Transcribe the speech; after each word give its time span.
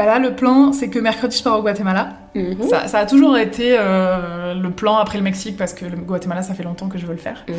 bah 0.00 0.06
là, 0.06 0.18
le 0.18 0.34
plan, 0.34 0.72
c'est 0.72 0.88
que 0.88 0.98
mercredi, 0.98 1.36
je 1.36 1.42
pars 1.42 1.58
au 1.58 1.62
Guatemala. 1.62 2.14
Mhm. 2.34 2.62
Ça, 2.70 2.88
ça 2.88 3.00
a 3.00 3.06
toujours 3.06 3.36
été 3.36 3.76
euh, 3.78 4.54
le 4.54 4.70
plan 4.70 4.96
après 4.96 5.18
le 5.18 5.24
Mexique, 5.24 5.58
parce 5.58 5.74
que 5.74 5.84
le 5.84 5.96
Guatemala, 5.98 6.40
ça 6.40 6.54
fait 6.54 6.62
longtemps 6.62 6.88
que 6.88 6.96
je 6.96 7.04
veux 7.04 7.12
le 7.12 7.18
faire. 7.18 7.44
Mhm. 7.46 7.54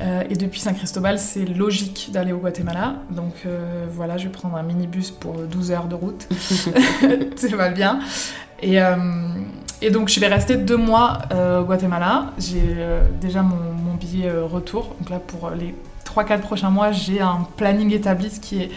Euh, 0.00 0.22
et 0.30 0.36
depuis 0.36 0.60
San 0.60 0.74
Cristobal, 0.74 1.18
c'est 1.18 1.44
logique 1.44 2.08
d'aller 2.10 2.32
au 2.32 2.38
Guatemala. 2.38 2.94
Donc 3.10 3.34
euh, 3.44 3.84
voilà, 3.90 4.16
je 4.16 4.24
vais 4.24 4.30
prendre 4.30 4.56
un 4.56 4.62
minibus 4.62 5.10
pour 5.10 5.34
12 5.34 5.72
heures 5.72 5.88
de 5.88 5.94
route. 5.94 6.26
Ça 7.36 7.54
va 7.54 7.68
bien. 7.68 7.98
Et, 8.62 8.78
et 9.82 9.90
donc, 9.90 10.08
je 10.08 10.18
vais 10.20 10.28
rester 10.28 10.56
deux 10.56 10.78
mois 10.78 11.18
au 11.60 11.64
Guatemala. 11.64 12.32
J'ai 12.38 12.62
déjà 13.20 13.42
mon, 13.42 13.56
mon 13.56 13.94
billet 13.94 14.30
retour. 14.30 14.94
Donc 15.00 15.10
là, 15.10 15.18
pour 15.18 15.50
les 15.50 15.74
3-4 16.06 16.38
prochains 16.38 16.70
mois, 16.70 16.92
j'ai 16.92 17.20
un 17.20 17.46
planning 17.58 17.92
établi, 17.92 18.30
ce 18.30 18.40
qui 18.40 18.62
est 18.62 18.70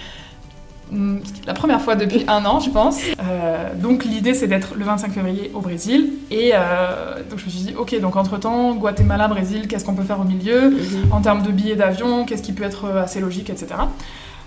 la 1.45 1.53
première 1.53 1.81
fois 1.81 1.95
depuis 1.95 2.23
un 2.27 2.45
an, 2.45 2.59
je 2.59 2.69
pense. 2.69 2.99
Euh, 3.21 3.73
donc 3.75 4.05
l'idée, 4.05 4.33
c'est 4.33 4.47
d'être 4.47 4.75
le 4.75 4.85
25 4.85 5.11
février 5.11 5.51
au 5.53 5.61
Brésil. 5.61 6.13
Et 6.31 6.51
euh, 6.53 7.21
donc 7.29 7.39
je 7.39 7.45
me 7.45 7.49
suis 7.49 7.59
dit, 7.61 7.73
ok, 7.77 7.99
donc 7.99 8.15
entre-temps, 8.15 8.75
Guatemala, 8.75 9.27
Brésil, 9.27 9.67
qu'est-ce 9.67 9.85
qu'on 9.85 9.95
peut 9.95 10.03
faire 10.03 10.19
au 10.19 10.25
milieu? 10.25 10.69
Mhm. 10.69 11.11
en 11.11 11.21
termes 11.21 11.43
de 11.43 11.51
billets 11.51 11.75
d'avion, 11.75 12.25
qu'est-ce 12.25 12.43
qui 12.43 12.53
peut 12.53 12.63
être 12.63 12.85
euh, 12.85 13.03
assez 13.03 13.19
logique, 13.19 13.49
etc. 13.49 13.67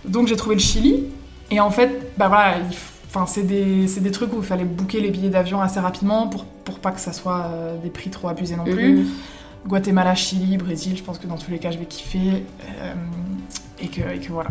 Donc 0.06 0.28
j'ai 0.28 0.36
trouvé 0.36 0.54
le 0.56 0.60
Chili. 0.60 1.04
Et 1.50 1.60
en 1.60 1.70
fait, 1.70 2.12
bah 2.16 2.28
voilà, 2.28 2.58
il 2.58 2.76
Enfin, 3.12 3.26
c'est 3.26 3.42
des, 3.42 3.88
c'est 3.88 4.00
des 4.00 4.12
trucs 4.12 4.32
où 4.32 4.36
il 4.38 4.44
fallait 4.44 4.62
booker 4.64 5.00
les 5.00 5.10
billets 5.10 5.30
d'avion 5.30 5.60
assez 5.60 5.80
rapidement 5.80 6.28
pour, 6.28 6.44
pour 6.44 6.78
pas 6.78 6.92
que 6.92 7.00
ça 7.00 7.12
soit 7.12 7.46
euh, 7.46 7.76
des 7.82 7.90
prix 7.90 8.08
trop 8.08 8.28
abusés 8.28 8.54
non 8.54 8.62
plus. 8.62 8.98
Mhm. 8.98 9.06
Guatemala, 9.66 10.14
Chili, 10.14 10.56
Brésil, 10.56 10.96
je 10.96 11.02
pense 11.02 11.18
que 11.18 11.26
dans 11.26 11.36
tous 11.36 11.50
les 11.50 11.58
cas, 11.58 11.72
je 11.72 11.78
vais 11.78 11.86
kiffer. 11.86 12.44
euh, 12.82 12.94
et, 13.82 13.88
que, 13.88 14.00
et 14.14 14.20
que 14.20 14.30
voilà. 14.30 14.50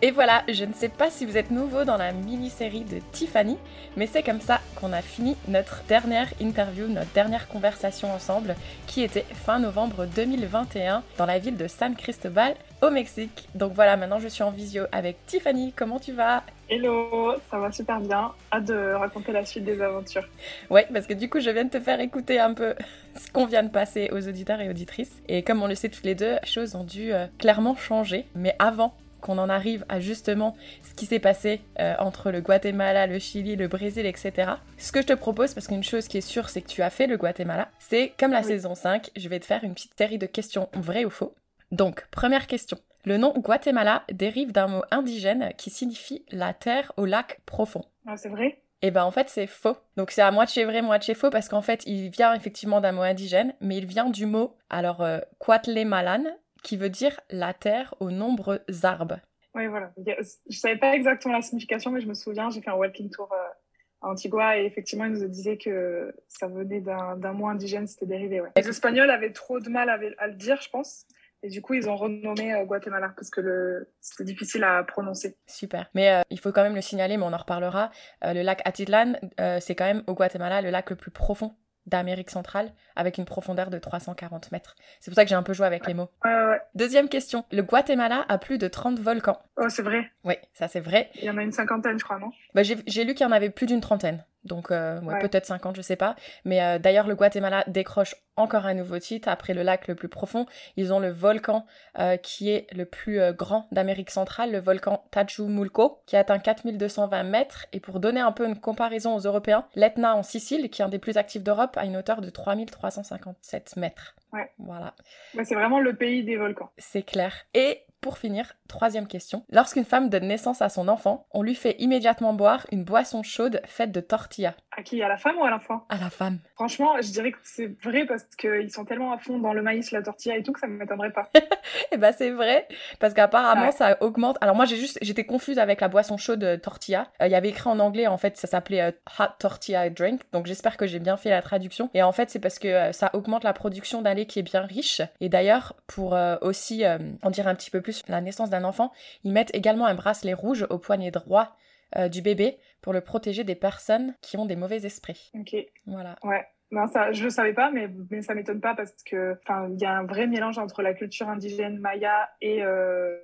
Et 0.00 0.12
voilà, 0.12 0.44
je 0.46 0.64
ne 0.64 0.72
sais 0.72 0.88
pas 0.88 1.10
si 1.10 1.26
vous 1.26 1.36
êtes 1.36 1.50
nouveau 1.50 1.82
dans 1.82 1.96
la 1.96 2.12
mini-série 2.12 2.84
de 2.84 3.00
Tiffany, 3.10 3.58
mais 3.96 4.06
c'est 4.06 4.22
comme 4.22 4.40
ça 4.40 4.60
qu'on 4.76 4.92
a 4.92 5.02
fini 5.02 5.36
notre 5.48 5.82
dernière 5.88 6.28
interview, 6.40 6.86
notre 6.86 7.12
dernière 7.14 7.48
conversation 7.48 8.12
ensemble, 8.12 8.54
qui 8.86 9.02
était 9.02 9.24
fin 9.44 9.58
novembre 9.58 10.06
2021 10.06 11.02
dans 11.16 11.26
la 11.26 11.40
ville 11.40 11.56
de 11.56 11.66
San 11.66 11.96
Cristobal 11.96 12.54
au 12.80 12.90
Mexique. 12.90 13.48
Donc 13.56 13.72
voilà, 13.72 13.96
maintenant 13.96 14.20
je 14.20 14.28
suis 14.28 14.44
en 14.44 14.52
visio 14.52 14.84
avec 14.92 15.16
Tiffany. 15.26 15.72
Comment 15.74 15.98
tu 15.98 16.12
vas? 16.12 16.44
Hello, 16.70 17.34
ça 17.50 17.58
va 17.58 17.72
super 17.72 17.98
bien. 17.98 18.30
Hâte 18.52 18.66
de 18.66 18.92
raconter 18.92 19.32
la 19.32 19.44
suite 19.44 19.64
des 19.64 19.82
aventures. 19.82 20.28
Ouais, 20.70 20.86
parce 20.92 21.08
que 21.08 21.14
du 21.14 21.28
coup, 21.28 21.40
je 21.40 21.50
viens 21.50 21.64
de 21.64 21.70
te 21.70 21.80
faire 21.80 21.98
écouter 21.98 22.38
un 22.38 22.54
peu 22.54 22.76
ce 23.16 23.32
qu'on 23.32 23.46
vient 23.46 23.64
de 23.64 23.70
passer 23.70 24.10
aux 24.12 24.28
auditeurs 24.28 24.60
et 24.60 24.68
auditrices. 24.68 25.22
Et 25.26 25.42
comme 25.42 25.60
on 25.60 25.66
le 25.66 25.74
sait 25.74 25.88
toutes 25.88 26.04
les 26.04 26.14
deux, 26.14 26.36
les 26.40 26.48
choses 26.48 26.76
ont 26.76 26.84
dû 26.84 27.12
euh, 27.12 27.26
clairement 27.38 27.74
changer. 27.74 28.26
Mais 28.36 28.54
avant 28.60 28.94
qu'on 29.20 29.38
en 29.38 29.48
arrive 29.48 29.84
à 29.88 30.00
justement 30.00 30.56
ce 30.82 30.94
qui 30.94 31.06
s'est 31.06 31.18
passé 31.18 31.60
euh, 31.78 31.94
entre 31.98 32.30
le 32.30 32.40
Guatemala, 32.40 33.06
le 33.06 33.18
Chili, 33.18 33.56
le 33.56 33.68
Brésil, 33.68 34.06
etc. 34.06 34.52
Ce 34.76 34.92
que 34.92 35.02
je 35.02 35.06
te 35.06 35.12
propose, 35.12 35.54
parce 35.54 35.66
qu'une 35.66 35.82
chose 35.84 36.08
qui 36.08 36.18
est 36.18 36.22
sûre, 36.22 36.48
c'est 36.48 36.62
que 36.62 36.68
tu 36.68 36.82
as 36.82 36.90
fait 36.90 37.06
le 37.06 37.16
Guatemala, 37.16 37.68
c'est 37.78 38.12
comme 38.18 38.32
la 38.32 38.40
Oui. 38.40 38.46
saison 38.46 38.74
5, 38.74 39.10
je 39.16 39.28
vais 39.28 39.40
te 39.40 39.46
faire 39.46 39.64
une 39.64 39.74
petite 39.74 39.96
série 39.98 40.18
de 40.18 40.26
questions 40.26 40.68
vraies 40.74 41.04
ou 41.04 41.10
faux. 41.10 41.34
Donc, 41.72 42.06
première 42.10 42.46
question. 42.46 42.78
Le 43.04 43.16
nom 43.16 43.32
Guatemala 43.36 44.02
dérive 44.12 44.52
d'un 44.52 44.66
mot 44.66 44.82
indigène 44.90 45.52
qui 45.56 45.70
signifie 45.70 46.24
la 46.30 46.52
terre 46.54 46.92
au 46.96 47.04
lac 47.06 47.40
profond. 47.46 47.84
Ah, 48.06 48.16
c'est 48.16 48.28
vrai? 48.28 48.60
Et 48.80 48.92
ben 48.92 49.02
en 49.02 49.10
fait 49.10 49.28
c'est 49.28 49.48
faux. 49.48 49.76
Donc 49.96 50.12
c'est 50.12 50.22
à 50.22 50.30
moitié 50.30 50.64
vrai, 50.64 50.82
moitié 50.82 51.14
faux 51.14 51.30
parce 51.30 51.48
qu'en 51.48 51.62
fait 51.62 51.82
il 51.86 52.10
vient 52.10 52.32
effectivement 52.34 52.80
d'un 52.80 52.92
mot 52.92 53.02
indigène, 53.02 53.52
mais 53.60 53.76
il 53.76 53.86
vient 53.86 54.08
du 54.08 54.24
mot 54.24 54.54
alors 54.70 55.00
euh, 55.02 55.18
Cuatlemalan 55.40 56.22
qui 56.62 56.76
veut 56.76 56.90
dire 56.90 57.20
la 57.30 57.54
terre 57.54 57.94
aux 58.00 58.10
nombreux 58.10 58.60
arbres. 58.82 59.20
Oui, 59.54 59.66
voilà. 59.66 59.92
Je 59.96 60.58
savais 60.58 60.76
pas 60.76 60.94
exactement 60.94 61.34
la 61.34 61.42
signification, 61.42 61.90
mais 61.90 62.00
je 62.00 62.06
me 62.06 62.14
souviens, 62.14 62.50
j'ai 62.50 62.60
fait 62.60 62.70
un 62.70 62.74
walking 62.74 63.10
tour 63.10 63.28
euh, 63.32 64.06
à 64.06 64.10
Antigua 64.10 64.58
et 64.58 64.64
effectivement, 64.64 65.04
ils 65.06 65.12
nous 65.12 65.28
disaient 65.28 65.56
que 65.56 66.14
ça 66.28 66.46
venait 66.46 66.80
d'un 66.80 67.32
mot 67.32 67.48
indigène, 67.48 67.86
c'était 67.86 68.06
dérivé. 68.06 68.40
Ouais. 68.40 68.50
Les 68.56 68.68
Espagnols 68.68 69.10
avaient 69.10 69.32
trop 69.32 69.58
de 69.58 69.68
mal 69.68 69.88
à, 69.88 69.98
à 70.18 70.26
le 70.28 70.34
dire, 70.34 70.60
je 70.60 70.68
pense. 70.70 71.06
Et 71.42 71.48
du 71.48 71.62
coup, 71.62 71.74
ils 71.74 71.88
ont 71.88 71.96
renommé 71.96 72.52
euh, 72.52 72.64
Guatemala 72.64 73.12
parce 73.16 73.30
que 73.30 73.40
le... 73.40 73.92
c'était 74.00 74.24
difficile 74.24 74.64
à 74.64 74.82
prononcer. 74.82 75.36
Super. 75.46 75.88
Mais 75.94 76.10
euh, 76.10 76.22
il 76.30 76.40
faut 76.40 76.50
quand 76.52 76.64
même 76.64 76.74
le 76.74 76.80
signaler, 76.80 77.16
mais 77.16 77.24
on 77.24 77.32
en 77.32 77.36
reparlera. 77.36 77.90
Euh, 78.24 78.32
le 78.32 78.42
lac 78.42 78.60
Atitlan, 78.64 79.14
c'est 79.60 79.74
quand 79.74 79.86
même 79.86 80.02
au 80.08 80.14
Guatemala 80.14 80.62
le 80.62 80.70
lac 80.70 80.90
le 80.90 80.96
plus 80.96 81.12
profond 81.12 81.54
d'Amérique 81.88 82.30
centrale, 82.30 82.72
avec 82.96 83.18
une 83.18 83.24
profondeur 83.24 83.70
de 83.70 83.78
340 83.78 84.52
mètres. 84.52 84.76
C'est 85.00 85.10
pour 85.10 85.16
ça 85.16 85.24
que 85.24 85.28
j'ai 85.28 85.34
un 85.34 85.42
peu 85.42 85.54
joué 85.54 85.66
avec 85.66 85.86
les 85.86 85.94
mots. 85.94 86.08
Ouais, 86.24 86.34
ouais, 86.34 86.46
ouais. 86.50 86.60
Deuxième 86.74 87.08
question. 87.08 87.44
Le 87.50 87.62
Guatemala 87.62 88.24
a 88.28 88.38
plus 88.38 88.58
de 88.58 88.68
30 88.68 88.98
volcans. 88.98 89.40
Oh, 89.56 89.68
c'est 89.68 89.82
vrai. 89.82 90.10
Oui, 90.24 90.34
ça 90.52 90.68
c'est 90.68 90.80
vrai. 90.80 91.10
Il 91.16 91.24
y 91.24 91.30
en 91.30 91.38
a 91.38 91.42
une 91.42 91.52
cinquantaine, 91.52 91.98
je 91.98 92.04
crois, 92.04 92.18
non? 92.18 92.30
Bah, 92.54 92.62
j'ai 92.62 93.04
lu 93.04 93.14
qu'il 93.14 93.26
y 93.26 93.28
en 93.28 93.32
avait 93.32 93.50
plus 93.50 93.66
d'une 93.66 93.80
trentaine. 93.80 94.24
Donc, 94.44 94.70
euh, 94.70 95.00
ouais, 95.00 95.14
Ouais. 95.14 95.18
peut-être 95.20 95.46
50, 95.46 95.76
je 95.76 95.82
sais 95.82 95.96
pas. 95.96 96.14
Mais 96.44 96.62
euh, 96.62 96.78
d'ailleurs, 96.78 97.06
le 97.06 97.14
Guatemala 97.14 97.64
décroche 97.66 98.14
encore 98.36 98.66
un 98.66 98.74
nouveau 98.74 98.98
titre. 98.98 99.28
Après 99.28 99.52
le 99.52 99.62
lac 99.62 99.88
le 99.88 99.94
plus 99.96 100.08
profond, 100.08 100.46
ils 100.76 100.92
ont 100.92 101.00
le 101.00 101.10
volcan 101.10 101.66
euh, 101.98 102.16
qui 102.16 102.50
est 102.50 102.66
le 102.72 102.84
plus 102.84 103.20
grand 103.32 103.66
d'Amérique 103.72 104.10
centrale, 104.10 104.52
le 104.52 104.60
volcan 104.60 105.04
Tajumulco, 105.10 106.00
qui 106.06 106.16
atteint 106.16 106.38
4220 106.38 107.24
mètres. 107.24 107.66
Et 107.72 107.80
pour 107.80 107.98
donner 107.98 108.20
un 108.20 108.30
peu 108.32 108.46
une 108.46 108.58
comparaison 108.60 109.14
aux 109.16 109.20
Européens, 109.20 109.66
l'Etna 109.74 110.14
en 110.14 110.22
Sicile, 110.22 110.70
qui 110.70 110.82
est 110.82 110.84
un 110.84 110.88
des 110.88 111.00
plus 111.00 111.16
actifs 111.16 111.42
d'Europe, 111.42 111.76
a 111.76 111.84
une 111.84 111.96
hauteur 111.96 112.20
de 112.20 112.30
3357 112.30 113.76
mètres. 113.76 114.14
Ouais. 114.32 114.50
Voilà. 114.58 114.94
Ouais, 115.34 115.44
C'est 115.44 115.54
vraiment 115.54 115.80
le 115.80 115.94
pays 115.96 116.22
des 116.24 116.36
volcans. 116.36 116.70
C'est 116.78 117.02
clair. 117.02 117.34
Et 117.54 117.82
pour 118.00 118.18
finir, 118.18 118.54
troisième 118.68 119.06
question. 119.06 119.44
Lorsqu'une 119.50 119.84
femme 119.84 120.08
donne 120.08 120.28
naissance 120.28 120.62
à 120.62 120.68
son 120.68 120.88
enfant, 120.88 121.26
on 121.32 121.42
lui 121.42 121.54
fait 121.54 121.76
immédiatement 121.80 122.32
boire 122.32 122.66
une 122.72 122.84
boisson 122.84 123.22
chaude 123.22 123.60
faite 123.66 123.92
de 123.92 124.00
tortilla. 124.00 124.54
À 124.76 124.82
qui? 124.82 125.02
À 125.02 125.08
la 125.08 125.16
femme 125.16 125.36
ou 125.38 125.44
à 125.44 125.50
l'enfant? 125.50 125.84
À 125.88 125.96
la 125.96 126.08
femme. 126.10 126.38
Franchement, 126.54 126.92
je 127.00 127.10
dirais 127.10 127.32
que 127.32 127.38
c'est 127.42 127.66
vrai 127.82 128.06
parce 128.06 128.24
qu'ils 128.36 128.70
sont 128.72 128.84
tellement 128.84 129.12
à 129.12 129.18
fond 129.18 129.38
dans 129.38 129.52
le 129.52 129.62
maïs, 129.62 129.90
la 129.90 130.02
tortilla 130.02 130.36
et 130.36 130.42
tout 130.42 130.52
que 130.52 130.60
ça 130.60 130.68
ne 130.68 130.72
m'étonnerait 130.74 131.12
pas. 131.12 131.28
Et 131.92 131.96
bah 131.96 132.12
c'est 132.12 132.30
vrai, 132.30 132.66
parce 133.00 133.14
qu'apparemment 133.14 133.66
Ouais. 133.66 133.72
ça 133.72 133.96
augmente. 134.00 134.38
Alors 134.40 134.54
moi 134.54 134.64
j'ai 134.66 134.76
juste, 134.76 134.98
j'étais 135.02 135.24
confuse 135.24 135.58
avec 135.58 135.80
la 135.80 135.88
boisson 135.88 136.16
chaude 136.16 136.44
euh, 136.44 136.56
tortilla. 136.56 137.08
Euh, 137.20 137.26
Il 137.26 137.32
y 137.32 137.34
avait 137.34 137.48
écrit 137.48 137.68
en 137.68 137.78
anglais, 137.80 138.06
en 138.06 138.16
fait 138.18 138.36
ça 138.36 138.46
s'appelait 138.46 138.80
euh, 138.82 138.90
hot 139.18 139.24
tortilla 139.38 139.90
drink. 139.90 140.20
Donc 140.32 140.46
j'espère 140.46 140.76
que 140.76 140.86
j'ai 140.86 140.98
bien 141.00 141.16
fait 141.16 141.30
la 141.30 141.42
traduction. 141.42 141.90
Et 141.94 142.02
en 142.02 142.12
fait 142.12 142.30
c'est 142.30 142.38
parce 142.38 142.58
que 142.58 142.68
euh, 142.68 142.92
ça 142.92 143.10
augmente 143.14 143.42
la 143.44 143.52
production 143.52 144.00
d'un 144.02 144.14
lait 144.14 144.26
qui 144.26 144.38
est 144.38 144.42
bien 144.42 144.62
riche. 144.62 145.02
Et 145.20 145.28
d'ailleurs 145.28 145.74
pour 145.86 146.16
aussi 146.42 146.84
en 147.22 147.30
dire 147.30 147.48
un 147.48 147.54
petit 147.54 147.70
peu 147.70 147.80
plus 147.80 147.87
la 148.08 148.20
naissance 148.20 148.50
d'un 148.50 148.64
enfant, 148.64 148.92
ils 149.24 149.32
mettent 149.32 149.54
également 149.54 149.86
un 149.86 149.94
bracelet 149.94 150.34
rouge 150.34 150.66
au 150.70 150.78
poignet 150.78 151.10
droit 151.10 151.56
euh, 151.96 152.08
du 152.08 152.22
bébé 152.22 152.58
pour 152.82 152.92
le 152.92 153.00
protéger 153.00 153.44
des 153.44 153.54
personnes 153.54 154.14
qui 154.20 154.36
ont 154.36 154.46
des 154.46 154.56
mauvais 154.56 154.84
esprits. 154.84 155.30
Ok. 155.34 155.56
Voilà. 155.86 156.16
Ouais. 156.22 156.46
Non, 156.70 156.86
ça, 156.86 157.12
je 157.12 157.24
le 157.24 157.30
savais 157.30 157.54
pas, 157.54 157.70
mais, 157.70 157.88
mais 158.10 158.20
ça 158.20 158.34
m'étonne 158.34 158.60
pas 158.60 158.74
parce 158.74 158.94
que, 159.02 159.38
enfin, 159.42 159.70
il 159.70 159.80
y 159.80 159.86
a 159.86 159.96
un 159.96 160.04
vrai 160.04 160.26
mélange 160.26 160.58
entre 160.58 160.82
la 160.82 160.92
culture 160.92 161.28
indigène 161.28 161.78
maya 161.78 162.28
et 162.42 162.62
euh, 162.62 163.16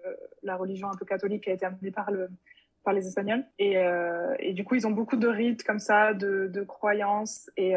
la 0.42 0.56
religion 0.56 0.88
un 0.88 0.96
peu 0.98 1.04
catholique 1.04 1.44
qui 1.44 1.50
a 1.50 1.52
été 1.52 1.66
amenée 1.66 1.90
par 1.90 2.10
le, 2.10 2.30
par 2.84 2.94
les 2.94 3.06
Espagnols. 3.06 3.44
Et, 3.58 3.76
euh, 3.76 4.34
et 4.38 4.54
du 4.54 4.64
coup, 4.64 4.76
ils 4.76 4.86
ont 4.86 4.92
beaucoup 4.92 5.16
de 5.16 5.28
rites 5.28 5.62
comme 5.62 5.78
ça, 5.78 6.14
de, 6.14 6.46
de 6.46 6.62
croyances 6.62 7.50
et, 7.58 7.74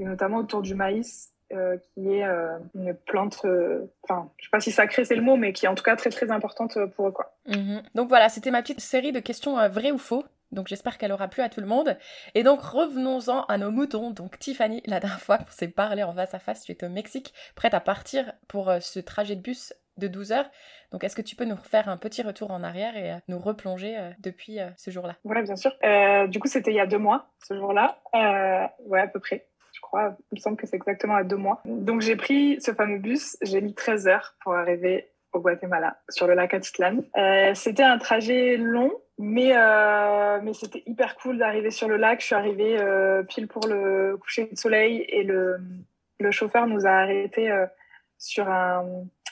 et 0.00 0.04
notamment 0.04 0.38
autour 0.38 0.62
du 0.62 0.74
maïs. 0.74 1.31
Euh, 1.52 1.76
qui 1.78 2.14
est 2.14 2.24
euh, 2.24 2.58
une 2.74 2.94
plante, 2.94 3.40
euh, 3.44 3.86
enfin, 4.02 4.30
je 4.38 4.44
sais 4.44 4.50
pas 4.50 4.60
si 4.60 4.70
sacrée 4.70 5.04
c'est 5.04 5.16
le 5.16 5.22
mot, 5.22 5.36
mais 5.36 5.52
qui 5.52 5.66
est 5.66 5.68
en 5.68 5.74
tout 5.74 5.82
cas 5.82 5.96
très 5.96 6.10
très 6.10 6.30
importante 6.30 6.78
pour 6.96 7.08
eux, 7.08 7.12
quoi. 7.12 7.34
Mhm. 7.46 7.82
Donc 7.94 8.08
voilà, 8.08 8.28
c'était 8.28 8.50
ma 8.50 8.62
petite 8.62 8.80
série 8.80 9.12
de 9.12 9.20
questions 9.20 9.56
vraies 9.68 9.92
ou 9.92 9.98
faux. 9.98 10.24
Donc 10.50 10.68
j'espère 10.68 10.98
qu'elle 10.98 11.12
aura 11.12 11.28
plu 11.28 11.42
à 11.42 11.48
tout 11.48 11.60
le 11.60 11.66
monde. 11.66 11.96
Et 12.34 12.42
donc 12.42 12.60
revenons-en 12.60 13.44
à 13.44 13.56
nos 13.56 13.70
moutons. 13.70 14.10
Donc 14.10 14.38
Tiffany, 14.38 14.82
la 14.86 15.00
dernière 15.00 15.20
fois 15.20 15.38
qu'on 15.38 15.50
s'est 15.50 15.68
parlé 15.68 16.02
en 16.02 16.12
face 16.12 16.34
à 16.34 16.38
face, 16.38 16.62
tu 16.62 16.72
étais 16.72 16.86
au 16.86 16.90
Mexique, 16.90 17.32
prête 17.54 17.72
à 17.72 17.80
partir 17.80 18.32
pour 18.48 18.70
ce 18.80 19.00
trajet 19.00 19.34
de 19.34 19.40
bus 19.40 19.72
de 19.98 20.08
12 20.08 20.32
heures. 20.32 20.50
Donc 20.90 21.04
est-ce 21.04 21.16
que 21.16 21.22
tu 21.22 21.36
peux 21.36 21.44
nous 21.44 21.56
faire 21.56 21.88
un 21.88 21.96
petit 21.96 22.22
retour 22.22 22.50
en 22.50 22.62
arrière 22.62 22.96
et 22.96 23.12
euh, 23.12 23.16
nous 23.28 23.38
replonger 23.38 23.96
euh, 23.98 24.10
depuis 24.18 24.60
euh, 24.60 24.68
ce 24.76 24.90
jour-là? 24.90 25.16
Ouais, 25.24 25.42
bien 25.42 25.56
sûr. 25.56 25.72
Du 26.28 26.38
coup, 26.38 26.48
c'était 26.48 26.70
il 26.70 26.76
y 26.76 26.80
a 26.80 26.86
deux 26.86 26.98
mois, 26.98 27.30
ce 27.42 27.56
jour-là. 27.56 27.98
Ouais, 28.14 29.00
à 29.00 29.08
peu 29.08 29.20
près. 29.20 29.46
Il 29.94 30.36
me 30.36 30.40
semble 30.40 30.56
que 30.56 30.66
c'est 30.66 30.76
exactement 30.76 31.14
à 31.14 31.24
deux 31.24 31.36
mois. 31.36 31.62
Donc, 31.64 32.00
j'ai 32.00 32.16
pris 32.16 32.60
ce 32.60 32.72
fameux 32.72 32.98
bus. 32.98 33.36
J'ai 33.42 33.60
mis 33.60 33.74
13 33.74 34.08
heures 34.08 34.34
pour 34.42 34.54
arriver 34.54 35.12
au 35.32 35.40
Guatemala, 35.40 35.96
sur 36.08 36.26
le 36.26 36.34
lac 36.34 36.54
Atitlan. 36.54 36.98
Euh, 37.16 37.54
c'était 37.54 37.82
un 37.82 37.98
trajet 37.98 38.56
long, 38.56 38.92
mais, 39.18 39.52
euh, 39.56 40.40
mais 40.42 40.52
c'était 40.52 40.82
hyper 40.86 41.16
cool 41.16 41.38
d'arriver 41.38 41.70
sur 41.70 41.88
le 41.88 41.96
lac. 41.96 42.20
Je 42.20 42.26
suis 42.26 42.34
arrivée 42.34 42.78
euh, 42.78 43.22
pile 43.22 43.48
pour 43.48 43.66
le 43.66 44.16
coucher 44.18 44.48
de 44.50 44.56
soleil 44.56 45.04
et 45.08 45.22
le, 45.22 45.58
le 46.20 46.30
chauffeur 46.30 46.66
nous 46.66 46.86
a 46.86 46.90
arrêtés 46.90 47.50
sur 48.18 48.48
un, 48.48 48.84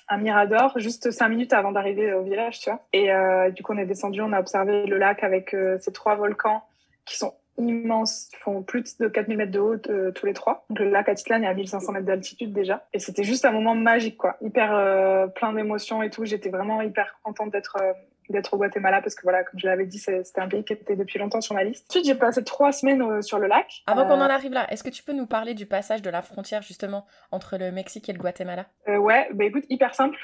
un 0.08 0.16
mirador 0.16 0.78
juste 0.78 1.10
cinq 1.10 1.28
minutes 1.28 1.52
avant 1.52 1.72
d'arriver 1.72 2.12
au 2.14 2.22
village, 2.22 2.60
tu 2.60 2.70
vois. 2.70 2.80
Et 2.92 3.10
du 3.52 3.62
coup, 3.62 3.72
on 3.72 3.78
est 3.78 3.86
descendu, 3.86 4.20
on 4.22 4.32
a 4.32 4.40
observé 4.40 4.86
le 4.86 4.98
lac 4.98 5.22
avec 5.22 5.54
ces 5.80 5.92
trois 5.92 6.16
volcans 6.16 6.64
qui 7.04 7.16
sont 7.16 7.34
immenses, 7.68 8.28
qui 8.30 8.36
font 8.36 8.62
plus 8.62 8.98
de 8.98 9.08
4000 9.08 9.36
mètres 9.36 9.52
de 9.52 9.58
haut 9.58 9.76
euh, 9.88 10.10
tous 10.12 10.26
les 10.26 10.32
trois. 10.32 10.64
Donc 10.70 10.78
le 10.78 10.90
lac 10.90 11.08
Atitlan 11.08 11.42
est 11.42 11.46
à 11.46 11.54
1500 11.54 11.92
mètres 11.92 12.06
d'altitude 12.06 12.52
déjà. 12.52 12.86
Et 12.92 12.98
c'était 12.98 13.24
juste 13.24 13.44
un 13.44 13.52
moment 13.52 13.74
magique, 13.74 14.16
quoi. 14.16 14.36
Hyper 14.40 14.74
euh, 14.74 15.26
plein 15.26 15.52
d'émotions 15.52 16.02
et 16.02 16.10
tout. 16.10 16.24
J'étais 16.24 16.50
vraiment 16.50 16.82
hyper 16.82 17.18
contente 17.22 17.50
d'être 17.50 17.76
euh, 17.80 17.92
d'être 18.28 18.54
au 18.54 18.58
Guatemala 18.58 19.02
parce 19.02 19.16
que 19.16 19.22
voilà, 19.22 19.42
comme 19.42 19.58
je 19.58 19.66
l'avais 19.66 19.86
dit, 19.86 19.98
c'était 19.98 20.40
un 20.40 20.46
pays 20.46 20.64
qui 20.64 20.72
était 20.72 20.94
depuis 20.94 21.18
longtemps 21.18 21.40
sur 21.40 21.56
ma 21.56 21.64
liste. 21.64 21.86
Ensuite, 21.90 22.06
j'ai 22.06 22.14
passé 22.14 22.44
trois 22.44 22.70
semaines 22.70 23.22
sur 23.22 23.40
le 23.40 23.48
lac. 23.48 23.82
Avant 23.88 24.06
qu'on 24.06 24.20
en 24.20 24.20
arrive 24.20 24.52
là, 24.52 24.70
est-ce 24.70 24.84
que 24.84 24.88
tu 24.88 25.02
peux 25.02 25.12
nous 25.12 25.26
parler 25.26 25.52
du 25.52 25.66
passage 25.66 26.00
de 26.00 26.10
la 26.10 26.22
frontière 26.22 26.62
justement 26.62 27.06
entre 27.32 27.58
le 27.58 27.72
Mexique 27.72 28.08
et 28.08 28.12
le 28.12 28.20
Guatemala? 28.20 28.66
Ouais, 28.86 29.28
bah 29.34 29.46
écoute, 29.46 29.64
hyper 29.68 29.96
simple. 29.96 30.16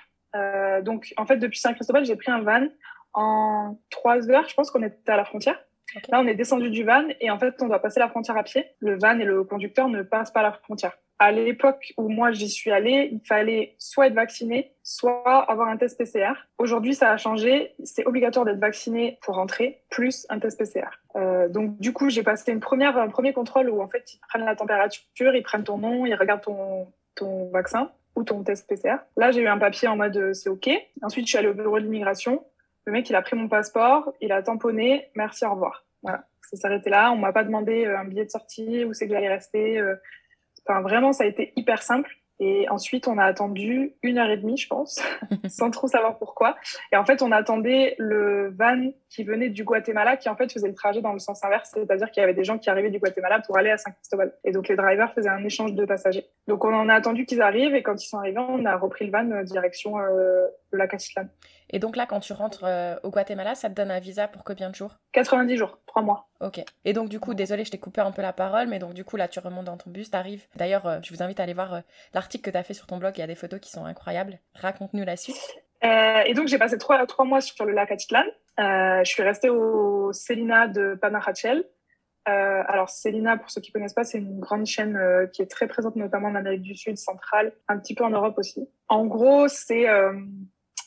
donc 0.82 1.14
en 1.16 1.26
fait, 1.26 1.38
depuis 1.38 1.58
Saint 1.58 1.74
Cristobal, 1.74 2.04
j'ai 2.04 2.14
pris 2.14 2.30
un 2.30 2.42
van 2.42 2.68
en 3.12 3.76
trois 3.90 4.30
heures. 4.30 4.48
Je 4.48 4.54
pense 4.54 4.70
qu'on 4.70 4.84
était 4.84 5.10
à 5.10 5.16
la 5.16 5.24
frontière. 5.24 5.58
Là, 6.08 6.20
on 6.20 6.26
est 6.26 6.34
descendu 6.34 6.70
du 6.70 6.84
van 6.84 7.04
et 7.20 7.30
en 7.30 7.38
fait, 7.38 7.54
on 7.62 7.68
doit 7.68 7.80
passer 7.80 8.00
la 8.00 8.08
frontière 8.08 8.36
à 8.36 8.42
pied. 8.42 8.66
Le 8.80 8.98
van 8.98 9.18
et 9.18 9.24
le 9.24 9.44
conducteur 9.44 9.88
ne 9.88 10.02
passent 10.02 10.30
pas 10.30 10.42
la 10.42 10.52
frontière. 10.52 10.92
À 11.18 11.32
l'époque 11.32 11.94
où 11.96 12.08
moi 12.08 12.30
j'y 12.32 12.48
suis 12.48 12.70
allée, 12.70 13.08
il 13.10 13.20
fallait 13.26 13.74
soit 13.78 14.08
être 14.08 14.14
vacciné, 14.14 14.74
soit 14.82 15.50
avoir 15.50 15.68
un 15.68 15.78
test 15.78 15.96
PCR. 15.96 16.34
Aujourd'hui, 16.58 16.94
ça 16.94 17.10
a 17.10 17.16
changé. 17.16 17.72
C'est 17.84 18.04
obligatoire 18.06 18.44
d'être 18.44 18.58
vacciné 18.58 19.18
pour 19.22 19.36
rentrer, 19.36 19.82
plus 19.88 20.26
un 20.28 20.38
test 20.38 20.58
PCR. 20.58 20.90
Euh, 21.16 21.48
donc, 21.48 21.78
du 21.80 21.94
coup, 21.94 22.10
j'ai 22.10 22.22
passé 22.22 22.52
une 22.52 22.60
première, 22.60 22.98
un 22.98 23.08
premier 23.08 23.32
contrôle 23.32 23.70
où 23.70 23.80
en 23.80 23.88
fait, 23.88 24.12
ils 24.12 24.20
prennent 24.28 24.44
la 24.44 24.56
température, 24.56 25.34
ils 25.34 25.42
prennent 25.42 25.64
ton 25.64 25.78
nom, 25.78 26.04
ils 26.04 26.14
regardent 26.14 26.42
ton, 26.42 26.92
ton 27.14 27.48
vaccin 27.48 27.90
ou 28.14 28.22
ton 28.22 28.42
test 28.42 28.68
PCR. 28.68 28.96
Là, 29.16 29.30
j'ai 29.30 29.40
eu 29.40 29.48
un 29.48 29.58
papier 29.58 29.88
en 29.88 29.96
mode 29.96 30.16
euh, 30.18 30.34
c'est 30.34 30.50
OK. 30.50 30.68
Ensuite, 31.02 31.26
je 31.26 31.30
suis 31.30 31.38
allée 31.38 31.48
au 31.48 31.54
bureau 31.54 31.78
de 31.78 31.84
l'immigration. 31.84 32.44
Le 32.86 32.92
mec, 32.92 33.10
il 33.10 33.16
a 33.16 33.22
pris 33.22 33.36
mon 33.36 33.48
passeport, 33.48 34.12
il 34.20 34.32
a 34.32 34.42
tamponné, 34.42 35.10
merci, 35.14 35.44
au 35.44 35.50
revoir. 35.50 35.84
Voilà, 36.02 36.24
ça 36.40 36.56
s'arrêtait 36.56 36.90
là. 36.90 37.10
On 37.10 37.16
m'a 37.16 37.32
pas 37.32 37.42
demandé 37.42 37.84
euh, 37.84 37.98
un 37.98 38.04
billet 38.04 38.24
de 38.24 38.30
sortie, 38.30 38.84
où 38.84 38.94
c'est 38.94 39.06
que 39.06 39.12
j'allais 39.12 39.28
rester. 39.28 39.78
Euh. 39.78 39.96
Enfin, 40.68 40.80
vraiment, 40.82 41.12
ça 41.12 41.24
a 41.24 41.26
été 41.26 41.52
hyper 41.56 41.82
simple. 41.82 42.10
Et 42.38 42.68
ensuite, 42.68 43.08
on 43.08 43.16
a 43.16 43.24
attendu 43.24 43.94
une 44.02 44.18
heure 44.18 44.28
et 44.28 44.36
demie, 44.36 44.58
je 44.58 44.68
pense, 44.68 45.00
sans 45.48 45.70
trop 45.70 45.88
savoir 45.88 46.18
pourquoi. 46.18 46.54
Et 46.92 46.96
en 46.96 47.04
fait, 47.04 47.22
on 47.22 47.32
attendait 47.32 47.94
le 47.98 48.50
van 48.50 48.92
qui 49.08 49.24
venait 49.24 49.48
du 49.48 49.64
Guatemala, 49.64 50.18
qui 50.18 50.28
en 50.28 50.36
fait 50.36 50.52
faisait 50.52 50.68
le 50.68 50.74
trajet 50.74 51.00
dans 51.00 51.14
le 51.14 51.18
sens 51.18 51.42
inverse, 51.44 51.70
c'est-à-dire 51.72 52.10
qu'il 52.10 52.20
y 52.20 52.24
avait 52.24 52.34
des 52.34 52.44
gens 52.44 52.58
qui 52.58 52.68
arrivaient 52.68 52.90
du 52.90 52.98
Guatemala 52.98 53.40
pour 53.40 53.56
aller 53.56 53.70
à 53.70 53.78
Saint 53.78 53.90
Cristobal. 53.90 54.34
Et 54.44 54.52
donc, 54.52 54.68
les 54.68 54.76
drivers 54.76 55.14
faisaient 55.14 55.30
un 55.30 55.44
échange 55.44 55.72
de 55.72 55.84
passagers. 55.86 56.26
Donc, 56.46 56.64
on 56.66 56.74
en 56.74 56.90
a 56.90 56.94
attendu 56.94 57.24
qu'ils 57.24 57.40
arrivent, 57.40 57.74
et 57.74 57.82
quand 57.82 58.02
ils 58.02 58.06
sont 58.06 58.18
arrivés, 58.18 58.38
on 58.38 58.66
a 58.66 58.76
repris 58.76 59.06
le 59.06 59.12
van 59.12 59.30
euh, 59.30 59.42
direction 59.42 59.98
euh, 59.98 60.46
de 60.72 60.78
la 60.78 60.86
Catitlan. 60.86 61.28
Et 61.70 61.78
donc 61.78 61.96
là, 61.96 62.06
quand 62.06 62.20
tu 62.20 62.32
rentres 62.32 62.64
euh, 62.64 62.96
au 63.02 63.10
Guatemala, 63.10 63.54
ça 63.54 63.68
te 63.68 63.74
donne 63.74 63.90
un 63.90 63.98
visa 63.98 64.28
pour 64.28 64.44
combien 64.44 64.70
de 64.70 64.74
jours? 64.74 64.96
90 65.12 65.56
jours, 65.56 65.78
3 65.86 66.02
mois. 66.02 66.28
Ok. 66.40 66.62
Et 66.84 66.92
donc 66.92 67.08
du 67.08 67.18
coup, 67.18 67.34
désolé, 67.34 67.64
je 67.64 67.70
t'ai 67.70 67.78
coupé 67.78 68.00
un 68.00 68.12
peu 68.12 68.22
la 68.22 68.32
parole, 68.32 68.68
mais 68.68 68.78
donc 68.78 68.94
du 68.94 69.04
coup, 69.04 69.16
là, 69.16 69.28
tu 69.28 69.40
remontes 69.40 69.64
dans 69.64 69.76
ton 69.76 69.90
bus, 69.90 70.10
t'arrives. 70.10 70.44
D'ailleurs, 70.56 70.86
euh, 70.86 70.98
je 71.02 71.12
vous 71.12 71.22
invite 71.22 71.40
à 71.40 71.42
aller 71.42 71.54
voir 71.54 71.74
euh, 71.74 71.80
l'article 72.14 72.44
que 72.44 72.50
tu 72.50 72.56
as 72.56 72.62
fait 72.62 72.74
sur 72.74 72.86
ton 72.86 72.98
blog, 72.98 73.14
il 73.16 73.20
y 73.20 73.24
a 73.24 73.26
des 73.26 73.34
photos 73.34 73.60
qui 73.60 73.70
sont 73.70 73.84
incroyables. 73.84 74.38
Raconte-nous 74.54 75.04
la 75.04 75.16
suite. 75.16 75.56
et 75.82 76.34
donc 76.34 76.48
j'ai 76.48 76.58
passé 76.58 76.78
3, 76.78 77.06
mois 77.24 77.40
sur 77.40 77.64
le 77.64 77.72
lac 77.72 77.90
Atitlan. 77.90 78.24
je 78.58 79.02
suis 79.04 79.22
restée 79.22 79.50
au 79.50 80.12
Selina 80.12 80.68
de 80.68 80.94
Panajachel. 80.94 81.64
alors 82.24 82.90
Selina, 82.90 83.36
pour 83.36 83.50
ceux 83.50 83.60
qui 83.60 83.72
connaissent 83.72 83.94
pas, 83.94 84.04
c'est 84.04 84.18
une 84.18 84.40
grande 84.40 84.66
chaîne 84.66 84.98
qui 85.32 85.42
est 85.42 85.50
très 85.50 85.66
présente 85.68 85.96
notamment 85.96 86.28
en 86.28 86.34
Amérique 86.34 86.62
du 86.62 86.74
Sud, 86.74 86.96
centrale, 86.96 87.52
un 87.68 87.78
petit 87.78 87.94
peu 87.94 88.04
en 88.04 88.10
Europe 88.10 88.38
aussi. 88.38 88.68
En 88.88 89.06
gros, 89.06 89.48
c'est 89.48 89.86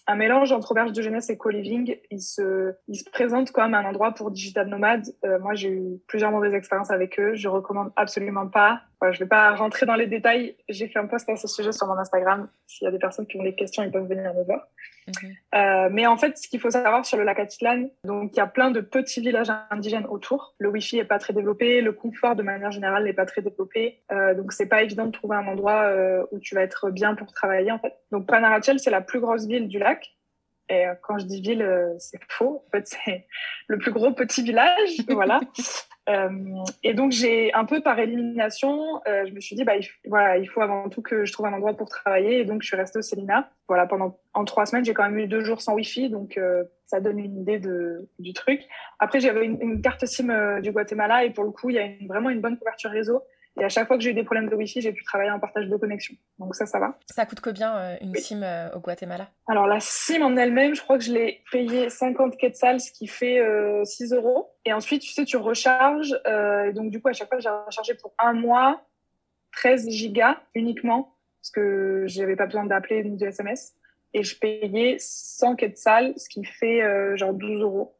un 0.10 0.16
mélange 0.16 0.52
entre 0.52 0.72
auberge 0.72 0.92
de 0.92 1.02
jeunesse 1.04 1.30
et 1.30 1.38
co-living. 1.38 1.96
Il 2.10 2.20
se, 2.20 2.74
il 2.88 2.96
se 2.96 3.08
présente 3.12 3.52
comme 3.52 3.76
un 3.76 3.86
endroit 3.86 4.12
pour 4.14 4.32
digital 4.32 4.68
nomades. 4.68 5.06
Euh, 5.24 5.38
moi, 5.40 5.54
j'ai 5.54 5.70
eu 5.70 6.02
plusieurs 6.08 6.32
mauvaises 6.32 6.56
expériences 6.56 6.90
avec 6.90 7.20
eux. 7.20 7.36
Je 7.36 7.48
recommande 7.48 7.92
absolument 7.96 8.48
pas. 8.48 8.82
Je 9.08 9.12
je 9.14 9.20
vais 9.20 9.30
pas 9.30 9.54
rentrer 9.56 9.86
dans 9.86 9.96
les 9.96 10.08
détails. 10.08 10.56
J'ai 10.70 10.88
fait 10.88 11.00
un 11.00 11.08
post 11.08 11.28
à 11.30 11.36
ce 11.36 11.48
sujet 11.48 11.72
sur 11.72 11.88
mon 11.88 11.98
Instagram. 11.98 12.50
S'il 12.68 12.86
y 12.86 12.88
a 12.88 12.92
des 12.92 13.00
personnes 13.00 13.28
qui 13.28 13.38
ont 13.38 13.44
des 13.44 13.56
questions, 13.56 13.84
ils 13.84 13.92
peuvent 13.92 14.08
venir 14.08 14.34
me 14.34 14.44
voir. 14.44 14.68
Euh, 15.56 15.90
mais 15.92 16.08
en 16.08 16.18
fait, 16.18 16.38
ce 16.38 16.48
qu'il 16.48 16.60
faut 16.60 16.70
savoir 16.70 17.06
sur 17.06 17.18
le 17.18 17.24
lac 17.24 17.40
Atitlan, 17.40 17.90
donc 18.04 18.32
il 18.34 18.38
y 18.38 18.42
a 18.42 18.48
plein 18.48 18.72
de 18.72 18.82
petits 18.82 19.22
villages 19.22 19.52
indigènes 19.72 20.06
autour. 20.06 20.56
Le 20.60 20.70
Wi-Fi 20.70 21.00
est 21.00 21.06
pas 21.06 21.20
très 21.20 21.34
développé, 21.34 21.82
le 21.82 21.92
confort 21.92 22.36
de 22.36 22.44
manière 22.44 22.72
générale 22.72 23.04
n'est 23.04 23.14
pas 23.14 23.26
très 23.26 23.42
développé. 23.42 24.02
Euh, 24.12 24.34
donc 24.34 24.54
c'est 24.54 24.68
pas 24.68 24.84
évident 24.84 25.06
de 25.06 25.12
trouver 25.12 25.36
un 25.36 25.48
endroit 25.48 25.84
euh, 25.84 26.26
où 26.32 26.40
tu 26.40 26.56
vas 26.56 26.62
être 26.62 26.90
bien 26.90 27.16
pour 27.16 27.32
travailler 27.34 27.72
en 27.72 27.80
fait. 27.80 27.94
Donc 28.12 28.28
Panarachel, 28.28 28.80
c'est 28.80 28.92
la 28.92 29.02
plus 29.02 29.20
grosse 29.20 29.46
ville 29.46 29.68
du 29.68 29.80
lac. 29.80 30.16
Et 30.70 30.86
euh, 30.86 30.94
quand 31.02 31.18
je 31.18 31.26
dis 31.26 31.42
ville, 31.42 31.64
euh, 31.64 31.94
c'est 31.98 32.20
faux. 32.30 32.64
En 32.68 32.72
fait, 32.72 32.88
c'est 32.88 33.28
le 33.68 33.78
plus 33.78 33.92
gros 33.92 34.12
petit 34.14 34.44
village. 34.44 34.90
voilà. 35.10 35.40
Euh, 36.10 36.30
et 36.84 36.94
donc, 36.94 37.12
j'ai 37.12 37.54
un 37.54 37.66
peu 37.66 37.82
par 37.82 38.00
élimination, 38.00 39.02
je 39.06 39.32
me 39.32 39.40
suis 39.40 39.56
dit, 39.56 39.64
bah, 39.64 39.76
il, 39.78 39.88
voilà, 40.06 40.38
il 40.38 40.48
faut 40.48 40.62
avant 40.62 40.90
tout 40.90 41.02
que 41.02 41.24
je 41.26 41.32
trouve 41.32 41.46
un 41.46 41.54
endroit 41.54 41.76
pour 41.76 41.90
travailler. 41.90 42.40
Et 42.40 42.46
donc, 42.46 42.62
je 42.64 42.68
suis 42.68 42.76
restée 42.76 43.00
au 43.00 43.04
Célina. 43.04 43.52
Voilà, 43.68 43.86
pendant 43.86 44.20
en 44.34 44.46
trois 44.46 44.66
semaines, 44.66 44.84
j'ai 44.84 44.94
quand 44.94 45.04
même 45.04 45.20
eu 45.20 45.28
deux 45.28 45.44
jours 45.44 45.62
sans 45.62 45.76
Wi-Fi. 45.76 46.10
Donc, 46.10 46.40
ça 46.86 47.00
donne 47.00 47.20
une 47.20 47.40
idée 47.40 47.62
du 48.20 48.34
truc. 48.34 48.62
Après, 48.98 49.20
j'avais 49.20 49.46
une, 49.46 49.62
une, 49.62 49.82
carte 49.82 50.06
SIM 50.06 50.60
du 50.62 50.72
Guatemala. 50.72 51.26
Et 51.26 51.30
pour 51.30 51.44
le 51.44 51.52
coup, 51.52 51.70
il 51.70 51.76
y 51.76 51.80
a 51.80 51.88
vraiment 52.08 52.30
une 52.30 52.42
bonne 52.42 52.58
couverture 52.58 52.90
réseau. 52.90 53.22
Et 53.60 53.64
à 53.66 53.70
chaque 53.70 53.88
fois 53.88 53.98
que 53.98 54.04
j'ai 54.04 54.12
eu 54.12 54.14
des 54.14 54.24
problèmes 54.24 54.50
de 54.50 54.56
Wi-Fi, 54.56 54.82
j'ai 54.82 54.94
pu 54.94 55.04
travailler 55.04 55.32
en 55.32 55.40
partage 55.40 55.68
de 55.68 55.76
connexion. 55.76 56.16
Donc 56.38 56.56
ça, 56.56 56.66
ça 56.66 56.80
va. 56.80 56.98
Ça 57.08 57.26
coûte 57.26 57.42
combien 57.42 57.76
euh, 57.76 57.96
une 58.02 58.16
SIM 58.16 58.42
euh, 58.44 58.70
au 58.74 58.80
Guatemala? 58.80 59.30
Alors 59.48 59.68
la 59.68 59.80
SIM 59.80 60.22
en 60.22 60.38
elle-même, 60.38 60.76
je 60.76 60.82
crois 60.82 60.98
que 60.98 61.04
je 61.04 61.12
l'ai 61.12 61.44
payé 61.52 61.90
50 61.90 62.38
quetzals, 62.38 62.80
ce 62.80 62.92
qui 62.92 63.08
fait 63.08 63.42
6 63.84 64.14
euh, 64.14 64.16
euros. 64.16 64.52
Et 64.66 64.74
ensuite, 64.74 65.02
tu 65.02 65.12
sais, 65.12 65.26
tu 65.26 65.38
recharges. 65.38 66.16
et 66.26 66.74
donc 66.74 66.92
du 66.92 67.02
coup, 67.02 67.10
à 67.10 67.14
chaque 67.14 67.30
fois, 67.30 67.40
j'ai 67.40 67.50
rechargé 67.50 67.96
pour 67.96 68.14
un 68.20 68.34
mois 68.34 68.82
13 69.54 69.90
gigas 69.90 70.38
uniquement, 70.56 71.16
parce 71.42 71.52
que 71.52 72.04
j'avais 72.08 72.36
pas 72.36 72.46
besoin 72.46 72.66
d'appeler 72.66 73.04
ni 73.04 73.18
de 73.18 73.26
SMS. 73.26 73.74
Et 74.14 74.24
je 74.24 74.40
payais 74.40 74.98
100 75.00 75.56
quetzals, 75.56 76.14
ce 76.18 76.30
qui 76.30 76.44
fait 76.44 76.82
genre 77.18 77.34
12 77.34 77.62
euros 77.62 77.96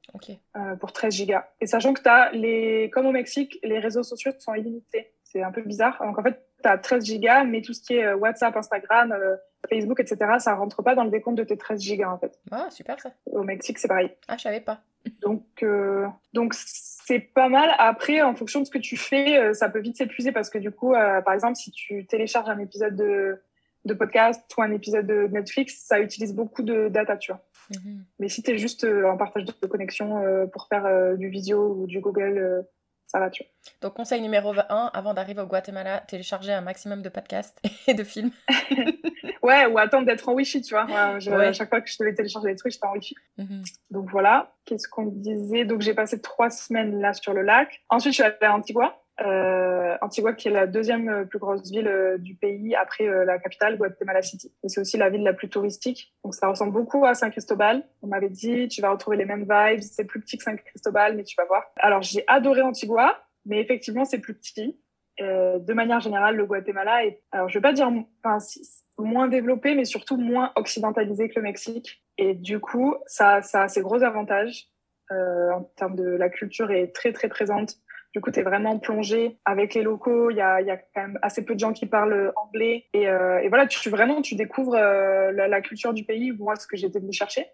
pour 0.80 0.94
13 0.94 1.14
gigas. 1.14 1.48
Et 1.62 1.68
sachant 1.68 1.94
que 1.94 2.08
as 2.08 2.32
les, 2.32 2.90
comme 2.92 3.06
au 3.06 3.12
Mexique, 3.12 3.60
les 3.64 3.80
réseaux 3.80 4.04
sociaux 4.04 4.32
sont 4.40 4.54
illimités 4.54 5.12
c'est 5.32 5.44
un 5.44 5.52
peu 5.52 5.62
bizarre. 5.62 5.98
Donc 6.04 6.18
en 6.18 6.24
fait, 6.24 6.44
tu 6.62 6.70
as 6.70 6.78
13 6.78 7.06
gigas, 7.06 7.44
mais 7.44 7.62
tout 7.62 7.74
ce 7.74 7.82
qui 7.82 7.96
est 7.96 8.06
euh, 8.06 8.16
WhatsApp, 8.16 8.56
Instagram, 8.56 9.12
euh, 9.12 9.36
Facebook, 9.70 10.00
etc., 10.00 10.18
ça 10.40 10.56
rentre 10.56 10.82
pas 10.84 10.96
dans 10.96 11.04
le 11.04 11.12
décompte 11.12 11.38
de 11.38 11.44
tes 11.44 11.58
13 11.58 11.82
gigas 11.82 12.10
en 12.10 12.18
fait. 12.18 12.40
Ah, 12.52 12.68
super 12.70 13.00
ça. 13.00 13.12
Au 13.26 13.44
Mexique, 13.44 13.80
c'est 13.80 13.88
pareil. 13.88 14.12
Ah, 14.28 14.38
je 14.38 14.44
savais 14.44 14.62
pas. 14.62 14.82
Donc, 15.22 15.44
euh, 15.64 16.08
donc 16.34 16.54
c'est 16.56 17.20
pas 17.20 17.50
mal. 17.50 17.74
Après, 17.78 18.22
en 18.22 18.36
fonction 18.36 18.60
de 18.60 18.66
ce 18.66 18.72
que 18.72 18.78
tu 18.78 18.98
fais, 18.98 19.54
ça 19.54 19.70
peut 19.70 19.80
vite 19.80 19.98
s'épuiser 19.98 20.32
parce 20.32 20.50
que 20.50 20.58
du 20.58 20.72
coup, 20.72 20.92
par 20.92 21.34
exemple, 21.34 21.56
si 21.56 21.72
tu 21.72 22.06
télécharges 22.06 22.50
un 22.50 22.60
épisode 22.60 22.96
de, 22.96 23.42
de 23.86 23.94
podcast 23.94 24.44
ou 24.58 24.62
un 24.62 24.72
épisode 24.72 25.08
de 25.08 25.28
Netflix, 25.32 25.86
ça 25.86 26.02
utilise 26.02 26.36
beaucoup 26.36 26.64
de 26.64 26.90
data, 26.90 27.16
tu 27.16 27.32
vois. 27.32 27.42
Mhm. 27.74 28.04
Mais 28.20 28.28
si 28.28 28.44
tu 28.44 28.52
es 28.52 28.58
juste 28.58 28.86
en 28.86 29.16
partage 29.16 29.46
de 29.46 29.68
connexion 29.68 30.22
pour 30.52 30.68
faire 30.68 31.16
du 31.18 31.30
visio 31.30 31.74
ou 31.74 31.88
du 31.88 32.02
Google 32.02 32.66
ça 33.10 33.20
va, 33.20 33.32
tu 33.32 33.44
Donc, 33.82 33.96
conseil 33.96 34.22
numéro 34.22 34.54
1, 34.54 34.92
avant 34.94 35.16
d'arriver 35.16 35.42
au 35.42 35.48
Guatemala, 35.48 36.04
télécharger 36.08 36.54
un 36.54 36.62
maximum 36.62 37.02
de 37.02 37.10
podcasts 37.10 37.60
et 37.88 37.96
de 37.96 38.04
films. 38.04 38.30
ouais, 39.44 39.66
ou 39.66 39.80
attendre 39.80 40.06
d'être 40.06 40.30
en 40.30 40.34
Wi-Fi, 40.34 40.62
tu 40.62 40.76
vois. 40.76 40.86
À 40.88 41.54
chaque 41.54 41.70
fois 41.70 41.82
que 41.82 41.90
je 41.90 41.98
devais 42.00 42.14
télécharger 42.14 42.50
des 42.50 42.56
trucs, 42.56 42.72
j'étais 42.72 42.86
en 42.86 42.94
Wi-Fi. 42.94 43.16
Mhm. 43.40 43.64
Donc 43.90 44.12
voilà, 44.12 44.54
qu'est-ce 44.66 44.88
qu'on 44.88 45.08
disait? 45.08 45.66
Donc 45.66 45.82
j'ai 45.82 45.96
passé 45.96 46.22
trois 46.22 46.52
semaines 46.52 47.02
là 47.02 47.14
sur 47.14 47.34
le 47.34 47.42
lac. 47.42 47.82
Ensuite, 47.90 48.14
je 48.14 48.22
suis 48.22 48.24
allée 48.24 48.38
à 48.42 48.54
Antigua. 48.54 49.02
Euh, 49.22 49.98
Antigua 50.02 50.34
qui 50.34 50.48
est 50.48 50.52
la 50.52 50.66
deuxième 50.66 51.28
plus 51.28 51.40
grosse 51.40 51.70
ville 51.70 51.88
euh, 51.88 52.18
du 52.18 52.36
pays 52.36 52.74
après 52.76 53.06
euh, 53.06 53.26
la 53.26 53.38
capitale 53.38 53.78
Guatemala 53.78 54.22
City. 54.22 54.54
C'est 54.66 54.80
aussi 54.80 54.98
la 54.98 55.10
ville 55.10 55.24
la 55.24 55.34
plus 55.34 55.50
touristique. 55.50 56.14
Donc 56.24 56.36
ça 56.36 56.48
ressemble 56.48 56.72
beaucoup 56.72 57.06
à 57.06 57.14
Saint 57.16 57.30
Cristobal. 57.30 57.84
On 58.02 58.08
m'avait 58.08 58.30
dit 58.30 58.68
tu 58.70 58.82
vas 58.82 58.92
retrouver 58.92 59.18
les 59.18 59.26
mêmes 59.26 59.46
vibes. 59.50 59.82
C'est 59.82 60.06
plus 60.06 60.22
petit 60.22 60.38
que 60.38 60.44
Saint 60.44 60.56
Cristobal, 60.56 61.16
mais 61.16 61.24
tu 61.24 61.36
vas 61.38 61.46
voir. 61.46 61.64
Alors 61.78 62.02
j'ai 62.02 62.24
adoré 62.28 62.62
Antigua, 62.62 63.22
mais 63.46 63.60
effectivement 63.60 64.06
c'est 64.06 64.20
plus 64.20 64.36
petit. 64.36 64.80
de 65.20 65.74
manière 65.74 66.00
générale, 66.00 66.38
le 66.38 66.46
Guatemala 66.46 67.06
est, 67.06 67.22
alors 67.32 67.50
je 67.50 67.58
vais 67.58 67.62
pas 67.62 67.74
dire, 67.74 67.92
enfin, 68.24 68.38
moins 68.98 69.28
développé, 69.28 69.76
mais 69.76 69.86
surtout 69.86 70.16
moins 70.16 70.52
occidentalisé 70.56 71.28
que 71.28 71.36
le 71.36 71.42
Mexique. 71.42 72.04
Et 72.18 72.34
du 72.34 72.60
coup, 72.60 72.96
ça, 73.06 73.42
ça 73.42 73.64
a 73.64 73.68
ses 73.68 73.82
gros 73.82 74.02
avantages. 74.04 74.68
en 75.12 75.64
termes 75.76 75.96
de 75.96 76.06
la 76.06 76.30
culture 76.30 76.72
est 76.72 76.96
très 76.96 77.12
très 77.12 77.28
présente 77.28 77.76
du 78.20 78.22
coup, 78.22 78.32
tu 78.32 78.42
es 78.42 78.44
vraiment 78.44 78.78
plongé 78.80 79.40
avec 79.46 79.74
les 79.74 79.82
locaux. 79.82 80.30
Il 80.30 80.36
y 80.36 80.42
a, 80.42 80.62
quand 80.94 81.02
même 81.02 81.20
assez 81.22 81.46
peu 81.46 81.54
de 81.54 81.60
gens 81.60 81.72
qui 81.72 81.86
parlent 81.86 82.34
anglais. 82.36 82.88
Et, 82.92 83.08
euh, 83.08 83.48
voilà, 83.48 83.66
tu, 83.66 83.90
vraiment, 83.90 84.22
tu 84.22 84.36
découvres 84.36 84.76
euh, 84.76 85.32
la, 85.32 85.62
culture 85.62 85.94
du 85.94 86.04
pays, 86.04 86.34
moi, 86.34 86.58
ce 86.58 86.68
que 86.68 86.76
j'étais 86.76 87.00
venu 87.00 87.14
chercher. 87.14 87.46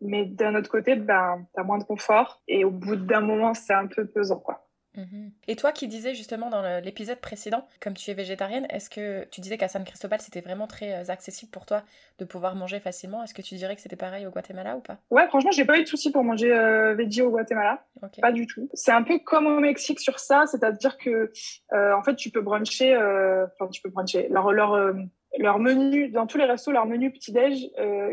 Mais 0.00 0.24
d'un 0.24 0.54
autre 0.54 0.70
côté, 0.70 0.94
ben, 0.94 1.44
tu 1.52 1.60
as 1.60 1.64
moins 1.64 1.78
de 1.78 1.82
confort. 1.82 2.40
Et 2.46 2.64
au 2.64 2.70
bout 2.70 2.94
d'un 2.94 3.20
moment, 3.20 3.52
c'est 3.52 3.74
un 3.74 3.88
peu 3.88 4.06
pesant, 4.06 4.38
quoi. 4.38 4.65
Mhm. 4.96 5.30
Et 5.46 5.56
toi 5.56 5.72
qui 5.72 5.88
disais 5.88 6.14
justement 6.14 6.50
dans 6.50 6.80
l'épisode 6.80 7.18
précédent, 7.18 7.66
comme 7.80 7.94
tu 7.94 8.10
es 8.10 8.14
végétarienne, 8.14 8.66
est-ce 8.70 8.88
que 8.88 9.24
tu 9.30 9.40
disais 9.40 9.58
qu'à 9.58 9.68
San 9.68 9.84
Cristobal 9.84 10.20
c'était 10.20 10.40
vraiment 10.40 10.66
très 10.66 10.92
euh, 10.92 11.12
accessible 11.12 11.50
pour 11.50 11.66
toi 11.66 11.82
de 12.18 12.24
pouvoir 12.24 12.54
manger 12.54 12.80
facilement? 12.80 13.22
Est-ce 13.22 13.34
que 13.34 13.42
tu 13.42 13.54
dirais 13.56 13.76
que 13.76 13.82
c'était 13.82 13.96
pareil 13.96 14.26
au 14.26 14.30
Guatemala 14.30 14.76
ou 14.76 14.80
pas? 14.80 14.98
Ouais, 15.10 15.26
franchement, 15.28 15.50
j'ai 15.50 15.64
pas 15.64 15.78
eu 15.78 15.82
de 15.82 15.88
soucis 15.88 16.10
pour 16.10 16.24
manger 16.24 16.52
euh, 16.52 16.96
au 16.96 17.30
Guatemala. 17.30 17.84
Pas 18.20 18.32
du 18.32 18.46
tout. 18.46 18.68
C'est 18.72 18.92
un 18.92 19.02
peu 19.02 19.18
comme 19.18 19.46
au 19.46 19.60
Mexique 19.60 20.00
sur 20.00 20.18
ça, 20.18 20.46
c'est-à-dire 20.46 20.96
que 20.98 21.32
euh, 21.72 21.92
en 21.94 22.02
fait 22.02 22.16
tu 22.16 22.30
peux 22.30 22.40
bruncher, 22.40 22.94
euh, 22.94 23.46
enfin 23.46 23.68
tu 23.70 23.82
peux 23.82 23.90
bruncher. 23.90 24.28
Leur, 24.30 24.52
leur, 24.52 24.94
leur 25.38 25.58
menu, 25.58 26.08
dans 26.08 26.26
tous 26.26 26.38
les 26.38 26.44
restos, 26.44 26.72
leur 26.72 26.86
menu 26.86 27.12
petit-déj, 27.12 27.68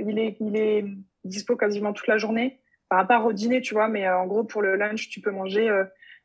il, 0.06 0.20
est, 0.20 0.38
il 0.40 0.58
est 0.58 0.86
dispo 1.24 1.56
quasiment 1.56 1.94
toute 1.94 2.08
la 2.08 2.18
journée 2.18 2.60
enfin, 2.90 3.02
à 3.02 3.06
part 3.06 3.26
au 3.26 3.34
dîner, 3.34 3.62
tu 3.62 3.74
vois, 3.74 3.88
mais 3.88 4.08
en 4.10 4.28
gros, 4.28 4.44
pour 4.44 4.62
le 4.62 4.76
lunch, 4.76 5.10
tu 5.10 5.22
peux 5.22 5.32
manger 5.32 5.70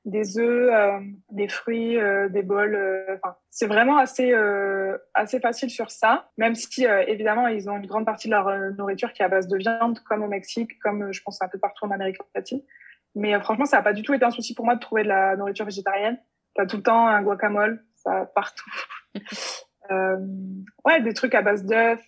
des 0.08 0.38
œufs, 0.38 0.70
euh, 0.72 1.00
des 1.30 1.48
fruits, 1.48 1.98
euh, 1.98 2.30
des 2.30 2.42
bols. 2.42 2.74
Euh, 2.74 3.16
c'est 3.50 3.66
vraiment 3.66 3.98
assez 3.98 4.34
assez 5.14 5.40
facile 5.40 5.70
sur 5.70 5.90
ça, 5.90 6.30
même 6.38 6.54
si 6.54 6.84
évidemment 6.84 7.48
ils 7.48 7.68
ont 7.68 7.76
une 7.76 7.86
grande 7.86 8.06
partie 8.06 8.28
de 8.28 8.32
leur 8.32 8.48
nourriture 8.72 9.12
qui 9.12 9.22
est 9.22 9.24
à 9.24 9.28
base 9.28 9.48
de 9.48 9.56
viande, 9.56 9.98
comme 10.00 10.22
au 10.22 10.28
Mexique, 10.28 10.78
comme 10.80 11.12
je 11.12 11.20
pense 11.22 11.42
un 11.42 11.48
peu 11.48 11.58
partout 11.58 11.84
en 11.84 11.90
Amérique 11.90 12.18
latine. 12.34 12.62
Mais 13.14 13.38
franchement, 13.40 13.64
ça 13.64 13.78
n'a 13.78 13.82
pas 13.82 13.92
du 13.92 14.02
tout 14.02 14.14
été 14.14 14.24
un 14.24 14.30
souci 14.30 14.54
pour 14.54 14.64
moi 14.64 14.76
de 14.76 14.80
trouver 14.80 15.02
de 15.02 15.08
la 15.08 15.36
nourriture 15.36 15.64
végétarienne. 15.64 16.18
T'as 16.54 16.66
tout 16.66 16.76
le 16.76 16.82
temps 16.82 17.06
un 17.08 17.22
guacamole, 17.22 17.84
ça 17.96 18.30
partout. 18.34 18.70
ouais, 20.84 21.02
des 21.02 21.14
trucs 21.14 21.34
à 21.34 21.42
base 21.42 21.64
d'œufs. 21.64 22.00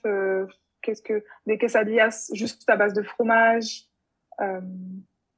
Qu'est-ce 0.82 1.02
que 1.02 1.24
des 1.46 1.58
quesadillas 1.58 2.30
juste 2.32 2.68
à 2.70 2.76
base 2.76 2.94
de 2.94 3.02
fromage. 3.02 3.86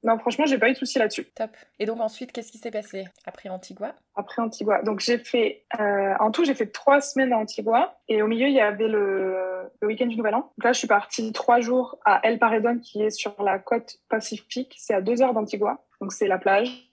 Non, 0.04 0.18
franchement, 0.18 0.46
j'ai 0.46 0.58
pas 0.58 0.68
eu 0.68 0.72
de 0.72 0.78
soucis 0.78 0.98
là-dessus. 0.98 1.26
Top. 1.36 1.50
Et 1.78 1.86
donc 1.86 2.00
ensuite, 2.00 2.32
qu'est-ce 2.32 2.50
qui 2.50 2.58
s'est 2.58 2.72
passé 2.72 3.04
après 3.24 3.48
Antigua? 3.48 3.94
Après 4.16 4.42
Antigua. 4.42 4.82
Donc 4.82 5.00
j'ai 5.00 5.18
fait, 5.18 5.64
euh, 5.78 6.14
en 6.18 6.32
tout, 6.32 6.44
j'ai 6.44 6.54
fait 6.54 6.66
trois 6.66 7.00
semaines 7.00 7.32
à 7.32 7.38
Antigua. 7.38 7.98
Et 8.08 8.20
au 8.20 8.26
milieu, 8.26 8.48
il 8.48 8.54
y 8.54 8.60
avait 8.60 8.88
le, 8.88 9.70
le 9.80 9.86
week-end 9.86 10.06
du 10.06 10.16
Nouvel 10.16 10.34
An. 10.34 10.40
Donc 10.40 10.64
là, 10.64 10.72
je 10.72 10.78
suis 10.78 10.88
partie 10.88 11.32
trois 11.32 11.60
jours 11.60 11.98
à 12.04 12.20
El 12.24 12.38
Paredón, 12.38 12.80
qui 12.80 13.02
est 13.02 13.10
sur 13.10 13.40
la 13.42 13.60
côte 13.60 13.98
pacifique. 14.08 14.74
C'est 14.76 14.94
à 14.94 15.00
deux 15.00 15.22
heures 15.22 15.34
d'Antigua. 15.34 15.84
Donc 16.00 16.12
c'est 16.12 16.26
la 16.26 16.38
plage. 16.38 16.88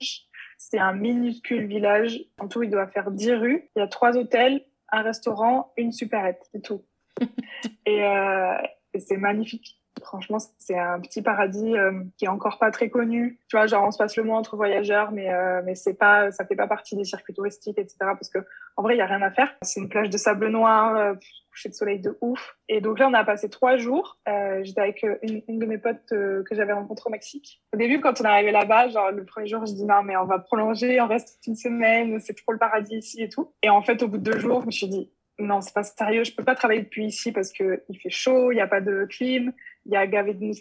C'est 0.60 0.80
un 0.80 0.94
minuscule 0.94 1.66
village. 1.66 2.22
En 2.38 2.48
tout, 2.48 2.62
il 2.62 2.70
doit 2.70 2.88
faire 2.88 3.10
dix 3.10 3.32
rues. 3.32 3.70
Il 3.76 3.80
y 3.80 3.82
a 3.82 3.88
trois 3.88 4.18
hôtels, 4.18 4.64
un 4.92 5.02
restaurant, 5.02 5.74
une 5.78 5.92
supérette. 5.92 6.42
C'est 6.52 6.62
tout. 6.62 6.86
et, 7.88 8.04
euh, 8.04 8.58
et 8.94 9.00
c'est 9.00 9.18
magnifique. 9.18 9.79
Franchement, 10.02 10.38
c'est 10.58 10.78
un 10.78 11.00
petit 11.00 11.22
paradis 11.22 11.76
euh, 11.76 12.04
qui 12.18 12.26
est 12.26 12.30
encore 12.30 12.60
pas 12.60 12.72
très 12.72 12.90
connu. 12.90 13.40
Tu 13.48 13.58
vois, 13.58 13.68
genre 13.68 13.86
on 13.86 13.92
se 13.92 13.98
passe 13.98 14.16
le 14.16 14.24
mot 14.24 14.34
entre 14.34 14.56
voyageurs, 14.56 15.12
mais 15.12 15.32
euh, 15.32 15.62
mais 15.66 15.76
c'est 15.76 15.94
pas, 15.94 16.32
ça 16.32 16.46
fait 16.46 16.56
pas 16.56 16.68
partie 16.68 16.96
des 16.96 17.04
circuits 17.04 17.34
touristiques, 17.34 17.78
etc. 17.78 17.98
Parce 18.00 18.30
que 18.30 18.40
en 18.78 18.84
vrai, 18.84 18.96
il 18.96 19.00
y 19.00 19.02
a 19.02 19.06
rien 19.06 19.22
à 19.22 19.32
faire. 19.32 19.54
C'est 19.62 19.80
une 19.80 19.90
plage 19.90 20.10
de 20.10 20.18
sable 20.18 20.48
noir, 20.48 20.96
euh, 20.96 21.14
coucher 21.52 21.70
de 21.70 21.74
soleil 21.74 22.00
de 22.00 22.18
ouf. 22.22 22.58
Et 22.68 22.82
donc 22.82 23.00
là, 23.00 23.08
on 23.10 23.14
a 23.14 23.24
passé 23.24 23.50
trois 23.50 23.78
jours. 23.78 24.18
Euh, 24.28 24.62
J'étais 24.64 24.82
avec 24.82 25.06
une, 25.22 25.60
de 25.60 25.66
mes 25.66 25.78
potes 25.78 26.06
que 26.08 26.44
j'avais 26.52 26.74
rencontrée 26.74 27.08
au 27.08 27.12
Mexique. 27.12 27.62
Au 27.74 27.78
début, 27.78 28.00
quand 28.00 28.22
on 28.22 28.24
est 28.24 28.28
arrivé 28.28 28.52
là-bas, 28.52 28.90
genre 28.90 29.12
le 29.12 29.26
premier 29.26 29.48
jour, 29.48 29.66
je 29.66 29.74
dis 29.74 29.86
non, 29.86 30.04
mais 30.04 30.16
on 30.18 30.26
va 30.26 30.40
prolonger, 30.40 31.00
on 31.02 31.08
reste 31.08 31.40
une 31.48 31.56
semaine, 31.56 32.20
c'est 32.20 32.36
trop 32.36 32.52
le 32.52 32.60
paradis 32.60 32.98
ici 32.98 33.22
et 33.24 33.30
tout. 33.30 33.52
Et 33.64 33.70
en 33.70 33.82
fait, 33.82 34.02
au 34.04 34.08
bout 34.08 34.18
de 34.18 34.32
deux 34.32 34.40
jours, 34.40 34.62
je 34.62 34.66
me 34.68 34.72
suis 34.72 34.88
dit 34.88 35.12
non, 35.40 35.62
c'est 35.62 35.74
pas 35.74 35.84
sérieux, 35.84 36.24
je 36.24 36.34
peux 36.36 36.44
pas 36.44 36.56
travailler 36.56 36.82
depuis 36.82 37.06
ici 37.06 37.32
parce 37.32 37.52
que 37.52 37.84
il 37.90 37.98
fait 37.98 38.10
chaud, 38.10 38.52
il 38.52 38.58
y 38.58 38.62
a 38.62 38.68
pas 38.68 38.82
de 38.82 39.06
clim, 39.10 39.54
il 39.90 39.94
y 39.94 39.98
a 39.98 40.08
gavé 40.08 40.34
de. 40.34 40.52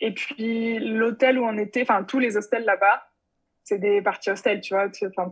Et 0.00 0.14
puis 0.14 0.78
l'hôtel 0.78 1.38
où 1.38 1.44
on 1.44 1.56
était, 1.58 1.82
enfin 1.82 2.04
tous 2.04 2.18
les 2.18 2.36
hostels 2.36 2.64
là-bas, 2.64 3.06
c'est 3.64 3.78
des 3.78 4.00
parties 4.00 4.30
hostels, 4.30 4.60
tu 4.60 4.74
vois. 4.74 4.86
Enfin, 4.86 5.30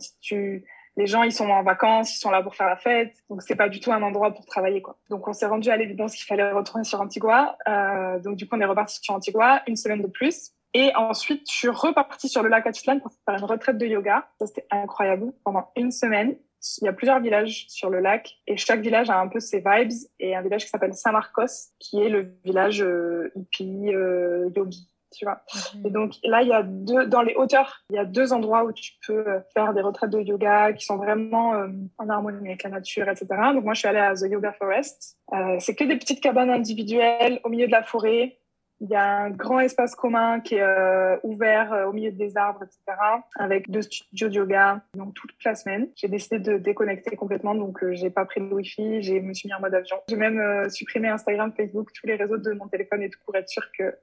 les 0.97 1.07
gens 1.07 1.23
ils 1.23 1.33
sont 1.33 1.49
en 1.49 1.63
vacances, 1.63 2.15
ils 2.15 2.19
sont 2.19 2.31
là 2.31 2.43
pour 2.43 2.55
faire 2.55 2.69
la 2.69 2.77
fête, 2.77 3.15
donc 3.29 3.43
c'est 3.43 3.57
pas 3.57 3.69
du 3.69 3.81
tout 3.81 3.93
un 3.93 4.03
endroit 4.03 4.33
pour 4.33 4.45
travailler 4.45 4.83
quoi. 4.83 4.99
Donc 5.11 5.27
on 5.27 5.33
s'est 5.33 5.47
rendu 5.47 5.71
à 5.71 5.77
l'évidence 5.77 6.15
qu'il 6.15 6.27
fallait 6.27 6.53
retourner 6.53 6.85
sur 6.85 7.01
Antigua. 7.01 7.57
Euh, 7.67 8.19
donc 8.21 8.37
du 8.37 8.47
coup 8.47 8.57
on 8.57 8.61
est 8.61 8.67
reparti 8.67 9.01
sur 9.03 9.15
Antigua 9.15 9.63
une 9.67 9.77
semaine 9.77 10.03
de 10.03 10.07
plus. 10.07 10.53
Et 10.77 10.91
ensuite, 10.97 11.49
je 11.49 11.55
suis 11.55 11.69
repartie 11.69 12.29
sur 12.29 12.43
le 12.43 12.49
lac 12.49 12.67
Atitlan 12.67 12.99
pour 12.99 13.13
faire 13.25 13.39
une 13.39 13.45
retraite 13.45 13.79
de 13.79 13.87
yoga. 13.87 14.29
Ça, 14.41 14.47
c'était 14.49 14.67
incroyable. 14.73 15.33
Pendant 15.45 15.71
une 15.77 15.93
semaine, 15.93 16.35
il 16.81 16.85
y 16.85 16.89
a 16.89 16.93
plusieurs 16.93 17.21
villages 17.21 17.67
sur 17.69 17.91
le 17.91 18.01
lac 18.01 18.39
et 18.47 18.57
chaque 18.57 18.81
village 18.81 19.11
a 19.11 19.21
un 19.21 19.29
peu 19.29 19.41
ses 19.41 19.59
vibes 19.59 19.93
et 20.19 20.35
un 20.35 20.43
village 20.43 20.65
qui 20.65 20.71
s'appelle 20.71 20.95
San 20.95 21.13
Marcos 21.13 21.71
qui 21.79 22.01
est 22.01 22.09
le 22.09 22.35
village 22.45 22.83
euh, 22.83 23.31
hippie 23.35 23.95
euh, 23.95 24.49
yogi 24.57 24.89
tu 25.17 25.27
vois. 25.27 25.43
Mhm. 25.75 25.87
et 25.87 25.91
donc 25.91 26.13
là 26.25 26.43
il 26.43 26.49
y 26.49 26.53
a 26.53 26.63
deux 26.65 27.07
dans 27.07 27.23
les 27.23 27.35
hauteurs 27.35 27.85
il 27.91 27.97
y 27.97 27.99
a 27.99 28.05
deux 28.05 28.33
endroits 28.33 28.65
où 28.65 28.73
tu 28.73 28.93
peux 29.07 29.29
euh, 29.29 29.41
faire 29.53 29.73
des 29.73 29.81
retraites 29.81 30.11
de 30.11 30.21
yoga 30.21 30.73
qui 30.73 30.85
sont 30.85 30.97
vraiment 30.97 31.53
en 31.99 32.09
harmonie 32.09 32.49
avec 32.49 32.63
la 32.65 32.71
nature 32.71 33.09
etc 33.09 33.27
donc 33.53 33.65
moi 33.65 33.75
je 33.75 33.81
suis 33.81 33.89
allée 33.89 33.99
à 33.99 34.15
The 34.15 34.31
Yoga 34.31 34.53
Forest. 34.53 35.19
C'est 35.59 35.75
que 35.75 35.85
des 35.85 35.97
petites 35.97 36.21
cabanes 36.21 36.51
individuelles 36.51 37.41
au 37.45 37.49
milieu 37.49 37.67
de 37.67 37.73
la 37.73 37.83
forêt 37.83 38.39
il 38.85 38.91
y 38.91 38.97
a 38.97 39.23
un 39.23 39.31
grand 39.31 39.61
espace 39.61 39.95
commun 39.95 40.41
qui 40.41 40.57
est 40.57 40.63
euh, 40.63 41.17
ouvert 41.23 41.73
euh, 41.73 41.87
au 41.87 41.93
milieu 41.93 42.13
des 42.13 42.37
arbres, 42.37 42.63
etc., 42.63 42.99
avec 43.39 43.71
deux 43.71 43.81
studios 43.81 44.29
de 44.29 44.35
yoga, 44.35 44.83
donc 44.95 45.15
toute 45.15 45.33
la 45.43 45.55
semaine. 45.55 45.89
J'ai 45.97 46.09
décidé 46.09 46.39
de 46.39 46.59
déconnecter 46.59 47.17
complètement, 47.17 47.55
donc 47.55 47.83
euh, 47.83 47.95
j'ai 47.95 48.11
pas 48.11 48.27
pris 48.27 48.41
le 48.41 48.55
wifi, 48.55 49.03
j'ai 49.03 49.21
me 49.21 49.33
suis 49.33 49.49
mis 49.49 49.55
en 49.55 49.61
mode 49.61 49.75
avion. 49.75 49.97
J'ai 50.09 50.17
même 50.17 50.69
supprimé 50.69 51.09
Instagram, 51.09 51.51
Facebook, 51.57 51.93
tous 51.95 52.07
les 52.07 52.17
réseaux 52.17 52.37
de 52.37 52.53
mon 52.53 52.69
téléphone 52.69 53.03
et 53.03 53.09
tout 53.09 53.19
pour 53.25 53.35
être 53.37 53.49
sûr 53.49 53.65
que 53.77 53.97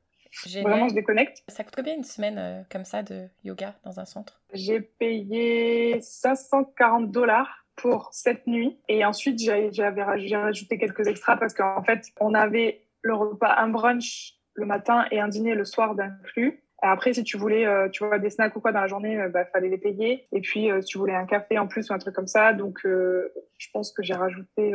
Vraiment, 0.63 0.87
je 0.87 0.95
déconnecte. 0.95 1.43
Ça 1.49 1.65
coûte 1.65 1.75
combien 1.75 1.93
une 1.93 2.05
semaine 2.05 2.65
comme 2.71 2.85
ça 2.85 3.03
de 3.03 3.27
yoga 3.43 3.75
dans 3.83 3.99
un 3.99 4.05
centre? 4.05 4.39
J'ai 4.53 4.79
payé 4.79 5.99
540 6.01 7.11
dollars 7.11 7.65
pour 7.75 8.09
cette 8.13 8.47
nuit. 8.47 8.79
Et 8.87 9.03
ensuite, 9.03 9.39
j'ai 9.39 9.69
rajouté 9.83 10.77
quelques 10.77 11.05
extras 11.05 11.35
parce 11.35 11.53
qu'en 11.53 11.83
fait, 11.83 12.05
on 12.21 12.33
avait 12.33 12.81
le 13.01 13.13
repas, 13.13 13.55
un 13.57 13.67
brunch 13.67 14.40
le 14.61 14.65
matin 14.65 15.05
et 15.11 15.19
un 15.19 15.27
dîner 15.27 15.55
le 15.55 15.65
soir 15.65 15.95
d'inclus. 15.95 16.63
Après, 16.81 17.13
si 17.13 17.23
tu 17.23 17.37
voulais, 17.37 17.65
euh, 17.65 17.89
tu 17.89 18.03
vois, 18.03 18.17
des 18.17 18.31
snacks 18.31 18.55
ou 18.55 18.59
quoi 18.59 18.71
dans 18.71 18.81
la 18.81 18.87
journée, 18.87 19.13
il 19.13 19.19
euh, 19.19 19.29
bah, 19.29 19.45
fallait 19.45 19.69
les 19.69 19.77
payer. 19.77 20.27
Et 20.31 20.41
puis, 20.41 20.71
euh, 20.71 20.81
si 20.81 20.87
tu 20.87 20.97
voulais 20.97 21.15
un 21.15 21.27
café 21.27 21.59
en 21.59 21.67
plus 21.67 21.89
ou 21.89 21.93
un 21.93 21.99
truc 21.99 22.15
comme 22.15 22.27
ça, 22.27 22.53
donc 22.53 22.79
je 22.83 23.67
pense 23.71 23.91
que 23.91 24.01
j'ai 24.01 24.15
rajouté, 24.15 24.71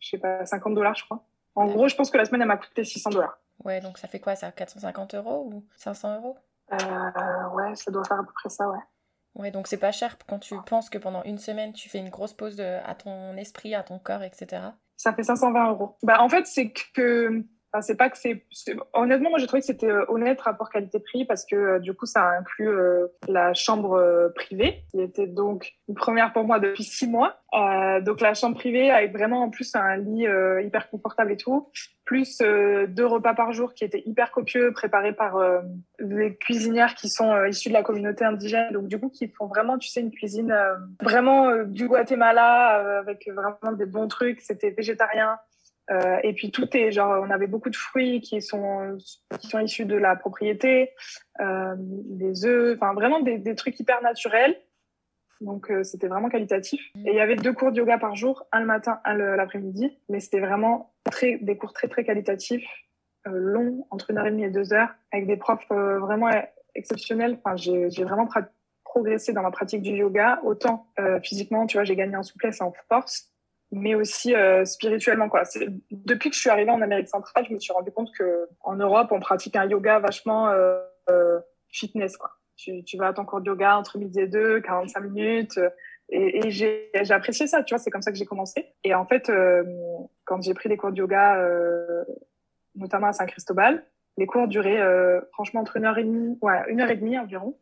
je 0.00 0.08
sais 0.08 0.18
pas, 0.18 0.44
50 0.44 0.74
dollars, 0.74 0.96
je 0.96 1.04
crois. 1.04 1.24
En 1.54 1.66
gros, 1.66 1.86
je 1.86 1.94
pense 1.94 2.10
que 2.10 2.16
la 2.16 2.24
semaine, 2.24 2.42
elle 2.42 2.48
m'a 2.48 2.56
coûté 2.56 2.82
600 2.82 3.10
dollars. 3.10 3.38
Ouais, 3.64 3.80
donc 3.80 3.98
ça 3.98 4.08
fait 4.08 4.18
quoi, 4.18 4.34
ça 4.34 4.50
450 4.50 5.14
euros 5.14 5.48
ou 5.52 5.64
500 5.76 6.16
euros? 6.16 6.36
Ouais, 6.72 7.74
ça 7.76 7.90
doit 7.92 8.04
faire 8.04 8.18
à 8.18 8.24
peu 8.24 8.32
près 8.34 8.48
ça, 8.48 8.68
ouais. 8.68 8.78
Ouais, 9.36 9.50
donc 9.50 9.66
c'est 9.66 9.78
pas 9.78 9.92
cher 9.92 10.16
quand 10.28 10.38
tu 10.38 10.54
penses 10.66 10.90
que 10.90 10.98
pendant 10.98 11.22
une 11.24 11.38
semaine, 11.38 11.72
tu 11.72 11.88
fais 11.88 11.98
une 11.98 12.08
grosse 12.08 12.32
pause 12.32 12.60
à 12.60 12.94
ton 12.94 13.36
esprit, 13.36 13.74
à 13.74 13.82
ton 13.82 13.98
corps, 13.98 14.22
etc. 14.22 14.62
Ça 14.96 15.12
fait 15.12 15.22
520 15.22 15.70
euros. 15.70 15.96
Bah, 16.02 16.20
en 16.20 16.28
fait, 16.28 16.46
c'est 16.46 16.72
que 16.72 17.44
c'est 17.82 17.96
pas 17.96 18.10
que 18.10 18.16
c'est. 18.16 18.44
Honnêtement, 18.92 19.30
moi, 19.30 19.38
j'ai 19.38 19.46
trouvé 19.46 19.60
que 19.60 19.66
c'était 19.66 19.90
euh, 19.90 20.04
honnête 20.08 20.40
rapport 20.40 20.70
qualité-prix 20.70 21.24
parce 21.24 21.44
que 21.44 21.56
euh, 21.56 21.78
du 21.78 21.94
coup, 21.94 22.06
ça 22.06 22.24
inclut 22.38 22.68
euh, 22.68 23.08
la 23.28 23.54
chambre 23.54 24.30
privée, 24.34 24.84
qui 24.90 25.00
était 25.00 25.26
donc 25.26 25.72
une 25.88 25.94
première 25.94 26.32
pour 26.32 26.44
moi 26.44 26.60
depuis 26.60 26.84
six 26.84 27.08
mois. 27.08 27.36
donc 28.02 28.20
la 28.20 28.34
chambre 28.34 28.56
privée 28.56 28.90
avec 28.90 29.12
vraiment 29.12 29.42
en 29.42 29.50
plus 29.50 29.74
un 29.74 29.96
lit 29.96 30.26
hyper 30.64 30.88
confortable 30.90 31.32
et 31.32 31.36
tout, 31.36 31.68
plus 32.04 32.38
deux 32.38 33.06
repas 33.06 33.34
par 33.34 33.52
jour 33.52 33.74
qui 33.74 33.84
étaient 33.84 34.02
hyper 34.06 34.30
copieux, 34.30 34.72
préparés 34.72 35.12
par 35.12 35.38
des 36.00 36.36
cuisinières 36.36 36.94
qui 36.94 37.08
sont 37.08 37.44
issues 37.44 37.68
de 37.68 37.74
la 37.74 37.82
communauté 37.82 38.24
indigène. 38.24 38.72
Donc 38.72 38.88
du 38.88 38.98
coup, 38.98 39.08
qui 39.08 39.28
font 39.28 39.46
vraiment, 39.46 39.78
tu 39.78 39.88
sais, 39.88 40.00
une 40.00 40.10
cuisine 40.10 40.54
vraiment 41.02 41.64
du 41.64 41.88
Guatemala 41.88 42.98
avec 42.98 43.28
vraiment 43.28 43.72
des 43.72 43.86
bons 43.86 44.08
trucs. 44.08 44.40
C'était 44.40 44.70
végétarien. 44.70 45.38
Euh, 45.90 46.18
et 46.22 46.32
puis 46.32 46.50
tout 46.50 46.74
est 46.76 46.92
genre, 46.92 47.22
on 47.22 47.30
avait 47.30 47.46
beaucoup 47.46 47.70
de 47.70 47.76
fruits 47.76 48.20
qui 48.20 48.40
sont 48.40 48.96
qui 49.38 49.48
sont 49.48 49.58
issus 49.58 49.84
de 49.84 49.96
la 49.96 50.16
propriété, 50.16 50.92
euh, 51.40 51.74
des 51.78 52.46
œufs, 52.46 52.78
enfin 52.80 52.94
vraiment 52.94 53.20
des, 53.20 53.38
des, 53.38 53.54
trucs 53.54 53.78
hyper 53.78 54.00
naturels. 54.02 54.56
Donc 55.40 55.70
euh, 55.70 55.84
c'était 55.84 56.08
vraiment 56.08 56.28
qualitatif. 56.28 56.80
Et 57.04 57.10
il 57.10 57.14
y 57.14 57.20
avait 57.20 57.36
deux 57.36 57.52
cours 57.52 57.72
de 57.72 57.78
yoga 57.78 57.98
par 57.98 58.16
jour, 58.16 58.46
un 58.52 58.60
le 58.60 58.66
matin, 58.66 59.00
un 59.04 59.14
l'après-midi, 59.14 59.98
mais 60.08 60.20
c'était 60.20 60.40
vraiment 60.40 60.94
très 61.04 61.38
des 61.38 61.56
cours 61.56 61.72
très 61.72 61.88
très 61.88 62.04
qualitatifs, 62.04 62.66
euh, 63.26 63.32
longs, 63.32 63.86
entre 63.90 64.10
une 64.10 64.18
heure 64.18 64.26
et 64.26 64.30
demie 64.30 64.44
et 64.44 64.50
deux 64.50 64.72
heures, 64.72 64.94
avec 65.12 65.26
des 65.26 65.36
profs 65.36 65.70
euh, 65.70 65.98
vraiment 65.98 66.30
exceptionnels. 66.74 67.38
Enfin 67.44 67.56
j'ai 67.56 68.04
vraiment 68.04 68.28
progressé 68.84 69.32
dans 69.32 69.42
ma 69.42 69.50
pratique 69.50 69.82
du 69.82 69.90
yoga, 69.90 70.40
autant 70.44 70.86
physiquement, 71.22 71.66
tu 71.66 71.76
vois, 71.76 71.84
j'ai 71.84 71.96
gagné 71.96 72.16
en 72.16 72.22
souplesse 72.22 72.60
et 72.60 72.64
en 72.64 72.72
force 72.88 73.33
mais 73.74 73.94
aussi 73.94 74.34
euh, 74.34 74.64
spirituellement 74.64 75.28
quoi. 75.28 75.42
Depuis 75.90 76.30
que 76.30 76.36
je 76.36 76.40
suis 76.40 76.50
arrivée 76.50 76.70
en 76.70 76.80
Amérique 76.80 77.08
centrale, 77.08 77.44
je 77.48 77.52
me 77.52 77.58
suis 77.58 77.72
rendu 77.72 77.90
compte 77.90 78.08
que 78.16 78.48
en 78.60 78.76
Europe, 78.76 79.08
on 79.10 79.20
pratique 79.20 79.56
un 79.56 79.66
yoga 79.66 79.98
vachement 79.98 80.48
euh, 80.48 80.78
euh, 81.10 81.40
fitness 81.68 82.16
quoi. 82.16 82.30
Tu, 82.56 82.84
tu, 82.84 82.96
vas 82.96 83.08
à 83.08 83.12
ton 83.12 83.24
cours 83.24 83.40
de 83.40 83.46
yoga 83.46 83.76
entre 83.76 83.98
midi 83.98 84.20
et 84.20 84.28
deux, 84.28 84.60
45 84.60 85.00
minutes. 85.00 85.58
Et, 86.08 86.46
et 86.46 86.50
j'ai 86.52 86.90
apprécié 87.10 87.48
ça, 87.48 87.64
tu 87.64 87.74
vois, 87.74 87.82
c'est 87.82 87.90
comme 87.90 88.02
ça 88.02 88.12
que 88.12 88.16
j'ai 88.16 88.26
commencé. 88.26 88.72
Et 88.84 88.94
en 88.94 89.04
fait, 89.06 89.28
quand 90.24 90.40
j'ai 90.40 90.54
pris 90.54 90.68
des 90.68 90.76
cours 90.76 90.92
de 90.92 90.98
yoga, 90.98 91.44
notamment 92.76 93.08
à 93.08 93.12
Saint-Cristobal, 93.12 93.84
les 94.18 94.26
cours 94.26 94.46
duraient 94.46 95.20
franchement 95.32 95.62
entre 95.62 95.78
une 95.78 95.84
heure 95.84 95.98
et 95.98 96.04
demie, 96.04 96.38
ouais, 96.42 96.62
une 96.68 96.80
heure 96.80 96.90
et 96.90 96.96
demie 96.96 97.18
environ. 97.18 97.58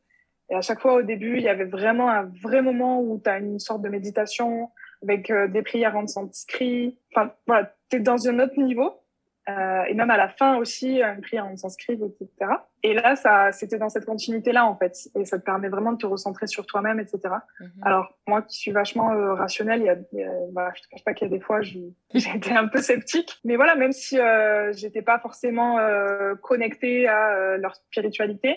Et 0.50 0.54
à 0.54 0.61
chaque 0.61 0.81
fois, 0.81 0.92
au 0.92 1.02
début, 1.02 1.38
il 1.38 1.42
y 1.42 1.49
avait 1.49 1.64
vraiment 1.64 2.11
un 2.11 2.31
vrai 2.42 2.61
moment 2.61 3.00
où 3.00 3.19
tu 3.19 3.31
as 3.31 3.38
une 3.38 3.59
sorte 3.59 3.81
de 3.81 3.88
méditation, 3.88 4.69
avec 5.03 5.31
euh, 5.31 5.49
des 5.49 5.63
prières 5.63 5.97
en 5.97 6.07
sanskrit. 6.07 6.99
Enfin, 7.15 7.33
voilà, 7.47 7.75
tu 7.91 7.97
es 7.97 8.01
dans 8.01 8.29
un 8.29 8.39
autre 8.39 8.59
niveau. 8.61 9.03
Euh, 9.49 9.83
et 9.89 9.95
même 9.95 10.11
à 10.11 10.17
la 10.17 10.29
fin 10.29 10.57
aussi, 10.57 11.03
un 11.03 11.21
prix 11.21 11.41
on 11.41 11.57
s'inscrive, 11.57 12.01
etc. 12.05 12.53
Et 12.85 12.95
là, 12.95 13.17
ça, 13.17 13.51
c'était 13.51 13.79
dans 13.79 13.89
cette 13.89 14.05
continuité-là, 14.05 14.67
en 14.67 14.77
fait. 14.77 14.97
Et 15.17 15.25
ça 15.25 15.39
te 15.39 15.45
permet 15.45 15.69
vraiment 15.69 15.93
de 15.93 15.99
te 15.99 16.07
recentrer 16.07 16.47
sur 16.47 16.65
toi-même, 16.65 17.01
etc. 17.01 17.35
Mhm. 17.61 17.71
Alors, 17.83 18.17
moi 18.29 18.43
qui 18.43 18.57
suis 18.57 18.71
vachement 18.71 19.13
euh, 19.13 19.35
rationnelle, 19.35 19.81
il 19.81 19.87
y 19.87 19.91
a, 19.91 19.97
il 20.13 20.19
y 20.21 20.25
a 20.25 20.31
voilà, 20.53 20.73
je 20.77 20.83
te 20.83 20.89
cache 20.89 21.05
pas 21.05 21.13
qu'il 21.13 21.29
y 21.29 21.31
a 21.31 21.37
des 21.37 21.43
fois, 21.43 21.61
j'ai 21.63 21.93
été 22.15 22.53
un 22.53 22.69
peu 22.69 22.79
sceptique. 22.79 23.41
Mais 23.45 23.57
voilà, 23.57 23.75
même 23.75 23.93
si 23.93 24.19
euh, 24.19 24.73
j'étais 24.73 25.03
pas 25.03 25.19
forcément 25.19 25.79
euh, 25.79 26.35
connectée 26.37 27.09
à 27.09 27.35
euh, 27.35 27.57
leur 27.59 27.75
spiritualité, 27.75 28.57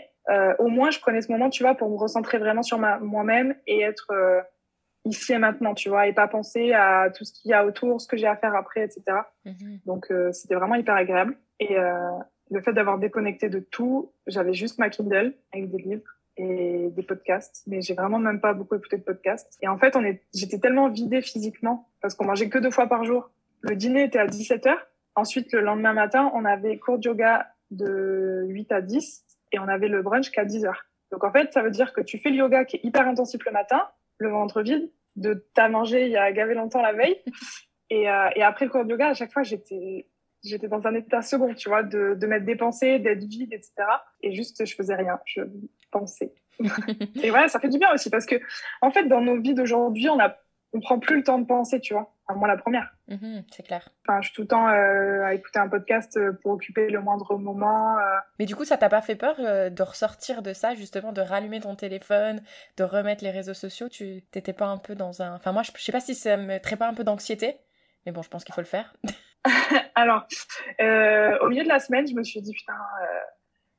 au 0.58 0.70
moins, 0.70 0.90
je 0.90 1.00
prenais 1.00 1.22
ce 1.22 1.32
moment, 1.32 1.52
tu 1.52 1.62
vois, 1.62 1.76
pour 1.76 1.88
me 1.88 1.98
recentrer 1.98 2.40
vraiment 2.40 2.64
sur 2.64 2.80
moi-même 2.80 3.56
et 3.68 3.82
être 3.82 4.12
ici 5.06 5.34
et 5.34 5.38
maintenant, 5.38 5.74
tu 5.74 5.90
vois, 5.90 6.08
et 6.08 6.14
pas 6.14 6.28
penser 6.28 6.74
à 6.74 7.10
tout 7.16 7.24
ce 7.24 7.34
qu'il 7.34 7.52
y 7.52 7.54
a 7.54 7.66
autour, 7.66 8.02
ce 8.02 8.08
que 8.08 8.18
j'ai 8.18 8.28
à 8.28 8.36
faire 8.36 8.56
après, 8.56 8.84
etc. 8.84 9.04
Mhm. 9.46 9.80
Donc, 9.86 10.12
euh, 10.12 10.32
c'était 10.32 10.56
vraiment 10.56 10.76
hyper 10.76 10.96
agréable. 10.96 11.38
Et 11.60 11.78
euh, 11.78 12.10
le 12.52 12.62
fait 12.62 12.74
d'avoir 12.74 12.98
déconnecté 12.98 13.50
de 13.50 13.60
tout, 13.60 14.12
j'avais 14.28 14.54
juste 14.54 14.78
ma 14.80 14.90
Kindle 14.90 15.34
avec 15.54 15.72
des 15.72 15.78
livres 15.78 16.12
et 16.38 16.90
des 16.90 17.04
podcasts, 17.04 17.64
mais 17.66 17.82
j'ai 17.82 17.94
vraiment 17.94 18.20
même 18.20 18.42
pas 18.42 18.54
beaucoup 18.54 18.76
écouté 18.76 18.98
de 18.98 19.04
podcasts. 19.04 19.58
Et 19.62 19.68
en 19.68 19.78
fait, 19.78 19.96
on 19.96 20.04
est, 20.04 20.22
j'étais 20.34 20.60
tellement 20.60 20.90
vidée 20.90 21.22
physiquement 21.22 21.88
parce 22.02 22.14
qu'on 22.14 22.26
mangeait 22.26 22.50
que 22.50 22.60
deux 22.60 22.72
fois 22.72 22.88
par 22.88 23.06
jour. 23.06 23.30
Le 23.62 23.76
dîner 23.76 24.04
était 24.04 24.20
à 24.20 24.28
17h. 24.28 24.76
Ensuite, 25.16 25.54
le 25.54 25.62
lendemain 25.62 25.94
matin, 25.94 26.30
on 26.34 26.44
avait 26.44 26.78
cours 26.78 27.00
de 27.00 27.08
yoga 27.08 27.48
de 27.72 28.44
8 28.48 28.72
à 28.72 28.82
10 28.82 29.26
et 29.54 29.60
on 29.60 29.68
avait 29.68 29.88
le 29.88 30.02
brunch 30.02 30.30
qu'à 30.30 30.44
10h. 30.44 30.74
Donc 31.12 31.24
en 31.24 31.32
fait, 31.32 31.54
ça 31.54 31.62
veut 31.62 31.72
dire 31.72 31.94
que 31.94 32.02
tu 32.02 32.18
fais 32.18 32.30
le 32.30 32.36
yoga 32.36 32.66
qui 32.66 32.78
est 32.78 32.84
hyper 32.84 33.08
intensif 33.08 33.44
le 33.46 33.52
matin, 33.52 33.88
le 34.18 34.30
ventre 34.30 34.62
vide, 34.62 34.92
de 35.16 35.46
t'as 35.54 35.70
mangé 35.70 36.06
il 36.06 36.12
y 36.12 36.18
a 36.18 36.32
gavé 36.32 36.54
longtemps 36.54 36.82
la 36.82 36.94
veille. 36.94 37.22
Et, 37.92 38.10
euh, 38.10 38.30
et 38.36 38.42
après 38.42 38.66
le 38.66 38.72
cours 38.72 38.84
de 38.84 38.90
yoga, 38.90 39.10
à 39.10 39.14
chaque 39.14 39.32
fois, 39.32 39.44
j'étais 39.44 40.08
j'étais 40.44 40.68
dans 40.68 40.86
un 40.88 40.96
état 40.96 41.22
second, 41.22 41.54
tu 41.54 41.70
vois, 41.70 41.84
de, 41.84 42.16
de 42.16 42.28
m'être 42.28 42.46
dépensée, 42.46 43.00
d'être 43.00 43.24
vide, 43.24 43.54
etc. 43.54 43.74
Et 44.22 44.34
juste, 44.34 44.66
je 44.66 44.76
faisais 44.76 44.96
rien, 44.96 45.20
je 45.26 45.42
pensais. 45.92 46.34
et 47.24 47.30
voilà, 47.30 47.48
ça 47.48 47.60
fait 47.60 47.70
du 47.70 47.78
bien 47.78 47.94
aussi 47.94 48.10
parce 48.10 48.26
que, 48.26 48.36
en 48.82 48.92
fait, 48.92 49.06
dans 49.06 49.22
nos 49.22 49.40
vies 49.40 49.54
d'aujourd'hui, 49.54 50.10
on 50.10 50.20
a 50.20 50.36
on 50.76 50.82
prend 50.82 51.00
plus 51.00 51.16
le 51.16 51.24
temps 51.24 51.40
de 51.40 51.46
penser, 51.46 51.80
tu 51.80 51.94
vois. 51.94 52.14
Enfin, 52.28 52.38
moi, 52.38 52.50
la 52.50 52.58
première. 52.58 52.94
Mhm, 53.08 53.46
c'est 53.50 53.64
clair. 53.64 53.88
Enfin, 54.06 54.22
je 54.22 54.28
suis 54.28 54.36
tout 54.36 54.42
le 54.42 54.48
temps 54.48 54.68
euh, 54.68 55.24
à 55.24 55.34
écouter 55.34 55.58
un 55.58 55.70
podcast 55.70 56.18
euh, 56.18 56.34
pour 56.34 56.52
occuper 56.52 56.90
le 56.90 57.00
moindre 57.00 57.38
moment. 57.38 57.98
Euh. 57.98 58.02
Mais 58.40 58.46
du 58.46 58.58
coup, 58.58 58.66
ça 58.66 58.76
t'a 58.76 58.90
pas 58.90 59.02
fait 59.02 59.16
peur 59.16 59.38
de 59.38 59.84
ressortir 59.84 60.42
de 60.42 60.52
ça, 60.52 60.76
justement, 60.76 61.14
de 61.14 61.22
rallumer 61.22 61.62
ton 61.62 61.76
téléphone, 61.76 62.42
de 62.76 62.84
remettre 62.84 63.24
les 63.24 63.32
réseaux 63.32 63.54
sociaux? 63.54 63.88
Tu 63.88 64.24
t'étais 64.32 64.52
pas 64.52 64.66
un 64.66 64.78
peu 64.78 64.96
dans 64.96 65.22
un. 65.22 65.36
Enfin, 65.36 65.54
moi, 65.54 65.64
je, 65.64 65.72
je 65.74 65.82
sais 65.82 65.94
pas 65.94 66.02
si 66.02 66.14
ça 66.14 66.36
me 66.36 66.44
mettrait 66.44 66.76
pas 66.76 66.90
un 66.90 66.94
peu 66.94 67.06
d'anxiété, 67.06 67.58
mais 68.06 68.12
bon, 68.12 68.22
je 68.22 68.30
pense 68.30 68.44
qu'il 68.44 68.54
faut 68.54 68.62
le 68.62 68.68
faire. 68.68 68.94
Alors, 69.96 70.28
au 70.80 71.48
milieu 71.48 71.64
de 71.64 71.70
la 71.70 71.80
semaine, 71.80 72.06
je 72.06 72.16
me 72.16 72.24
suis 72.24 72.42
dit, 72.42 72.52
putain 72.52 72.74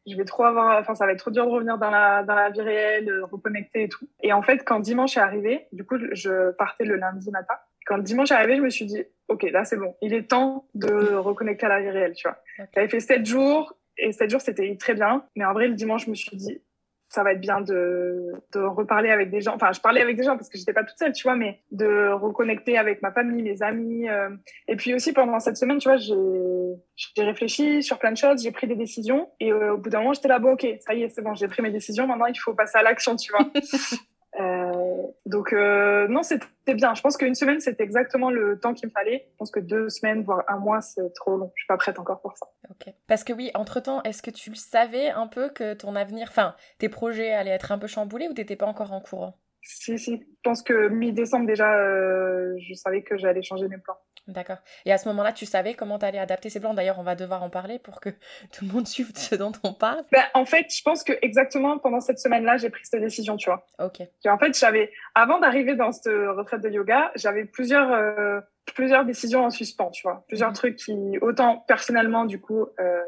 je 0.06 0.16
vais 0.16 0.24
trop 0.24 0.44
avoir, 0.44 0.80
enfin, 0.80 0.94
ça 0.94 1.06
va 1.06 1.12
être 1.12 1.18
trop 1.18 1.30
dur 1.30 1.46
de 1.46 1.50
revenir 1.50 1.78
dans 1.78 1.90
la, 1.90 2.22
dans 2.22 2.34
la 2.34 2.50
vie 2.50 2.60
réelle, 2.60 3.06
de 3.06 3.20
reconnecter 3.20 3.84
et 3.84 3.88
tout. 3.88 4.08
Et 4.22 4.32
en 4.32 4.42
fait, 4.42 4.58
quand 4.64 4.80
dimanche 4.80 5.16
est 5.16 5.20
arrivé, 5.20 5.66
du 5.72 5.84
coup, 5.84 5.96
je 6.12 6.52
partais 6.52 6.84
le 6.84 6.96
lundi 6.96 7.30
matin. 7.30 7.54
Quand 7.86 7.98
dimanche 7.98 8.30
est 8.30 8.34
arrivé, 8.34 8.56
je 8.56 8.62
me 8.62 8.70
suis 8.70 8.86
dit, 8.86 9.04
OK, 9.28 9.42
là, 9.50 9.64
c'est 9.64 9.76
bon. 9.76 9.94
Il 10.02 10.14
est 10.14 10.28
temps 10.28 10.66
de 10.74 11.14
reconnecter 11.14 11.66
à 11.66 11.68
la 11.68 11.80
vie 11.80 11.90
réelle, 11.90 12.14
tu 12.14 12.28
vois. 12.28 12.38
J'avais 12.74 12.88
fait 12.88 13.00
sept 13.00 13.24
jours 13.26 13.76
et 13.98 14.12
sept 14.12 14.30
jours, 14.30 14.40
c'était 14.40 14.76
très 14.76 14.94
bien. 14.94 15.24
Mais 15.36 15.44
en 15.44 15.52
vrai, 15.52 15.68
le 15.68 15.74
dimanche, 15.74 16.04
je 16.06 16.10
me 16.10 16.14
suis 16.14 16.36
dit, 16.36 16.60
ça 17.16 17.22
va 17.22 17.32
être 17.32 17.40
bien 17.40 17.62
de, 17.62 18.30
reparler 18.54 19.08
avec 19.08 19.30
des 19.30 19.40
gens. 19.40 19.54
Enfin, 19.54 19.72
je 19.72 19.80
parlais 19.80 20.02
avec 20.02 20.18
des 20.18 20.22
gens 20.22 20.36
parce 20.36 20.50
que 20.50 20.58
j'étais 20.58 20.74
pas 20.74 20.84
toute 20.84 20.98
seule, 20.98 21.14
tu 21.14 21.22
vois, 21.22 21.34
mais 21.34 21.62
de 21.72 22.12
reconnecter 22.12 22.76
avec 22.76 23.00
ma 23.00 23.10
famille, 23.10 23.42
mes 23.42 23.62
amis. 23.62 24.06
Euh. 24.06 24.28
Et 24.68 24.76
puis 24.76 24.92
aussi, 24.92 25.14
pendant 25.14 25.40
cette 25.40 25.56
semaine, 25.56 25.78
tu 25.78 25.88
vois, 25.88 25.96
j'ai 25.96 27.22
réfléchi 27.22 27.82
sur 27.82 27.98
plein 27.98 28.12
de 28.12 28.18
choses, 28.18 28.42
j'ai 28.42 28.52
pris 28.52 28.66
des 28.66 28.74
décisions. 28.74 29.30
Et 29.40 29.50
euh, 29.50 29.74
au 29.74 29.78
bout 29.78 29.88
d'un 29.88 30.00
moment, 30.00 30.12
j'étais 30.12 30.28
là, 30.28 30.38
bon, 30.38 30.52
ok, 30.52 30.66
ça 30.86 30.92
y 30.92 31.04
est, 31.04 31.08
c'est 31.08 31.22
bon, 31.22 31.34
j'ai 31.34 31.48
pris 31.48 31.62
mes 31.62 31.70
décisions. 31.70 32.06
Maintenant, 32.06 32.26
il 32.26 32.38
faut 32.38 32.52
passer 32.52 32.76
à 32.76 32.82
l'action, 32.82 33.16
tu 33.16 33.32
vois. 33.32 33.46
donc 35.26 35.52
euh, 35.52 36.08
non, 36.08 36.22
c'était 36.22 36.74
bien. 36.74 36.94
Je 36.94 37.02
pense 37.02 37.16
qu'une 37.16 37.34
semaine, 37.34 37.60
c'était 37.60 37.84
exactement 37.84 38.30
le 38.30 38.58
temps 38.58 38.74
qu'il 38.74 38.88
me 38.88 38.92
fallait. 38.92 39.28
Je 39.32 39.36
pense 39.38 39.50
que 39.50 39.60
deux 39.60 39.88
semaines, 39.88 40.22
voire 40.22 40.44
un 40.48 40.58
mois, 40.58 40.80
c'est 40.80 41.12
trop 41.14 41.36
long. 41.36 41.52
Je 41.54 41.62
suis 41.62 41.66
pas 41.66 41.76
prête 41.76 41.98
encore 41.98 42.20
pour 42.20 42.36
ça. 42.36 42.46
Ok. 42.70 42.92
Parce 43.06 43.24
que 43.24 43.32
oui, 43.32 43.50
entre-temps, 43.54 44.02
est-ce 44.02 44.22
que 44.22 44.30
tu 44.30 44.50
le 44.50 44.56
savais 44.56 45.08
un 45.10 45.26
peu 45.26 45.48
que 45.48 45.74
ton 45.74 45.96
avenir, 45.96 46.28
enfin, 46.30 46.54
tes 46.78 46.88
projets 46.88 47.32
allaient 47.32 47.50
être 47.50 47.72
un 47.72 47.78
peu 47.78 47.86
chamboulés 47.86 48.28
ou 48.28 48.34
t'étais 48.34 48.56
pas 48.56 48.66
encore 48.66 48.92
en 48.92 49.00
courant? 49.00 49.38
Si, 49.62 49.98
si. 49.98 50.16
Je 50.16 50.24
pense 50.42 50.62
que 50.62 50.88
mi-décembre 50.88 51.46
déjà, 51.46 51.76
euh, 51.76 52.54
je 52.58 52.74
savais 52.74 53.02
que 53.02 53.16
j'allais 53.16 53.42
changer 53.42 53.66
mes 53.68 53.78
plans. 53.78 53.98
D'accord. 54.28 54.58
Et 54.84 54.92
à 54.92 54.98
ce 54.98 55.08
moment-là, 55.08 55.32
tu 55.32 55.46
savais 55.46 55.74
comment 55.74 55.98
tu 55.98 56.04
allais 56.04 56.18
adapter 56.18 56.50
ces 56.50 56.58
plans? 56.58 56.74
D'ailleurs, 56.74 56.98
on 56.98 57.04
va 57.04 57.14
devoir 57.14 57.42
en 57.42 57.50
parler 57.50 57.78
pour 57.78 58.00
que 58.00 58.10
tout 58.52 58.64
le 58.64 58.72
monde 58.72 58.86
suive 58.86 59.12
ce 59.14 59.34
dont 59.34 59.52
on 59.62 59.72
parle. 59.72 60.02
Ben, 60.10 60.24
en 60.34 60.44
fait, 60.44 60.66
je 60.74 60.82
pense 60.82 61.04
que 61.04 61.12
exactement 61.22 61.78
pendant 61.78 62.00
cette 62.00 62.18
semaine-là, 62.18 62.56
j'ai 62.56 62.70
pris 62.70 62.84
cette 62.84 63.00
décision, 63.00 63.36
tu 63.36 63.48
vois. 63.48 63.66
Ok. 63.78 64.00
Et 64.00 64.28
en 64.28 64.38
fait, 64.38 64.58
j'avais, 64.58 64.90
avant 65.14 65.38
d'arriver 65.38 65.76
dans 65.76 65.92
cette 65.92 66.12
retraite 66.12 66.60
de 66.62 66.70
yoga, 66.70 67.12
j'avais 67.14 67.44
plusieurs, 67.44 67.92
euh, 67.92 68.40
plusieurs 68.74 69.04
décisions 69.04 69.44
en 69.44 69.50
suspens, 69.50 69.90
tu 69.90 70.02
vois. 70.02 70.24
Plusieurs 70.28 70.50
mhm. 70.50 70.56
trucs 70.56 70.76
qui, 70.76 71.18
autant 71.20 71.64
personnellement, 71.68 72.24
du 72.24 72.40
coup, 72.40 72.66
euh, 72.80 73.02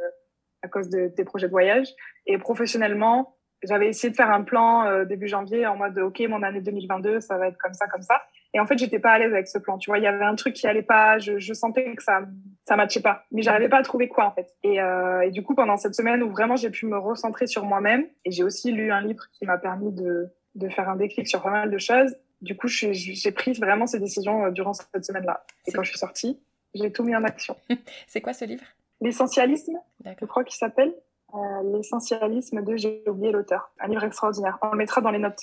à 0.62 0.68
cause 0.68 0.88
de, 0.88 1.12
des 1.16 1.24
projets 1.24 1.46
de 1.46 1.52
voyage, 1.52 1.88
et 2.26 2.38
professionnellement, 2.38 3.37
j'avais 3.62 3.88
essayé 3.88 4.11
de 4.11 4.16
faire 4.16 4.31
un 4.31 4.42
plan 4.42 4.87
euh, 4.87 5.04
début 5.04 5.28
janvier 5.28 5.66
en 5.66 5.76
mode, 5.76 5.98
OK, 5.98 6.20
mon 6.28 6.42
année 6.42 6.61
2022, 6.61 7.20
ça 7.20 7.38
va 7.38 7.48
être 7.48 7.59
comme 7.59 7.74
ça, 7.74 7.87
comme 7.88 8.02
ça. 8.02 8.22
Et 8.54 8.61
en 8.61 8.66
fait, 8.66 8.78
j'étais 8.78 8.98
pas 8.98 9.12
à 9.12 9.18
l'aise 9.18 9.32
avec 9.32 9.46
ce 9.46 9.58
plan. 9.58 9.78
Tu 9.78 9.90
vois, 9.90 9.98
il 9.98 10.04
y 10.04 10.06
avait 10.06 10.24
un 10.24 10.34
truc 10.34 10.54
qui 10.54 10.66
allait 10.66 10.82
pas. 10.82 11.18
Je, 11.18 11.38
je 11.38 11.52
sentais 11.52 11.94
que 11.94 12.02
ça, 12.02 12.22
ça 12.66 12.76
matchait 12.76 13.02
pas. 13.02 13.24
Mais 13.30 13.42
j'arrivais 13.42 13.68
pas 13.68 13.78
à 13.78 13.82
trouver 13.82 14.08
quoi 14.08 14.26
en 14.26 14.32
fait. 14.32 14.54
Et, 14.62 14.80
euh, 14.80 15.20
et 15.20 15.30
du 15.30 15.42
coup, 15.42 15.54
pendant 15.54 15.76
cette 15.76 15.94
semaine 15.94 16.22
où 16.22 16.30
vraiment 16.30 16.56
j'ai 16.56 16.70
pu 16.70 16.87
me 16.87 16.98
recentrer 16.98 17.46
sur 17.46 17.64
moi-même, 17.64 18.06
et 18.24 18.30
j'ai 18.30 18.44
aussi 18.44 18.72
lu 18.72 18.90
un 18.90 19.00
livre 19.00 19.24
qui 19.32 19.44
m'a 19.44 19.58
permis 19.58 19.92
de, 19.92 20.28
de 20.54 20.68
faire 20.68 20.88
un 20.88 20.96
déclic 20.96 21.28
sur 21.28 21.42
pas 21.42 21.50
mal 21.50 21.70
de 21.70 21.78
choses. 21.78 22.16
Du 22.40 22.56
coup, 22.56 22.68
j'ai 22.68 23.32
pris 23.32 23.52
vraiment 23.52 23.87
ces 23.87 23.98
décisions 23.98 24.46
euh, 24.46 24.50
durant 24.50 24.72
cette 24.72 25.04
semaine-là. 25.04 25.44
Et 25.66 25.72
quand 25.72 25.82
je 25.82 25.90
suis 25.90 25.98
sortie, 25.98 26.40
j'ai 26.74 26.92
tout 26.92 27.02
mis 27.02 27.16
en 27.16 27.24
action. 27.24 27.56
C'est 28.06 28.20
quoi 28.20 28.32
ce 28.32 28.44
livre? 28.44 28.64
L'essentialisme, 29.00 29.78
je 30.04 30.24
crois 30.24 30.44
qu'il 30.44 30.56
s'appelle. 30.56 30.92
Euh, 31.34 31.38
l'essentialisme 31.76 32.64
de 32.64 32.76
j'ai 32.76 33.02
oublié 33.06 33.32
l'auteur. 33.32 33.70
Un 33.80 33.88
livre 33.88 34.02
extraordinaire. 34.04 34.58
On 34.62 34.70
le 34.70 34.78
mettra 34.78 35.02
dans 35.02 35.11
les 35.11 35.18
notes. 35.18 35.42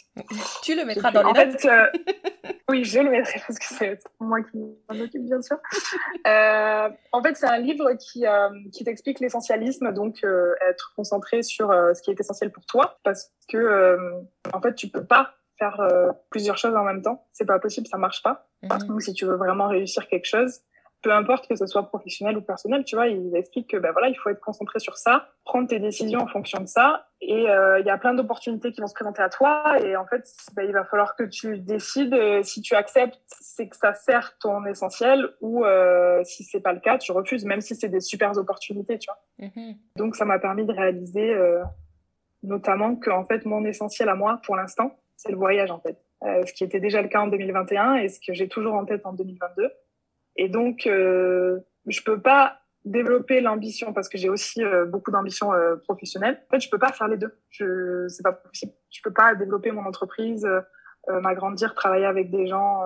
Tu 0.64 0.76
le 0.76 0.84
mettras 0.86 1.12
dans 1.12 1.32
les 1.32 1.46
notes. 1.46 1.66
Euh, 1.66 1.88
oui, 2.70 2.84
je 2.84 3.00
le 3.00 3.12
mettrai 3.12 3.40
parce 3.46 3.60
que 3.60 3.66
c'est 3.66 4.00
moi 4.20 4.42
qui 4.42 4.58
m'en 4.58 5.00
occupe 5.00 5.24
bien 5.24 5.42
sûr. 5.42 5.58
euh, 6.28 6.90
en 7.12 7.22
fait, 7.22 7.36
c'est 7.36 7.48
un 7.48 7.60
livre 7.60 7.94
qui 7.94 8.26
euh, 8.26 8.50
qui 8.72 8.84
t'explique 8.84 9.20
l'essentialisme, 9.20 9.92
donc 9.94 10.26
être 10.70 10.94
concentré 10.96 11.44
sur 11.44 11.70
ce 11.70 12.02
qui 12.02 12.12
est 12.12 12.20
essentiel 12.20 12.52
pour 12.52 12.66
toi, 12.66 13.00
parce 13.04 13.32
que 13.50 13.98
en 14.54 14.62
fait, 14.62 14.76
tu 14.76 14.88
peux 14.88 15.06
pas 15.06 15.36
faire 15.58 15.80
plusieurs 16.30 16.58
choses 16.58 16.76
en 16.76 16.84
même 16.84 17.02
temps. 17.02 17.28
C'est 17.34 17.46
pas 17.46 17.60
possible, 17.60 17.88
ça 17.88 17.98
marche 17.98 18.22
pas. 18.24 18.48
Mm 18.64 18.78
Donc, 18.88 19.02
si 19.02 19.14
tu 19.14 19.26
veux 19.26 19.36
vraiment 19.36 19.68
réussir 19.68 20.08
quelque 20.08 20.26
chose, 20.26 20.62
peu 21.06 21.14
importe 21.14 21.48
que 21.48 21.56
ce 21.56 21.68
soit 21.68 21.84
professionnel 21.84 22.36
ou 22.36 22.42
personnel, 22.42 22.84
tu 22.84 22.96
vois, 22.96 23.06
il 23.06 23.36
explique 23.36 23.70
que 23.70 23.78
ben 23.78 23.92
voilà, 23.92 24.08
il 24.08 24.16
faut 24.16 24.32
être 24.32 24.42
concentré 24.42 24.80
sur 24.80 24.98
ça, 24.98 25.28
prendre 25.44 25.68
tes 25.68 25.78
décisions 25.78 26.20
en 26.20 26.28
fonction 26.28 26.60
de 26.60 26.66
ça, 26.66 27.06
et 27.22 27.48
euh, 27.48 27.80
il 27.80 27.86
y 27.86 27.92
a 27.92 27.98
plein 28.00 28.16
d'opportunités 28.16 28.72
qui 28.72 28.82
vont 28.82 28.88
se 28.88 28.96
présenter 28.96 29.22
à 29.22 29.30
toi, 29.30 29.78
et 29.86 29.96
en 29.96 30.08
fait, 30.08 30.28
ben, 30.56 30.64
il 30.64 30.74
va 30.74 30.84
falloir 30.84 31.16
que 31.16 31.22
tu 31.22 31.60
décides 31.60 32.16
euh, 32.16 32.42
si 32.42 32.64
tu 32.64 32.74
acceptes, 32.74 33.20
c'est 33.28 33.70
que 33.70 33.76
ça 33.76 33.94
sert 33.94 34.36
ton 34.40 34.66
essentiel, 34.66 35.30
ou 35.42 35.64
euh, 35.64 36.24
si 36.24 36.44
c'est 36.44 36.60
pas 36.60 36.74
le 36.74 36.80
cas, 36.80 36.98
tu 36.98 37.12
refuses, 37.12 37.46
même 37.46 37.62
si 37.62 37.76
c'est 37.76 37.90
des 37.90 38.00
super 38.00 38.36
opportunités, 38.36 38.98
tu 38.98 39.08
vois. 39.08 39.48
Mm-hmm. 39.48 39.78
Donc 39.98 40.16
ça 40.16 40.26
m'a 40.26 40.40
permis 40.40 40.66
de 40.66 40.74
réaliser, 40.74 41.36
euh, 41.36 41.62
notamment 42.42 42.96
que 42.96 43.12
en 43.12 43.26
fait 43.26 43.46
mon 43.46 43.64
essentiel 43.64 44.10
à 44.10 44.16
moi, 44.16 44.42
pour 44.44 44.56
l'instant, 44.56 44.98
c'est 45.18 45.30
le 45.30 45.38
voyage 45.38 45.70
en 45.70 45.80
fait, 45.80 45.98
ce 46.24 46.52
qui 46.52 46.64
était 46.64 46.80
déjà 46.80 47.04
le 47.04 47.10
cas 47.10 47.20
en 47.20 47.28
2021 47.28 47.98
et 47.98 48.10
ce 48.10 48.20
que 48.20 48.34
j'ai 48.34 48.48
toujours 48.48 48.74
en 48.74 48.86
tête 48.86 49.06
en 49.06 49.14
2022. 49.14 49.72
Et 50.36 50.50
donc, 50.50 50.88
euh, 50.88 51.60
je 51.88 52.02
peux 52.02 52.22
pas 52.22 52.60
développer 52.86 53.42
l'ambition 53.42 53.94
parce 53.94 54.08
que 54.08 54.18
j'ai 54.18 54.30
aussi 54.30 54.64
euh, 54.64 54.86
beaucoup 54.86 55.12
d'ambition 55.12 55.54
euh, 55.54 55.76
professionnelle. 55.76 56.42
En 56.48 56.56
fait, 56.56 56.60
je 56.60 56.70
peux 56.70 56.78
pas 56.78 56.92
faire 56.92 57.08
les 57.08 57.18
deux. 57.18 57.36
Je, 57.50 58.08
c'est 58.08 58.24
pas 58.24 58.32
possible. 58.32 58.74
Je 58.92 59.02
peux 59.04 59.12
pas 59.12 59.34
développer 59.36 59.72
mon 59.72 59.86
entreprise, 59.86 60.46
euh, 60.46 60.62
euh, 61.10 61.20
m'agrandir, 61.20 61.74
travailler 61.74 62.06
avec 62.06 62.30
des 62.30 62.48
gens 62.48 62.84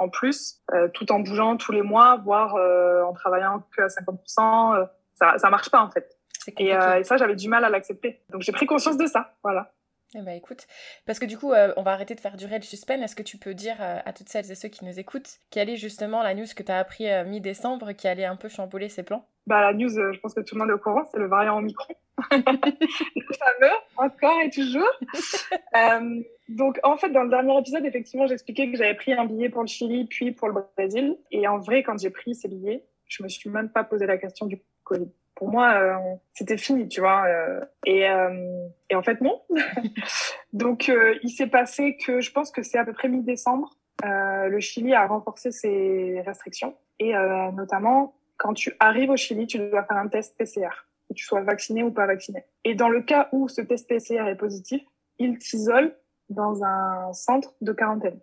en 0.00 0.08
plus, 0.08 0.62
tout 0.94 1.10
en 1.10 1.18
bougeant 1.18 1.56
tous 1.56 1.72
les 1.72 1.82
mois, 1.82 2.20
voire 2.24 2.54
en 2.54 3.12
travaillant 3.14 3.64
que 3.76 3.82
à 3.82 3.86
50%. 3.88 4.86
ça, 5.14 5.38
ça 5.38 5.50
marche 5.50 5.70
pas 5.70 5.82
en 5.82 5.90
fait. 5.90 6.16
Et, 6.56 6.68
et, 6.68 7.04
ça, 7.04 7.16
j'avais 7.16 7.34
du 7.34 7.48
mal 7.48 7.64
à 7.64 7.68
l'accepter. 7.68 8.20
Donc, 8.30 8.42
j'ai 8.42 8.52
pris 8.52 8.66
conscience 8.66 8.96
de 8.96 9.06
ça. 9.06 9.34
Voilà. 9.42 9.72
Eh 10.14 10.22
ben 10.22 10.32
écoute, 10.32 10.66
parce 11.04 11.18
que 11.18 11.26
du 11.26 11.36
coup, 11.36 11.52
euh, 11.52 11.74
on 11.76 11.82
va 11.82 11.92
arrêter 11.92 12.14
de 12.14 12.20
faire 12.20 12.38
durer 12.38 12.56
le 12.56 12.62
suspense. 12.62 13.02
Est-ce 13.02 13.14
que 13.14 13.22
tu 13.22 13.36
peux 13.36 13.52
dire 13.52 13.76
euh, 13.80 13.98
à 14.06 14.14
toutes 14.14 14.30
celles 14.30 14.50
et 14.50 14.54
ceux 14.54 14.70
qui 14.70 14.86
nous 14.86 14.98
écoutent 14.98 15.38
quelle 15.50 15.68
est 15.68 15.76
justement 15.76 16.22
la 16.22 16.34
news 16.34 16.46
que 16.56 16.62
tu 16.62 16.72
as 16.72 16.78
appris 16.78 17.10
euh, 17.10 17.26
mi-décembre 17.26 17.92
qui 17.92 18.08
allait 18.08 18.24
un 18.24 18.36
peu 18.36 18.48
chambouler 18.48 18.88
ses 18.88 19.02
plans? 19.02 19.28
Bah 19.46 19.60
la 19.60 19.74
news, 19.74 19.90
je 19.90 20.18
pense 20.20 20.32
que 20.32 20.40
tout 20.40 20.54
le 20.54 20.60
monde 20.60 20.70
est 20.70 20.74
au 20.74 20.78
courant, 20.78 21.04
c'est 21.12 21.18
le 21.18 21.28
variant 21.28 21.58
Omicron. 21.58 21.94
le 22.30 22.38
fameux, 22.40 23.76
encore 23.98 24.40
et 24.40 24.50
toujours. 24.50 24.90
donc 26.48 26.78
en 26.82 26.96
fait, 26.96 27.10
dans 27.10 27.22
le 27.22 27.30
dernier 27.30 27.58
épisode, 27.58 27.84
effectivement, 27.84 28.26
j'expliquais 28.26 28.70
que 28.70 28.78
j'avais 28.78 28.94
pris 28.94 29.12
un 29.12 29.26
billet 29.26 29.50
pour 29.50 29.60
le 29.60 29.68
Chili 29.68 30.06
puis 30.06 30.32
pour 30.32 30.48
le 30.48 30.54
Brésil. 30.74 31.18
Et 31.30 31.46
en 31.46 31.58
vrai, 31.58 31.82
quand 31.82 31.98
j'ai 31.98 32.10
pris 32.10 32.34
ces 32.34 32.48
billets, 32.48 32.86
je 33.06 33.22
me 33.22 33.28
suis 33.28 33.50
même 33.50 33.68
pas 33.68 33.84
posé 33.84 34.06
la 34.06 34.16
question 34.16 34.46
du 34.46 34.62
Covid. 34.84 35.10
Pour 35.38 35.50
moi, 35.50 35.72
euh, 35.74 36.16
c'était 36.34 36.56
fini, 36.56 36.88
tu 36.88 37.00
vois. 37.00 37.24
Euh, 37.28 37.60
et, 37.86 38.10
euh, 38.10 38.66
et, 38.90 38.96
en 38.96 39.04
fait, 39.04 39.20
non. 39.20 39.40
Donc, 40.52 40.90
il 41.22 41.30
s'est 41.30 41.46
passé 41.46 41.96
que 41.96 42.20
je 42.20 42.32
pense 42.32 42.50
que 42.50 42.64
c'est 42.64 42.76
à 42.76 42.84
peu 42.84 42.92
près 42.92 43.08
mi-décembre. 43.08 43.70
le 44.02 44.58
Chili 44.58 44.94
a 44.94 45.06
renforcé 45.06 45.52
ses 45.52 46.22
restrictions. 46.26 46.74
Et 46.98 47.12
notamment, 47.54 48.16
quand 48.36 48.52
tu 48.52 48.74
arrives 48.80 49.10
au 49.10 49.16
Chili, 49.16 49.46
tu 49.46 49.58
dois 49.58 49.84
faire 49.84 49.98
un 49.98 50.08
test 50.08 50.36
PCR, 50.36 50.86
que 51.08 51.14
tu 51.14 51.24
sois 51.24 51.42
vacciné 51.42 51.84
ou 51.84 51.92
pas 51.92 52.06
vacciné. 52.06 52.44
Et 52.64 52.74
dans 52.74 52.88
le 52.88 53.02
cas 53.02 53.28
où 53.30 53.48
ce 53.48 53.60
test 53.60 53.88
PCR 53.88 54.26
est 54.26 54.34
positif, 54.34 54.82
il 55.18 55.38
t'isole 55.38 55.94
dans 56.28 56.64
un 56.64 57.12
centre 57.12 57.54
de 57.60 57.72
quarantaine. 57.72 58.18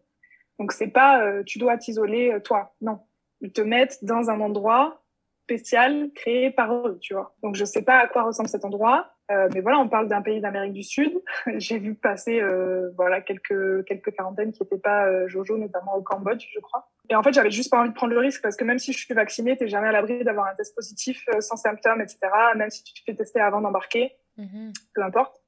Donc 0.59 0.71
c'est 0.71 0.87
pas 0.87 1.21
euh, 1.21 1.43
tu 1.43 1.59
dois 1.59 1.77
t'isoler 1.77 2.31
euh, 2.31 2.39
toi, 2.39 2.75
non. 2.81 2.99
Ils 3.41 3.51
te 3.51 3.61
mettent 3.61 4.03
dans 4.03 4.29
un 4.29 4.39
endroit 4.39 5.04
spécial 5.45 6.09
créé 6.15 6.49
par 6.49 6.73
eux, 6.73 6.97
tu 7.01 7.13
vois. 7.13 7.35
Donc 7.43 7.55
je 7.55 7.65
sais 7.65 7.83
pas 7.83 7.99
à 7.99 8.07
quoi 8.07 8.23
ressemble 8.23 8.49
cet 8.49 8.65
endroit, 8.65 9.11
euh, 9.31 9.47
mais 9.53 9.61
voilà, 9.61 9.79
on 9.79 9.87
parle 9.87 10.07
d'un 10.07 10.21
pays 10.21 10.41
d'Amérique 10.41 10.73
du 10.73 10.83
Sud. 10.83 11.13
J'ai 11.57 11.77
vu 11.77 11.93
passer 11.93 12.41
euh, 12.41 12.89
voilà 12.95 13.21
quelques 13.21 13.85
quelques 13.85 14.11
quarantaines 14.11 14.51
qui 14.51 14.63
n'étaient 14.63 14.79
pas 14.79 15.05
euh, 15.07 15.27
Jojo, 15.27 15.57
notamment 15.57 15.95
au 15.95 16.01
Cambodge, 16.01 16.47
je 16.53 16.59
crois. 16.59 16.89
Et 17.09 17.15
en 17.15 17.21
fait, 17.21 17.33
j'avais 17.33 17.51
juste 17.51 17.69
pas 17.69 17.79
envie 17.79 17.89
de 17.89 17.93
prendre 17.93 18.13
le 18.13 18.19
risque 18.19 18.41
parce 18.41 18.55
que 18.55 18.63
même 18.63 18.79
si 18.79 18.91
je 18.91 18.97
suis 18.97 19.13
vaccinée, 19.13 19.55
t'es 19.55 19.67
jamais 19.67 19.87
à 19.87 19.91
l'abri 19.91 20.23
d'avoir 20.23 20.47
un 20.47 20.55
test 20.55 20.75
positif 20.75 21.23
sans 21.39 21.57
symptômes, 21.57 22.01
etc. 22.01 22.17
Même 22.55 22.71
si 22.71 22.83
tu 22.83 22.93
te 22.93 22.99
fais 23.05 23.15
tester 23.15 23.39
avant 23.39 23.61
d'embarquer, 23.61 24.13
mm-hmm. 24.39 24.73
peu 24.95 25.03
importe 25.03 25.44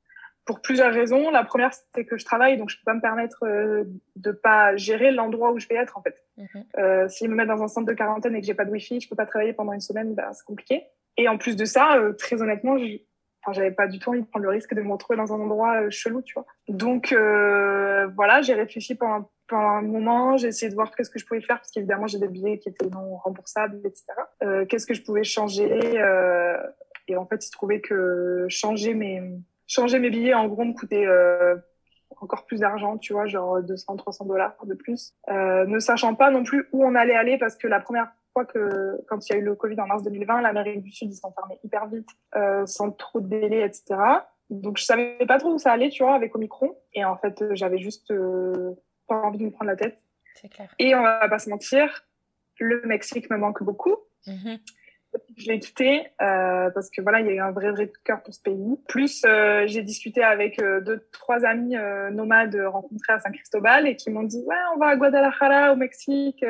pour 0.48 0.62
plusieurs 0.62 0.92
raisons. 0.92 1.30
La 1.30 1.44
première, 1.44 1.72
c'est 1.94 2.06
que 2.06 2.18
je 2.18 2.26
travaille, 2.26 2.58
donc 2.58 2.70
je 2.70 2.78
peux 2.78 2.86
pas 2.86 2.96
me 2.96 3.02
permettre 3.02 3.44
euh, 3.44 3.84
de 4.16 4.32
pas 4.32 4.76
gérer 4.78 5.12
l'endroit 5.12 5.52
où 5.52 5.60
je 5.60 5.68
vais 5.68 5.76
être 5.76 5.98
en 5.98 6.02
fait. 6.02 6.24
Mhm. 6.38 6.66
Euh, 6.80 7.08
S'ils 7.10 7.30
me 7.30 7.36
mettent 7.36 7.50
dans 7.50 7.62
un 7.62 7.68
centre 7.68 7.86
de 7.86 7.94
quarantaine 7.94 8.36
et 8.36 8.42
que 8.42 8.48
j'ai 8.48 8.56
pas 8.56 8.66
de 8.66 8.72
wifi, 8.72 9.00
je 9.00 9.10
peux 9.10 9.16
pas 9.16 9.26
travailler 9.28 9.54
pendant 9.54 9.74
une 9.74 9.82
semaine, 9.82 10.16
bah, 10.16 10.30
c'est 10.34 10.46
compliqué. 10.46 10.86
Et 11.18 11.28
en 11.28 11.38
plus 11.38 11.56
de 11.56 11.66
ça, 11.66 11.98
euh, 11.98 12.14
très 12.14 12.42
honnêtement, 12.42 12.78
j'avais 13.52 13.72
pas 13.72 13.88
du 13.88 14.00
tout 14.00 14.12
envie 14.12 14.22
de 14.22 14.28
prendre 14.28 14.46
le 14.46 14.52
risque 14.52 14.74
de 14.74 14.82
me 14.82 14.92
retrouver 14.92 15.18
dans 15.18 15.34
un 15.34 15.40
endroit 15.40 15.82
euh, 15.82 15.90
chelou, 15.90 16.22
tu 16.22 16.34
vois. 16.36 16.46
Donc 16.70 17.12
euh, 17.12 18.08
voilà, 18.16 18.42
j'ai 18.42 18.54
réfléchi 18.54 18.96
pendant, 18.96 19.30
pendant, 19.48 19.70
un 19.70 19.82
moment, 19.82 20.38
j'ai 20.38 20.48
essayé 20.48 20.70
de 20.70 20.76
voir 20.76 20.96
qu'est-ce 20.96 21.10
que 21.10 21.20
je 21.20 21.26
pouvais 21.26 21.42
faire 21.42 21.58
parce 21.58 21.72
qu'évidemment 21.72 22.08
j'ai 22.08 22.20
des 22.20 22.28
billets 22.28 22.60
qui 22.60 22.70
étaient 22.70 22.88
non 22.88 23.18
remboursables, 23.18 23.80
etc. 23.84 24.06
qu'est-ce 24.70 24.86
que 24.86 24.94
je 24.94 25.02
pouvais 25.02 25.24
changer 25.24 25.96
et 27.10 27.16
en 27.16 27.26
fait 27.26 27.38
il 27.38 27.48
se 27.48 27.52
trouvait 27.52 27.80
que 27.80 28.46
changer 28.50 28.94
mes 28.94 29.22
changer 29.68 30.00
mes 30.00 30.10
billets, 30.10 30.34
en 30.34 30.48
gros, 30.48 30.64
me 30.64 30.74
coûtait 30.74 31.06
euh, 31.06 31.56
encore 32.22 32.46
plus 32.46 32.60
d'argent, 32.60 32.98
tu 32.98 33.14
vois, 33.14 33.28
genre 33.28 33.62
200, 33.62 33.98
300 33.98 34.26
dollars 34.26 34.56
de 34.64 34.74
plus. 34.74 35.14
Euh, 35.30 35.66
ne 35.66 35.80
sachant 35.80 36.16
pas 36.16 36.32
non 36.32 36.44
plus 36.44 36.68
où 36.72 36.84
on 36.84 36.96
allait 36.96 37.16
aller 37.16 37.38
parce 37.38 37.56
que 37.56 37.68
la 37.68 37.80
première 37.80 38.12
fois 38.34 38.46
que, 38.46 39.00
quand 39.08 39.28
il 39.28 39.34
y 39.34 39.36
a 39.36 39.40
eu 39.40 39.44
le 39.44 39.56
Covid 39.56 39.80
en 39.80 39.88
mars 39.88 40.04
2020, 40.04 40.42
l'Amérique 40.42 40.84
du 40.84 40.92
Sud, 40.92 41.12
ils 41.12 41.16
s'en 41.16 41.32
fermaient 41.32 41.60
hyper 41.64 41.88
vite, 41.88 42.10
euh, 42.36 42.66
sans 42.66 42.92
trop 42.92 43.20
de 43.20 43.28
délai, 43.28 43.64
etc. 43.64 44.00
Donc, 44.50 44.78
je 44.78 44.84
savais 44.84 45.18
pas 45.28 45.40
trop 45.40 45.54
où 45.54 45.58
ça 45.58 45.72
allait, 45.72 45.90
tu 45.90 46.04
vois, 46.04 46.16
avec 46.16 46.36
Omicron. 46.36 46.76
Et 46.94 47.04
en 47.04 47.18
fait, 47.18 47.44
j'avais 47.52 47.80
juste 47.80 48.12
euh, 48.12 48.74
pas 49.08 49.22
envie 49.22 49.40
de 49.40 49.44
me 49.44 49.52
prendre 49.52 49.70
la 49.70 49.76
tête. 49.76 50.00
C'est 50.36 50.50
clair. 50.50 50.74
Et 50.80 50.96
on 50.96 51.02
va 51.02 51.28
pas 51.28 51.40
se 51.40 51.50
mentir, 51.50 52.06
le 52.60 52.82
Mexique 52.86 53.30
me 53.30 53.38
manque 53.38 53.64
beaucoup. 53.64 53.96
Mm-hmm 54.26 54.60
je 55.38 55.48
l'ai 55.48 55.60
quitté 55.60 56.08
euh, 56.22 56.70
parce 56.72 56.90
que 56.90 57.02
voilà, 57.02 57.20
il 57.20 57.28
y 57.28 57.30
a 57.30 57.34
eu 57.34 57.40
un 57.40 57.52
vrai 57.52 57.74
cœur 58.04 58.22
pour 58.24 58.34
ce 58.34 58.42
pays. 58.42 58.78
Plus, 58.88 59.24
euh, 59.26 59.66
j'ai 59.68 59.82
discuté 59.84 60.24
avec 60.24 60.60
euh, 60.62 60.82
deux 60.82 61.08
trois 61.12 61.46
amis 61.46 61.76
euh, 61.78 62.10
nomades 62.10 62.56
rencontrés 62.56 63.14
à 63.14 63.20
San 63.20 63.32
Cristobal 63.32 63.88
et 63.88 63.96
qui 63.96 64.10
m'ont 64.10 64.24
dit 64.24 64.44
ouais, 64.46 64.56
on 64.76 64.80
va 64.80 64.88
à 64.88 64.96
Guadalajara 64.96 65.74
au 65.74 65.76
Mexique, 65.76 66.44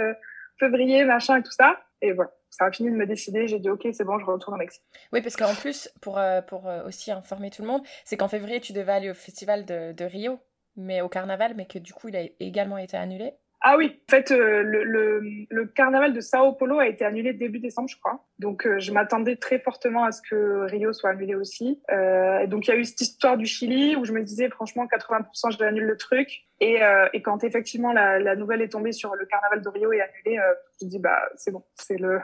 février, 0.60 1.04
machin 1.06 1.38
et 1.38 1.44
tout 1.44 1.52
ça. 1.52 1.80
Et 2.02 2.14
voilà, 2.14 2.32
ça 2.50 2.66
a 2.66 2.72
fini 2.72 2.92
de 2.92 2.96
me 2.96 3.06
décider. 3.06 3.48
J'ai 3.48 3.60
dit 3.60 3.70
ok, 3.70 3.88
c'est 3.92 4.04
bon, 4.04 4.20
je 4.20 4.26
retourne 4.26 4.56
au 4.56 4.60
Mexique. 4.60 4.84
Oui, 5.12 5.22
parce 5.22 5.36
qu'en 5.36 5.54
plus, 5.54 5.90
pour 6.02 6.20
pour 6.48 6.70
aussi 6.86 7.12
informer 7.12 7.50
tout 7.50 7.62
le 7.62 7.68
monde, 7.68 7.82
c'est 8.06 8.18
qu'en 8.18 8.28
février 8.28 8.60
tu 8.60 8.74
devais 8.74 8.92
aller 8.92 9.10
au 9.10 9.16
festival 9.16 9.66
de 9.66 10.04
Rio, 10.04 10.40
mais 10.76 11.02
au 11.02 11.10
carnaval, 11.10 11.54
mais 11.56 11.66
que 11.66 11.80
du 11.80 11.94
coup 11.94 12.10
il 12.10 12.16
a 12.16 12.24
également 12.40 12.78
été 12.78 12.98
annulé. 12.98 13.34
Ah 13.62 13.76
oui, 13.76 14.00
en 14.08 14.12
fait, 14.12 14.32
euh, 14.32 14.62
le, 14.62 14.84
le, 14.84 15.22
le, 15.50 15.66
carnaval 15.66 16.14
de 16.14 16.22
Sao 16.22 16.54
Paulo 16.54 16.78
a 16.78 16.88
été 16.88 17.04
annulé 17.04 17.34
début 17.34 17.58
décembre, 17.58 17.90
je 17.90 17.98
crois. 17.98 18.24
Donc, 18.38 18.68
euh, 18.68 18.78
je 18.78 18.92
m'attendais 18.92 19.36
très 19.36 19.58
fortement 19.58 20.04
à 20.04 20.12
ce 20.12 20.22
que 20.22 20.66
Rio 20.70 20.94
soit 20.94 21.10
annulé 21.10 21.34
aussi. 21.34 21.82
Euh, 21.92 22.40
et 22.40 22.48
donc, 22.48 22.68
il 22.68 22.70
y 22.70 22.74
a 22.74 22.78
eu 22.78 22.86
cette 22.86 23.02
histoire 23.02 23.36
du 23.36 23.48
Chili 23.48 23.96
où 23.96 24.06
je 24.06 24.14
me 24.14 24.22
disais, 24.22 24.50
franchement, 24.50 24.86
80%, 24.86 25.58
je 25.58 25.64
annule 25.64 25.86
le 25.86 25.98
truc. 25.98 26.46
Et, 26.60 26.84
euh, 26.84 27.10
et 27.14 27.24
quand 27.24 27.44
effectivement 27.44 27.94
la, 27.94 28.20
la, 28.20 28.36
nouvelle 28.36 28.62
est 28.62 28.70
tombée 28.70 28.92
sur 28.92 29.16
le 29.16 29.26
carnaval 29.26 29.62
de 29.62 29.70
Rio 29.70 29.92
est 29.92 30.02
annulé, 30.02 30.40
je 30.80 30.86
me 30.86 30.90
dis, 30.92 31.00
bah, 31.00 31.20
c'est 31.36 31.52
bon, 31.52 31.64
c'est 31.76 31.98
le, 31.98 32.22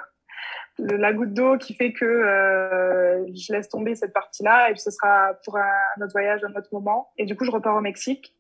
le, 0.77 0.97
la 0.97 1.13
goutte 1.13 1.33
d'eau 1.33 1.57
qui 1.57 1.73
fait 1.73 1.93
que 1.93 2.05
je 3.33 3.53
laisse 3.53 3.69
tomber 3.69 3.95
cette 3.95 4.13
partie-là 4.13 4.69
et 4.69 4.73
puis 4.73 4.81
ce 4.81 4.91
sera 4.91 5.33
pour 5.45 5.57
un, 5.57 5.71
un 5.97 6.01
autre 6.03 6.13
voyage, 6.13 6.43
un 6.43 6.55
autre 6.55 6.69
moment. 6.71 7.11
Et 7.17 7.25
du 7.25 7.35
coup, 7.35 7.43
je 7.43 7.51
repars 7.51 7.75
au 7.75 7.81
Mexique, 7.81 8.35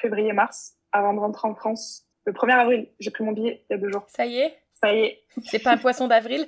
février-mars, 0.00 0.74
avant 0.92 1.14
de 1.14 1.20
rentrer 1.20 1.48
en 1.48 1.54
France 1.54 2.05
le 2.26 2.32
1er 2.32 2.52
avril, 2.52 2.88
j'ai 2.98 3.10
pris 3.10 3.24
mon 3.24 3.32
billet 3.32 3.64
il 3.70 3.72
y 3.72 3.76
a 3.76 3.78
deux 3.78 3.90
jours. 3.90 4.04
Ça 4.08 4.26
y 4.26 4.38
est? 4.38 4.58
Ça 4.74 4.92
y 4.92 4.98
est. 4.98 5.24
C'est 5.44 5.62
pas 5.62 5.72
un 5.72 5.78
poisson 5.78 6.08
d'avril? 6.08 6.46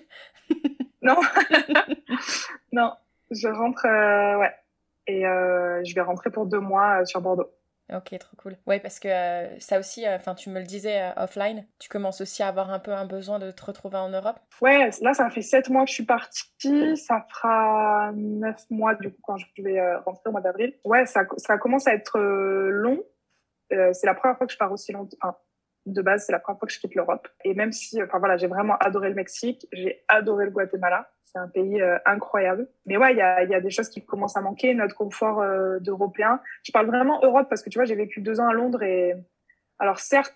Non. 1.01 1.21
non, 2.73 2.93
je 3.31 3.47
rentre, 3.47 3.87
euh, 3.87 4.37
ouais. 4.39 4.53
Et 5.07 5.25
euh, 5.27 5.83
je 5.85 5.95
vais 5.95 6.01
rentrer 6.01 6.31
pour 6.31 6.45
deux 6.45 6.59
mois 6.59 7.01
euh, 7.01 7.05
sur 7.05 7.21
Bordeaux. 7.21 7.49
Ok, 7.95 8.19
trop 8.19 8.37
cool. 8.37 8.57
Ouais, 8.67 8.81
parce 8.81 8.99
que 8.99 9.09
ça 9.61 9.79
aussi, 9.79 10.07
enfin, 10.07 10.35
tu 10.35 10.51
me 10.51 10.59
le 10.59 10.67
disais 10.67 11.13
offline, 11.17 11.65
tu 11.79 11.89
commences 11.89 12.21
aussi 12.21 12.43
à 12.43 12.49
avoir 12.49 12.71
un 12.71 12.81
peu 12.81 12.93
un 12.93 13.07
besoin 13.07 13.39
de 13.39 13.53
te 13.53 13.65
retrouver 13.65 13.97
en 13.97 14.09
Europe? 14.09 14.41
Ouais, 14.61 14.91
là, 15.01 15.15
ça 15.15 15.31
fait 15.31 15.41
sept 15.41 15.71
mois 15.71 15.85
que 15.85 15.91
je 15.91 15.95
suis 15.95 16.05
partie. 16.05 16.97
Ça 16.97 17.25
fera 17.31 18.11
neuf 18.15 18.63
mois, 18.69 18.97
du 18.97 19.11
coup, 19.11 19.21
quand 19.23 19.37
je 19.39 19.47
vais 19.63 19.95
rentrer 20.05 20.29
au 20.29 20.33
mois 20.33 20.43
d'avril. 20.43 20.75
Ouais, 20.85 21.07
ça, 21.07 21.23
ça 21.37 21.57
commence 21.57 21.87
à 21.87 21.95
être 21.95 22.19
long. 22.19 23.03
c'est 23.71 24.05
la 24.07 24.15
première 24.15 24.37
fois 24.37 24.49
que 24.49 24.53
je 24.53 24.59
pars 24.59 24.73
aussi 24.73 24.93
longtemps 24.93 25.39
de 25.93 26.03
base, 26.03 26.25
c'est 26.27 26.33
la 26.33 26.39
première 26.39 26.59
fois 26.59 26.67
que 26.67 26.75
je 26.75 26.81
quitte 26.81 26.95
l'Europe. 26.95 27.29
Et 27.45 27.55
même 27.55 27.73
si, 27.73 28.03
enfin 28.03 28.19
voilà, 28.19 28.37
j'ai 28.37 28.47
vraiment 28.47 28.77
adoré 28.79 29.09
le 29.09 29.15
Mexique, 29.15 29.67
j'ai 29.73 30.05
adoré 30.09 30.45
le 30.47 30.51
Guatemala. 30.51 31.11
C'est 31.25 31.39
un 31.39 31.49
pays 31.49 31.83
euh, 31.83 31.99
incroyable. 32.07 32.69
Mais 32.87 32.97
ouais, 32.97 33.13
il 33.13 33.19
y 33.19 33.23
a, 33.23 33.45
y 33.45 33.55
a, 33.55 33.61
des 33.61 33.71
choses 33.71 33.91
qui 33.91 34.05
commencent 34.05 34.37
à 34.37 34.41
manquer, 34.41 34.73
notre 34.75 34.95
confort 34.95 35.41
euh. 35.41 35.79
Je 35.83 36.73
parle 36.73 36.87
vraiment 36.87 37.21
Europe 37.23 37.49
parce 37.51 37.63
que 37.63 37.69
tu 37.69 37.79
vois, 37.79 37.85
j'ai 37.85 37.95
vécu 37.95 38.21
deux 38.21 38.41
ans 38.41 38.49
à 38.49 38.55
Londres 38.55 38.83
et 38.83 39.15
alors 39.79 39.99
certes, 39.99 40.35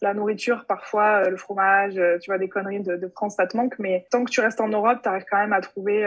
la 0.00 0.14
nourriture, 0.14 0.64
parfois, 0.66 1.24
euh, 1.24 1.30
le 1.30 1.36
fromage, 1.36 2.00
tu 2.20 2.30
vois, 2.30 2.38
des 2.38 2.48
conneries 2.48 2.80
de, 2.80 2.96
de, 2.96 3.08
France, 3.08 3.36
ça 3.36 3.46
te 3.46 3.56
manque. 3.56 3.78
Mais 3.78 4.06
tant 4.10 4.24
que 4.24 4.30
tu 4.30 4.40
restes 4.40 4.60
en 4.60 4.68
Europe, 4.68 5.00
tu 5.02 5.08
arrives 5.08 5.26
quand 5.30 5.38
même 5.38 5.52
à 5.52 5.60
trouver 5.60 6.02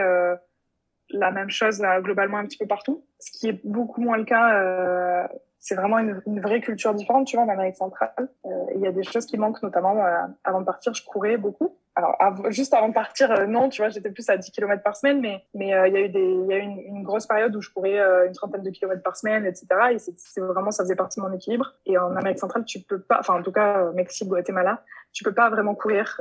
la 1.10 1.30
même 1.30 1.50
chose 1.50 1.80
globalement 2.00 2.38
un 2.38 2.46
petit 2.46 2.58
peu 2.58 2.66
partout. 2.66 3.06
Ce 3.20 3.30
qui 3.30 3.48
est 3.48 3.60
beaucoup 3.64 4.00
moins 4.00 4.16
le 4.16 4.24
cas 4.24 5.28
c'est 5.66 5.74
vraiment 5.74 5.98
une, 5.98 6.22
une, 6.26 6.40
vraie 6.40 6.60
culture 6.60 6.94
différente, 6.94 7.26
tu 7.26 7.36
vois, 7.36 7.44
en 7.44 7.48
Amérique 7.48 7.74
centrale. 7.74 8.12
Euh, 8.18 8.50
il 8.76 8.80
y 8.82 8.86
a 8.86 8.92
des 8.92 9.02
choses 9.02 9.26
qui 9.26 9.36
manquent, 9.36 9.64
notamment 9.64 9.96
euh, 9.98 10.14
avant 10.44 10.60
de 10.60 10.64
partir, 10.64 10.94
je 10.94 11.04
courais 11.04 11.38
beaucoup. 11.38 11.76
Alors, 11.96 12.16
juste 12.50 12.72
avant 12.72 12.88
de 12.88 12.94
partir, 12.94 13.32
euh, 13.32 13.46
non, 13.46 13.68
tu 13.68 13.82
vois, 13.82 13.88
j'étais 13.88 14.10
plus 14.10 14.30
à 14.30 14.36
10 14.36 14.52
km 14.52 14.80
par 14.84 14.94
semaine, 14.94 15.20
mais 15.20 15.44
mais 15.54 15.66
il 15.66 15.92
y 15.92 15.96
a 15.96 16.00
eu 16.00 16.08
des, 16.08 16.22
il 16.22 16.46
y 16.46 16.52
a 16.52 16.58
eu 16.58 16.60
une, 16.60 17.02
grosse 17.02 17.26
période 17.26 17.56
où 17.56 17.60
je 17.60 17.70
courais 17.70 17.98
une 17.98 18.32
trentaine 18.32 18.62
de 18.62 18.70
kilomètres 18.70 19.02
par 19.02 19.16
semaine, 19.16 19.44
etc. 19.44 19.66
Et 19.90 19.98
c'est 19.98 20.40
vraiment, 20.40 20.70
ça 20.70 20.84
faisait 20.84 20.94
partie 20.94 21.18
de 21.18 21.26
mon 21.26 21.32
équilibre. 21.32 21.74
Et 21.84 21.98
en 21.98 22.14
Amérique 22.14 22.38
centrale, 22.38 22.64
tu 22.64 22.78
peux 22.78 23.00
pas, 23.00 23.18
enfin 23.18 23.34
en 23.34 23.42
tout 23.42 23.52
cas 23.52 23.90
Mexique, 23.92 24.28
Guatemala, 24.28 24.84
tu 25.12 25.24
peux 25.24 25.34
pas 25.34 25.50
vraiment 25.50 25.74
courir. 25.74 26.20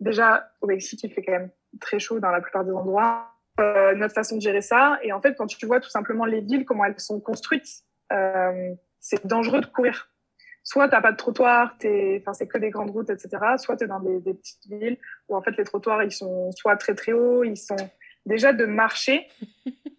déjà, 0.00 0.48
au 0.60 0.66
Mexique, 0.66 1.04
il 1.04 1.12
fait 1.12 1.22
quand 1.22 1.32
même 1.32 1.50
très 1.80 2.00
chaud 2.00 2.18
dans 2.18 2.30
la 2.30 2.40
plupart 2.40 2.64
des 2.64 2.72
endroits. 2.72 3.28
notre 3.58 4.14
façon 4.14 4.36
de 4.36 4.40
gérer 4.40 4.62
ça. 4.62 4.98
Et 5.04 5.12
en 5.12 5.20
fait, 5.20 5.36
quand 5.36 5.46
tu 5.46 5.66
vois 5.66 5.78
tout 5.78 5.90
simplement 5.90 6.24
les 6.24 6.40
villes, 6.40 6.64
comment 6.64 6.84
elles 6.84 6.98
sont 6.98 7.20
construites, 7.20 7.85
euh, 8.12 8.74
c'est 9.00 9.26
dangereux 9.26 9.60
de 9.60 9.66
courir. 9.66 10.10
Soit 10.62 10.88
t'as 10.88 11.00
pas 11.00 11.12
de 11.12 11.16
trottoir, 11.16 11.76
t'es, 11.78 12.18
enfin 12.20 12.32
c'est 12.32 12.48
que 12.48 12.58
des 12.58 12.70
grandes 12.70 12.90
routes, 12.90 13.10
etc. 13.10 13.28
Soit 13.58 13.76
t'es 13.76 13.86
dans 13.86 14.00
des, 14.00 14.20
des, 14.20 14.34
petites 14.34 14.66
villes 14.66 14.98
où 15.28 15.36
en 15.36 15.42
fait 15.42 15.56
les 15.56 15.64
trottoirs 15.64 16.02
ils 16.02 16.12
sont 16.12 16.50
soit 16.52 16.76
très 16.76 16.94
très 16.94 17.12
hauts, 17.12 17.44
ils 17.44 17.56
sont 17.56 17.76
déjà 18.24 18.52
de 18.52 18.66
marcher. 18.66 19.28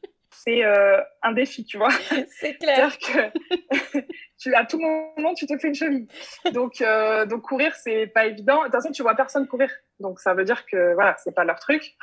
c'est 0.47 0.63
euh, 0.63 1.01
un 1.23 1.33
défi, 1.33 1.65
tu 1.65 1.77
vois. 1.77 1.89
C'est 2.39 2.57
clair. 2.57 2.97
que 2.99 3.99
tu, 4.39 4.53
à 4.55 4.65
tout 4.65 4.79
moment, 4.79 5.33
tu 5.33 5.45
te 5.45 5.57
fais 5.57 5.67
une 5.67 5.75
cheville. 5.75 6.07
Donc, 6.53 6.81
euh, 6.81 7.25
donc 7.25 7.41
courir, 7.41 7.75
c'est 7.75 8.07
pas 8.07 8.27
évident. 8.27 8.59
De 8.59 8.63
toute 8.65 8.73
façon, 8.73 8.91
tu 8.91 9.01
vois 9.01 9.15
personne 9.15 9.47
courir. 9.47 9.69
Donc, 9.99 10.19
ça 10.19 10.33
veut 10.33 10.45
dire 10.45 10.65
que 10.65 10.93
voilà, 10.93 11.15
c'est 11.17 11.33
pas 11.35 11.43
leur 11.43 11.59
truc. 11.59 11.95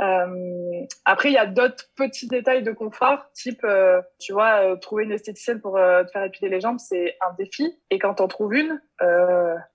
Euh, 0.00 0.86
après, 1.04 1.30
il 1.30 1.34
y 1.34 1.38
a 1.38 1.46
d'autres 1.46 1.84
petits 1.94 2.26
détails 2.26 2.62
de 2.62 2.72
confort, 2.72 3.26
type, 3.34 3.62
euh, 3.64 4.00
tu 4.18 4.32
vois, 4.32 4.62
euh, 4.62 4.76
trouver 4.76 5.04
une 5.04 5.12
esthéticienne 5.12 5.60
pour 5.60 5.76
euh, 5.76 6.04
te 6.04 6.10
faire 6.10 6.24
épiler 6.24 6.48
les 6.48 6.60
jambes, 6.60 6.78
c'est 6.78 7.16
un 7.20 7.34
défi. 7.34 7.78
Et 7.90 7.98
quand 7.98 8.14
t'en 8.14 8.28
trouves 8.28 8.54
une, 8.54 8.80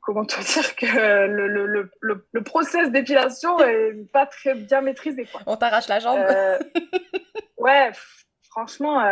comment 0.01 0.25
te 0.25 0.39
dire 0.53 0.75
que 0.75 1.27
le, 1.27 1.47
le, 1.47 1.89
le, 1.99 2.27
le 2.31 2.43
process 2.43 2.91
d'épilation 2.91 3.59
est 3.59 4.11
pas 4.11 4.25
très 4.25 4.55
bien 4.55 4.81
maîtrisé. 4.81 5.25
Quoi. 5.25 5.41
On 5.45 5.57
t'arrache 5.57 5.87
la 5.87 5.99
jambe. 5.99 6.19
ouais, 7.57 7.91
franchement, 8.49 9.03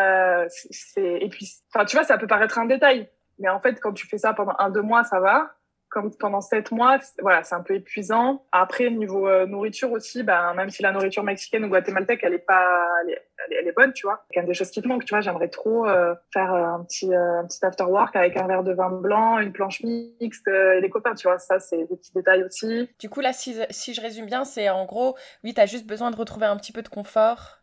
c'est 0.50 1.18
et 1.22 1.30
puis, 1.30 1.50
enfin, 1.74 1.86
tu 1.86 1.96
vois, 1.96 2.06
ça 2.06 2.18
peut 2.18 2.28
paraître 2.28 2.58
un 2.58 2.66
détail, 2.66 3.10
mais 3.38 3.50
en 3.50 3.60
fait, 3.60 3.80
quand 3.80 3.94
tu 3.94 4.08
fais 4.08 4.18
ça 4.18 4.34
pendant 4.34 4.56
un 4.58 4.72
deux 4.72 4.82
mois, 4.82 5.04
ça 5.04 5.20
va 5.20 5.54
comme 5.94 6.12
pendant 6.16 6.42
sept 6.42 6.72
mois, 6.72 6.98
voilà, 7.22 7.44
c'est 7.44 7.54
un 7.54 7.62
peu 7.62 7.76
épuisant. 7.76 8.44
Après, 8.52 8.90
niveau 8.90 9.28
euh, 9.28 9.46
nourriture 9.46 9.92
aussi, 9.92 10.24
bah, 10.24 10.52
même 10.56 10.72
si 10.72 10.82
la 10.82 10.92
nourriture 10.92 11.22
mexicaine 11.22 11.64
ou 11.66 11.70
guatémaltèque, 11.70 12.22
elle 12.24 12.34
est 12.34 12.40
pas, 12.40 12.88
elle 13.04 13.12
est, 13.12 13.28
elle 13.60 13.68
est, 13.68 13.72
bonne, 13.74 13.94
tu 13.94 14.08
vois. 14.08 14.26
Il 14.32 14.38
y 14.38 14.40
a 14.40 14.44
des 14.44 14.56
choses 14.56 14.72
qui 14.72 14.82
te 14.82 14.88
manquent, 14.88 15.06
tu 15.06 15.14
vois. 15.14 15.22
J'aimerais 15.22 15.50
trop 15.50 15.86
euh, 15.88 16.16
faire 16.34 16.52
un 16.52 16.84
petit, 16.84 17.14
un 17.14 17.46
petit 17.46 17.64
after 17.64 17.84
work 17.84 18.16
avec 18.16 18.36
un 18.38 18.48
verre 18.48 18.64
de 18.64 18.74
vin 18.74 18.90
blanc, 18.90 19.38
une 19.38 19.54
planche 19.54 19.84
mixte 19.84 20.48
et 20.48 20.82
des 20.82 20.90
copains, 20.90 21.14
tu 21.14 21.28
vois. 21.28 21.38
Ça, 21.38 21.60
c'est 21.60 21.78
des 21.78 21.96
petits 21.96 22.14
détails 22.14 22.44
aussi. 22.44 22.90
Du 22.98 23.08
coup, 23.08 23.20
là, 23.20 23.32
si, 23.32 23.56
si 23.70 23.94
je 23.94 24.02
résume 24.02 24.26
bien, 24.26 24.46
c'est 24.46 24.70
en 24.70 24.86
gros, 24.86 25.16
oui, 25.44 25.54
tu 25.54 25.62
as 25.62 25.68
juste 25.68 25.86
besoin 25.86 26.10
de 26.10 26.16
retrouver 26.16 26.48
un 26.48 26.58
petit 26.58 26.72
peu 26.72 26.82
de 26.82 26.90
confort, 26.90 27.60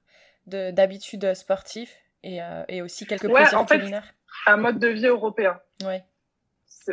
d'habitude 0.46 1.34
sportive 1.34 1.90
et, 2.22 2.38
et, 2.68 2.80
aussi 2.80 3.06
quelques 3.06 3.24
ouais, 3.24 3.32
plaisirs 3.32 3.58
en 3.58 3.66
fait, 3.66 3.82
Un 4.46 4.56
mode 4.56 4.78
de 4.78 4.88
vie 4.88 5.06
européen. 5.06 5.58
Ouais 5.84 6.04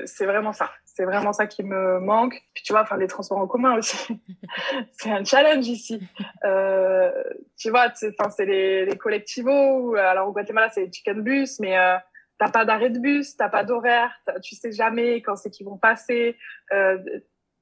c'est 0.06 0.26
vraiment 0.26 0.54
ça. 0.54 0.70
C'est 0.98 1.06
vraiment 1.06 1.32
ça 1.32 1.46
qui 1.46 1.64
me 1.64 2.00
manque. 2.00 2.42
Puis 2.56 2.64
tu 2.64 2.74
vois, 2.74 2.82
enfin 2.82 2.98
les 2.98 3.06
transports 3.06 3.38
en 3.38 3.46
commun 3.46 3.78
aussi, 3.78 4.20
c'est 4.94 5.12
un 5.12 5.24
challenge 5.24 5.68
ici. 5.68 6.02
Euh, 6.44 7.12
tu 7.56 7.70
vois, 7.70 7.90
enfin 7.90 8.32
c'est 8.32 8.46
les, 8.46 8.84
les 8.84 8.98
collectivos. 8.98 9.94
Alors 9.94 10.28
au 10.28 10.32
Guatemala 10.32 10.70
c'est 10.72 10.86
les 10.86 10.92
chicken 10.92 11.22
bus, 11.22 11.60
mais 11.60 11.78
euh, 11.78 11.98
t'as 12.40 12.50
pas 12.50 12.66
d'arrêt 12.66 12.90
de 12.90 12.98
bus, 12.98 13.38
t'as 13.38 13.48
pas 13.48 13.64
d'horaire, 13.64 14.12
tu 14.42 14.56
sais 14.56 14.72
jamais 14.72 15.22
quand 15.22 15.36
c'est 15.36 15.52
qu'ils 15.52 15.68
vont 15.68 15.78
passer. 15.78 16.36
Euh, 16.74 16.98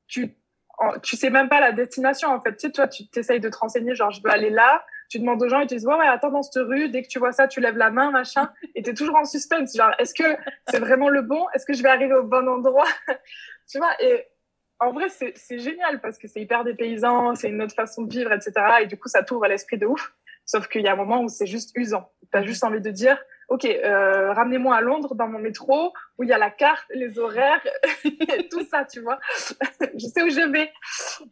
tu 0.07 0.37
tu 1.03 1.17
sais 1.17 1.29
même 1.29 1.49
pas 1.49 1.59
la 1.59 1.73
destination 1.73 2.29
en 2.29 2.39
fait. 2.39 2.55
Tu 2.55 2.67
sais, 2.67 2.71
toi, 2.71 2.87
tu 2.87 3.05
t'essayes 3.09 3.41
de 3.41 3.49
te 3.49 3.57
renseigner, 3.57 3.95
genre 3.95 4.11
je 4.11 4.21
veux 4.23 4.31
aller 4.31 4.49
là 4.49 4.81
tu 5.09 5.19
demandes 5.19 5.41
aux 5.41 5.49
gens 5.49 5.59
et 5.59 5.67
tu 5.67 5.75
dis 5.75 5.85
ouais, 5.85 5.95
ouais 5.95 6.07
attends 6.07 6.31
dans 6.31 6.43
cette 6.43 6.63
rue 6.63 6.89
dès 6.89 7.03
que 7.03 7.07
tu 7.07 7.19
vois 7.19 7.31
ça 7.31 7.47
tu 7.47 7.59
lèves 7.59 7.77
la 7.77 7.91
main 7.91 8.11
machin. 8.11 8.49
Et 8.75 8.81
t'es 8.81 8.93
toujours 8.93 9.15
en 9.15 9.25
suspense. 9.25 9.75
Genre 9.75 9.91
est-ce 9.99 10.13
que 10.13 10.37
c'est 10.69 10.79
vraiment 10.79 11.09
le 11.09 11.21
bon? 11.21 11.45
Est-ce 11.53 11.65
que 11.65 11.73
je 11.73 11.83
vais 11.83 11.89
arriver 11.89 12.13
au 12.13 12.23
bon 12.23 12.47
endroit? 12.47 12.87
Tu 13.67 13.79
vois 13.79 13.91
et 13.99 14.27
en 14.79 14.91
vrai 14.91 15.07
c'est 15.09 15.57
génial 15.57 15.99
parce 15.99 16.19
que 16.19 16.27
c'est 16.27 16.39
hyper 16.39 16.63
dépaysant 16.63 17.33
c'est 17.33 17.49
une 17.49 17.63
autre 17.63 17.73
façon 17.73 18.03
de 18.03 18.13
vivre 18.13 18.31
etc 18.31 18.53
et 18.83 18.85
du 18.85 18.95
coup 18.95 19.07
ça 19.07 19.23
t'ouvre 19.23 19.47
l'esprit 19.47 19.79
de 19.79 19.87
ouf. 19.87 20.13
Sauf 20.45 20.67
qu'il 20.67 20.83
y 20.83 20.87
a 20.87 20.93
un 20.93 20.95
moment 20.95 21.23
où 21.23 21.27
c'est 21.27 21.47
juste 21.47 21.71
usant. 21.75 22.11
T'as 22.31 22.43
juste 22.43 22.63
envie 22.63 22.81
de 22.81 22.91
dire 22.91 23.17
ok 23.49 23.65
euh, 23.65 24.33
ramenez-moi 24.33 24.75
à 24.75 24.81
Londres 24.81 25.15
dans 25.15 25.27
mon 25.27 25.39
métro 25.39 25.93
où 26.17 26.23
il 26.23 26.29
y 26.29 26.33
a 26.33 26.37
la 26.37 26.49
carte 26.49 26.85
les 26.93 27.19
horaires 27.19 27.61
tout 28.51 28.65
ça 28.65 28.85
tu 28.85 29.01
vois. 29.01 29.19
Je 29.97 30.05
sais 30.05 30.23
où 30.23 30.29
je 30.29 30.51
vais. 30.51 30.71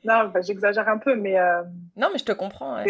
Non 0.04 0.30
bah, 0.30 0.42
j'exagère 0.42 0.88
un 0.90 0.98
peu 0.98 1.16
mais 1.16 1.40
euh... 1.40 1.62
non 1.96 2.10
mais 2.12 2.20
je 2.20 2.26
te 2.26 2.32
comprends 2.32 2.76
hein, 2.76 2.86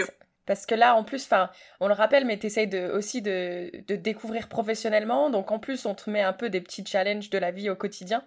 parce 0.45 0.65
que 0.65 0.75
là, 0.75 0.95
en 0.95 1.03
plus, 1.03 1.23
enfin, 1.23 1.49
on 1.79 1.87
le 1.87 1.93
rappelle, 1.93 2.25
mais 2.25 2.37
tu 2.37 2.47
essayes 2.47 2.67
de, 2.67 2.89
aussi 2.91 3.21
de, 3.21 3.71
de, 3.87 3.95
découvrir 3.95 4.49
professionnellement. 4.49 5.29
Donc, 5.29 5.51
en 5.51 5.59
plus, 5.59 5.85
on 5.85 5.95
te 5.95 6.09
met 6.09 6.21
un 6.21 6.33
peu 6.33 6.49
des 6.49 6.61
petits 6.61 6.85
challenges 6.85 7.29
de 7.29 7.37
la 7.37 7.51
vie 7.51 7.69
au 7.69 7.75
quotidien. 7.75 8.23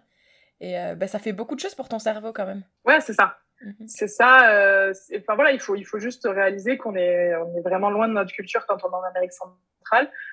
Et 0.61 0.79
euh, 0.79 0.95
bah, 0.95 1.07
ça 1.07 1.19
fait 1.19 1.33
beaucoup 1.33 1.55
de 1.55 1.61
choses 1.61 1.75
pour 1.75 1.89
ton 1.89 1.99
cerveau 1.99 2.33
quand 2.33 2.47
même. 2.47 2.63
Ouais, 2.85 3.01
c'est 3.01 3.13
ça. 3.13 3.37
Mhm. 3.63 3.89
C'est 3.89 4.09
ça. 4.09 4.51
Euh, 4.51 4.93
enfin 5.19 5.35
voilà, 5.35 5.53
il 5.53 5.61
faut, 5.61 5.75
il 5.75 5.85
faut 5.85 5.99
juste 5.99 6.27
réaliser 6.31 6.77
qu'on 6.77 6.95
est, 6.95 7.35
on 7.37 7.57
est 7.57 7.63
vraiment 7.63 7.91
loin 7.91 8.09
de 8.09 8.13
notre 8.13 8.33
culture 8.33 8.67
quand 8.67 8.85
on 8.85 8.91
est 8.91 8.95
en 8.95 9.03
Amérique 9.03 9.33
centrale 9.33 9.57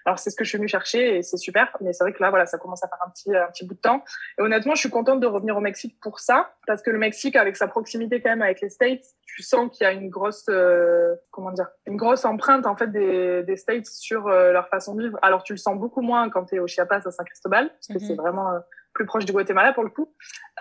alors 0.05 0.19
c'est 0.19 0.29
ce 0.29 0.35
que 0.35 0.43
je 0.43 0.49
suis 0.49 0.57
venue 0.57 0.67
chercher 0.67 1.17
et 1.17 1.23
c'est 1.23 1.37
super, 1.37 1.75
mais 1.81 1.93
c'est 1.93 2.03
vrai 2.03 2.13
que 2.13 2.21
là 2.21 2.29
voilà, 2.29 2.45
ça 2.45 2.57
commence 2.57 2.83
à 2.83 2.87
faire 2.87 2.97
un 3.05 3.09
petit 3.09 3.35
un 3.35 3.47
petit 3.47 3.65
bout 3.65 3.75
de 3.75 3.79
temps. 3.79 4.03
Et 4.37 4.41
honnêtement, 4.41 4.75
je 4.75 4.81
suis 4.81 4.89
contente 4.89 5.19
de 5.19 5.27
revenir 5.27 5.55
au 5.55 5.61
Mexique 5.61 5.97
pour 6.01 6.19
ça 6.19 6.53
parce 6.67 6.81
que 6.81 6.89
le 6.89 6.97
Mexique 6.97 7.35
avec 7.35 7.55
sa 7.55 7.67
proximité 7.67 8.21
quand 8.21 8.29
même 8.29 8.41
avec 8.41 8.61
les 8.61 8.69
States, 8.69 9.03
tu 9.25 9.41
sens 9.41 9.69
qu'il 9.71 9.85
y 9.85 9.87
a 9.87 9.93
une 9.93 10.09
grosse 10.09 10.45
euh, 10.49 11.15
comment 11.31 11.51
dire, 11.51 11.67
une 11.85 11.97
grosse 11.97 12.25
empreinte 12.25 12.65
en 12.65 12.75
fait 12.75 12.87
des, 12.87 13.43
des 13.43 13.57
States 13.57 13.87
sur 13.87 14.27
euh, 14.27 14.51
leur 14.51 14.67
façon 14.67 14.95
de 14.95 15.03
vivre. 15.03 15.19
Alors 15.21 15.43
tu 15.43 15.53
le 15.53 15.57
sens 15.57 15.77
beaucoup 15.77 16.01
moins 16.01 16.29
quand 16.29 16.45
tu 16.45 16.55
es 16.55 16.59
au 16.59 16.67
Chiapas 16.67 17.01
à 17.05 17.11
San 17.11 17.25
Cristobal 17.25 17.69
parce 17.69 17.87
que 17.87 17.99
c'est 17.99 18.13
mhm. 18.13 18.21
vraiment 18.21 18.51
euh, 18.51 18.59
plus 18.93 19.05
proche 19.05 19.25
du 19.25 19.31
Guatemala 19.31 19.73
pour 19.73 19.83
le 19.83 19.89
coup. 19.89 20.13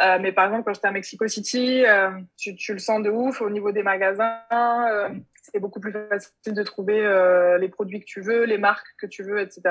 Euh, 0.02 0.18
mais 0.20 0.32
par 0.32 0.46
exemple, 0.46 0.64
quand 0.64 0.74
j'étais 0.74 0.88
à 0.88 0.92
Mexico 0.92 1.26
City, 1.28 1.84
euh, 1.84 2.10
tu, 2.38 2.54
tu, 2.56 2.72
le 2.72 2.78
sens 2.78 3.02
de 3.02 3.10
ouf 3.10 3.40
au 3.40 3.50
niveau 3.50 3.72
des 3.72 3.82
magasins. 3.82 4.40
Euh, 4.52 5.08
c'est 5.42 5.58
beaucoup 5.58 5.80
plus 5.80 5.92
facile 5.92 6.54
de 6.54 6.62
trouver 6.62 7.04
euh, 7.04 7.58
les 7.58 7.68
produits 7.68 8.00
que 8.00 8.04
tu 8.04 8.20
veux, 8.20 8.44
les 8.44 8.58
marques 8.58 8.86
que 8.98 9.06
tu 9.06 9.22
veux, 9.22 9.40
etc. 9.40 9.62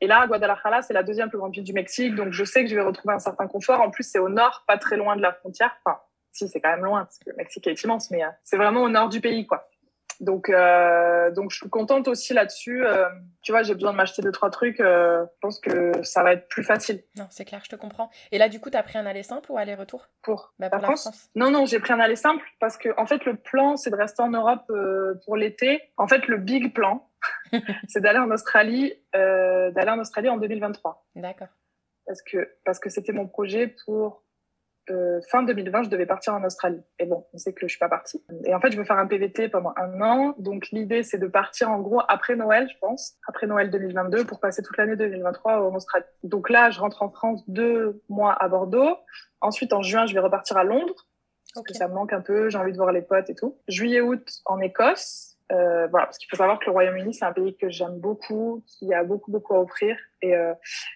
Et 0.00 0.06
là, 0.06 0.26
Guadalajara, 0.26 0.82
c'est 0.82 0.94
la 0.94 1.02
deuxième 1.02 1.28
plus 1.28 1.38
grande 1.38 1.52
ville 1.52 1.64
du 1.64 1.74
Mexique, 1.74 2.14
donc 2.14 2.32
je 2.32 2.44
sais 2.44 2.64
que 2.64 2.70
je 2.70 2.74
vais 2.74 2.82
retrouver 2.82 3.14
un 3.14 3.18
certain 3.18 3.46
confort. 3.46 3.80
En 3.80 3.90
plus, 3.90 4.02
c'est 4.02 4.18
au 4.18 4.30
nord, 4.30 4.64
pas 4.66 4.78
très 4.78 4.96
loin 4.96 5.16
de 5.16 5.22
la 5.22 5.32
frontière. 5.32 5.76
Enfin, 5.84 6.00
si, 6.32 6.48
c'est 6.48 6.60
quand 6.60 6.70
même 6.70 6.84
loin, 6.84 7.04
parce 7.04 7.18
que 7.18 7.30
le 7.30 7.36
Mexique 7.36 7.66
est 7.66 7.82
immense, 7.82 8.10
mais 8.10 8.24
euh, 8.24 8.28
c'est 8.44 8.56
vraiment 8.56 8.82
au 8.82 8.88
nord 8.88 9.08
du 9.08 9.20
pays, 9.20 9.46
quoi. 9.46 9.68
Donc, 10.20 10.50
euh, 10.50 11.30
donc 11.30 11.50
je 11.50 11.56
suis 11.56 11.70
contente 11.70 12.06
aussi 12.06 12.34
là-dessus. 12.34 12.84
Euh, 12.84 13.08
tu 13.42 13.52
vois, 13.52 13.62
j'ai 13.62 13.74
besoin 13.74 13.92
de 13.92 13.96
m'acheter 13.96 14.20
deux 14.20 14.32
trois 14.32 14.50
trucs. 14.50 14.78
Euh, 14.80 15.24
je 15.24 15.38
pense 15.40 15.58
que 15.58 16.02
ça 16.02 16.22
va 16.22 16.34
être 16.34 16.46
plus 16.48 16.62
facile. 16.62 17.02
Non, 17.16 17.26
c'est 17.30 17.46
clair, 17.46 17.62
je 17.64 17.70
te 17.70 17.76
comprends. 17.76 18.10
Et 18.30 18.36
là, 18.36 18.50
du 18.50 18.60
coup, 18.60 18.68
tu 18.68 18.76
as 18.76 18.82
pris 18.82 18.98
un 18.98 19.06
aller 19.06 19.22
simple 19.22 19.50
ou 19.50 19.56
aller-retour? 19.56 20.08
Pour, 20.22 20.52
bah, 20.58 20.68
pour 20.68 20.80
la, 20.80 20.88
France? 20.88 21.30
Non, 21.34 21.50
non, 21.50 21.64
j'ai 21.64 21.80
pris 21.80 21.94
un 21.94 22.00
aller 22.00 22.16
simple 22.16 22.44
parce 22.60 22.76
que 22.76 22.90
en 22.98 23.06
fait, 23.06 23.24
le 23.24 23.36
plan, 23.36 23.76
c'est 23.76 23.90
de 23.90 23.96
rester 23.96 24.22
en 24.22 24.30
Europe 24.30 24.64
euh, 24.70 25.14
pour 25.24 25.36
l'été. 25.36 25.80
En 25.96 26.06
fait, 26.06 26.28
le 26.28 26.36
big 26.36 26.74
plan, 26.74 27.08
c'est 27.88 28.02
d'aller 28.02 28.18
en 28.18 28.30
Australie, 28.30 28.92
euh, 29.16 29.70
d'aller 29.70 29.90
en 29.90 29.98
Australie 29.98 30.28
en 30.28 30.36
2023. 30.36 31.06
D'accord. 31.16 31.48
Parce 32.06 32.22
que 32.22 32.56
parce 32.64 32.78
que 32.78 32.90
c'était 32.90 33.12
mon 33.12 33.26
projet 33.26 33.74
pour 33.86 34.22
euh, 34.90 35.20
fin 35.30 35.42
2020, 35.42 35.84
je 35.84 35.88
devais 35.88 36.06
partir 36.06 36.34
en 36.34 36.42
Australie. 36.44 36.82
Et 36.98 37.06
bon, 37.06 37.26
on 37.32 37.38
sait 37.38 37.52
que 37.52 37.66
je 37.66 37.68
suis 37.68 37.78
pas 37.78 37.88
partie. 37.88 38.24
Et 38.44 38.54
en 38.54 38.60
fait, 38.60 38.72
je 38.72 38.76
veux 38.76 38.84
faire 38.84 38.98
un 38.98 39.06
PVT 39.06 39.48
pendant 39.48 39.72
un 39.76 40.00
an. 40.00 40.34
Donc 40.38 40.68
l'idée, 40.72 41.02
c'est 41.02 41.18
de 41.18 41.26
partir 41.26 41.70
en 41.70 41.80
gros 41.80 42.00
après 42.08 42.36
Noël, 42.36 42.68
je 42.72 42.78
pense, 42.80 43.14
après 43.28 43.46
Noël 43.46 43.70
2022, 43.70 44.24
pour 44.24 44.40
passer 44.40 44.62
toute 44.62 44.76
l'année 44.76 44.96
2023 44.96 45.70
en 45.70 45.74
Australie. 45.74 46.06
Donc 46.24 46.50
là, 46.50 46.70
je 46.70 46.80
rentre 46.80 47.02
en 47.02 47.10
France 47.10 47.42
deux 47.48 48.02
mois 48.08 48.32
à 48.32 48.48
Bordeaux. 48.48 48.96
Ensuite, 49.40 49.72
en 49.72 49.82
juin, 49.82 50.06
je 50.06 50.14
vais 50.14 50.20
repartir 50.20 50.56
à 50.56 50.64
Londres. 50.64 51.06
Parce 51.54 51.66
que 51.66 51.74
ça 51.74 51.88
me 51.88 51.94
manque 51.94 52.12
un 52.12 52.20
peu, 52.20 52.48
j'ai 52.48 52.58
envie 52.58 52.72
de 52.72 52.76
voir 52.76 52.92
les 52.92 53.02
potes 53.02 53.28
et 53.28 53.34
tout. 53.34 53.56
Juillet-août 53.68 54.22
en 54.44 54.60
Écosse. 54.60 55.36
Euh, 55.52 55.88
voilà, 55.88 56.06
parce 56.06 56.18
qu'il 56.18 56.28
faut 56.30 56.36
savoir 56.36 56.60
que 56.60 56.66
le 56.66 56.70
Royaume-Uni, 56.70 57.12
c'est 57.12 57.24
un 57.24 57.32
pays 57.32 57.56
que 57.56 57.70
j'aime 57.70 57.98
beaucoup, 57.98 58.62
qui 58.66 58.94
a 58.94 59.02
beaucoup, 59.02 59.32
beaucoup 59.32 59.54
à 59.54 59.60
offrir. 59.60 59.96
Et, 60.22 60.34
euh, 60.34 60.54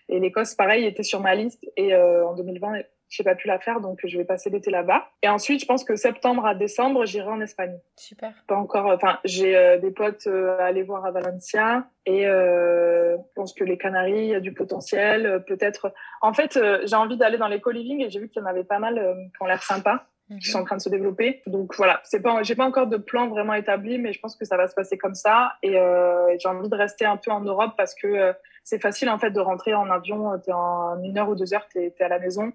et 0.09 0.20
l'Écosse, 0.20 0.55
pareil, 0.55 0.85
était 0.85 1.03
sur 1.03 1.20
ma 1.20 1.35
liste. 1.35 1.64
Et 1.77 1.92
euh, 1.94 2.27
en 2.27 2.35
2020, 2.35 2.83
j'ai 3.14 3.22
pas 3.22 3.37
pu 3.37 3.46
la 3.46 3.61
faire, 3.61 3.81
donc 3.81 4.00
je 4.03 4.18
vais 4.18 4.24
passer 4.24 4.50
l'été 4.50 4.72
là-bas. 4.72 5.09
Et 5.22 5.29
ensuite, 5.29 5.61
je 5.61 5.66
pense 5.66 5.85
que 5.85 5.94
septembre 5.94 6.44
à 6.44 6.55
décembre, 6.57 7.07
j'irai 7.07 7.29
en 7.29 7.40
Espagne. 7.40 7.79
Super. 7.96 8.33
Pas 8.48 8.57
encore. 8.57 8.87
Enfin, 8.87 9.20
j'ai 9.24 9.57
euh, 9.57 9.79
des 9.79 9.92
potes 9.92 10.27
euh, 10.27 10.59
à 10.59 10.64
aller 10.64 10.83
voir 10.83 11.07
à 11.07 11.12
Valencia 11.12 11.87
et 12.07 12.27
euh, 12.27 13.16
je 13.16 13.35
pense 13.37 13.53
que 13.55 13.62
les 13.62 13.79
Canaries, 13.79 14.24
il 14.24 14.31
y 14.31 14.35
a 14.35 14.40
du 14.40 14.53
potentiel. 14.53 15.27
Euh, 15.27 15.38
peut-être. 15.38 15.92
En 16.22 16.33
fait, 16.33 16.59
j'ai 16.85 16.96
envie 16.96 17.16
d'aller 17.16 17.38
dans 17.38 17.46
les 17.46 17.61
co-living 17.61 18.03
et 18.03 18.11
j'ai 18.11 18.18
vu 18.18 18.29
qu'il 18.29 18.42
y 18.42 18.44
en 18.44 18.48
avait 18.48 18.64
pas 18.64 18.81
mal 18.81 18.94
qui 19.37 19.42
ont 19.42 19.46
l'air 19.46 19.62
sympas. 19.62 20.07
qui 20.40 20.50
sont 20.50 20.61
en 20.61 20.64
train 20.64 20.77
de 20.77 20.83
se 20.83 20.88
développer. 20.88 21.42
Donc 21.46 21.77
voilà, 21.77 22.00
c'est 22.03 22.20
pas, 22.20 22.42
j'ai 22.42 22.55
pas 22.55 22.64
encore 22.64 22.87
de 22.87 22.96
plan 22.96 23.29
vraiment 23.29 23.53
établi, 23.55 23.98
mais 23.98 24.12
je 24.14 24.20
pense 24.20 24.37
que 24.37 24.46
ça 24.46 24.57
va 24.57 24.66
se 24.66 24.74
passer 24.74 24.96
comme 24.96 25.14
ça. 25.14 25.53
Et, 25.62 25.79
euh, 25.79 26.35
j'ai 26.38 26.48
envie 26.48 26.68
de 26.68 26.74
rester 26.74 27.05
un 27.05 27.18
peu 27.18 27.31
en 27.31 27.40
Europe 27.40 27.74
parce 27.77 27.94
que 27.94 28.33
c'est 28.64 28.81
facile 28.81 29.11
en 29.11 29.18
fait 29.18 29.31
de 29.31 29.40
rentrer 29.40 29.74
en 29.74 29.88
avion. 29.90 30.38
T'es 30.38 30.53
en 30.53 31.00
une 31.03 31.16
heure 31.18 31.29
ou 31.29 31.35
deux 31.35 31.53
heures, 31.55 31.68
t'es, 31.72 31.94
es 31.96 32.03
à 32.03 32.09
la 32.09 32.18
maison. 32.18 32.53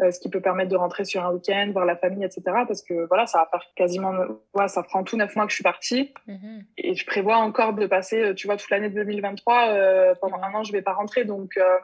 Euh, 0.00 0.12
ce 0.12 0.20
qui 0.20 0.28
peut 0.28 0.40
permettre 0.40 0.70
de 0.70 0.76
rentrer 0.76 1.04
sur 1.04 1.24
un 1.24 1.32
week-end, 1.32 1.70
voir 1.72 1.84
la 1.84 1.96
famille, 1.96 2.24
etc. 2.24 2.42
Parce 2.68 2.82
que 2.82 3.06
voilà, 3.08 3.26
ça 3.26 3.38
va 3.38 3.48
faire 3.50 3.64
quasiment, 3.74 4.12
ouais, 4.54 4.68
ça 4.68 4.84
prend 4.84 5.02
tout 5.02 5.16
neuf 5.16 5.34
mois 5.34 5.44
que 5.44 5.50
je 5.50 5.56
suis 5.56 5.64
partie. 5.64 6.14
Mm-hmm. 6.28 6.64
Et 6.78 6.94
je 6.94 7.04
prévois 7.04 7.38
encore 7.38 7.72
de 7.72 7.84
passer, 7.86 8.22
euh, 8.22 8.34
tu 8.34 8.46
vois, 8.46 8.56
toute 8.56 8.70
l'année 8.70 8.90
2023. 8.90 9.68
Euh, 9.70 10.14
pendant 10.20 10.40
un 10.40 10.54
an, 10.54 10.62
je 10.62 10.70
vais 10.72 10.82
pas 10.82 10.92
rentrer. 10.92 11.24
Donc, 11.24 11.56
euh, 11.56 11.78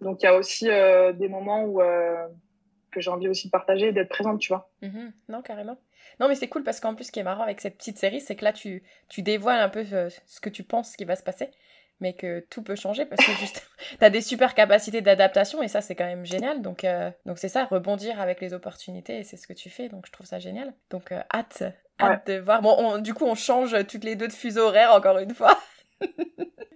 donc 0.00 0.22
il 0.22 0.24
y 0.24 0.28
a 0.28 0.36
aussi 0.36 0.66
des 0.66 1.28
moments 1.28 1.64
où 1.64 1.82
que 2.90 3.00
j'ai 3.00 3.10
envie 3.10 3.28
aussi 3.28 3.48
de 3.48 3.50
partager, 3.50 3.92
d'être 3.92 4.08
présente, 4.08 4.40
tu 4.40 4.48
vois. 4.48 4.70
Mm-hmm. 4.82 5.12
Non, 5.28 5.42
carrément. 5.42 5.76
Non, 6.18 6.28
mais 6.28 6.34
c'est 6.34 6.48
cool 6.48 6.64
parce 6.64 6.80
qu'en 6.80 6.94
plus, 6.94 7.04
ce 7.04 7.12
qui 7.12 7.20
est 7.20 7.24
marrant 7.24 7.42
avec 7.42 7.60
cette 7.60 7.76
petite 7.76 7.98
série, 7.98 8.20
c'est 8.20 8.36
que 8.36 8.44
là, 8.44 8.52
tu, 8.52 8.82
tu 9.08 9.20
dévoiles 9.20 9.60
un 9.60 9.68
peu 9.68 9.84
ce 9.84 10.40
que 10.40 10.48
tu 10.48 10.62
penses 10.62 10.96
qui 10.96 11.04
va 11.04 11.14
se 11.14 11.22
passer 11.22 11.50
mais 12.00 12.14
que 12.14 12.40
tout 12.50 12.62
peut 12.62 12.76
changer 12.76 13.04
parce 13.04 13.24
que 13.24 13.32
juste 13.32 13.68
as 14.00 14.10
des 14.10 14.20
super 14.20 14.54
capacités 14.54 15.00
d'adaptation 15.00 15.62
et 15.62 15.68
ça 15.68 15.80
c'est 15.80 15.94
quand 15.94 16.06
même 16.06 16.26
génial. 16.26 16.62
Donc 16.62 16.84
euh, 16.84 17.10
donc 17.26 17.38
c'est 17.38 17.48
ça 17.48 17.64
rebondir 17.64 18.20
avec 18.20 18.40
les 18.40 18.52
opportunités 18.54 19.18
et 19.18 19.24
c'est 19.24 19.36
ce 19.36 19.46
que 19.46 19.52
tu 19.52 19.70
fais. 19.70 19.88
Donc 19.88 20.06
je 20.06 20.12
trouve 20.12 20.26
ça 20.26 20.38
génial. 20.38 20.72
Donc 20.90 21.12
euh, 21.12 21.20
hâte 21.32 21.62
hâte 22.00 22.26
de 22.26 22.38
voir. 22.38 22.62
Bon 22.62 22.98
du 22.98 23.14
coup 23.14 23.26
on 23.26 23.34
change 23.34 23.76
toutes 23.86 24.04
les 24.04 24.16
deux 24.16 24.28
de 24.28 24.32
fuseau 24.32 24.66
horaire 24.66 24.92
encore 24.94 25.18
une 25.18 25.34
fois. 25.34 25.58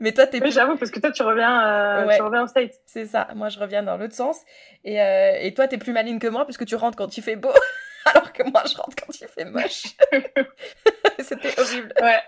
Mais 0.00 0.12
toi 0.12 0.26
t'es 0.26 0.42
oui, 0.42 0.50
j'avoue 0.50 0.76
parce 0.76 0.90
que 0.90 1.00
toi 1.00 1.10
tu 1.10 1.22
reviens 1.22 2.04
euh, 2.04 2.14
tu 2.14 2.22
reviens 2.22 2.42
en 2.42 2.46
States. 2.46 2.74
C'est 2.84 3.06
ça. 3.06 3.28
Moi 3.34 3.48
je 3.48 3.58
reviens 3.58 3.82
dans 3.82 3.96
l'autre 3.96 4.14
sens. 4.14 4.38
Et, 4.84 4.96
et 4.96 5.54
toi 5.54 5.66
t'es 5.66 5.78
plus 5.78 5.92
maligne 5.92 6.18
que 6.18 6.28
moi 6.28 6.44
parce 6.44 6.58
que 6.58 6.64
tu 6.64 6.74
rentres 6.74 6.98
quand 6.98 7.16
il 7.16 7.22
fait 7.22 7.36
beau 7.36 7.52
alors 8.04 8.32
que 8.34 8.42
moi 8.42 8.62
je 8.70 8.76
rentre 8.76 8.96
quand 8.96 9.18
il 9.18 9.26
fait 9.26 9.46
moche. 9.46 9.84
C'était 11.20 11.58
horrible. 11.58 11.94
Ouais 12.02 12.20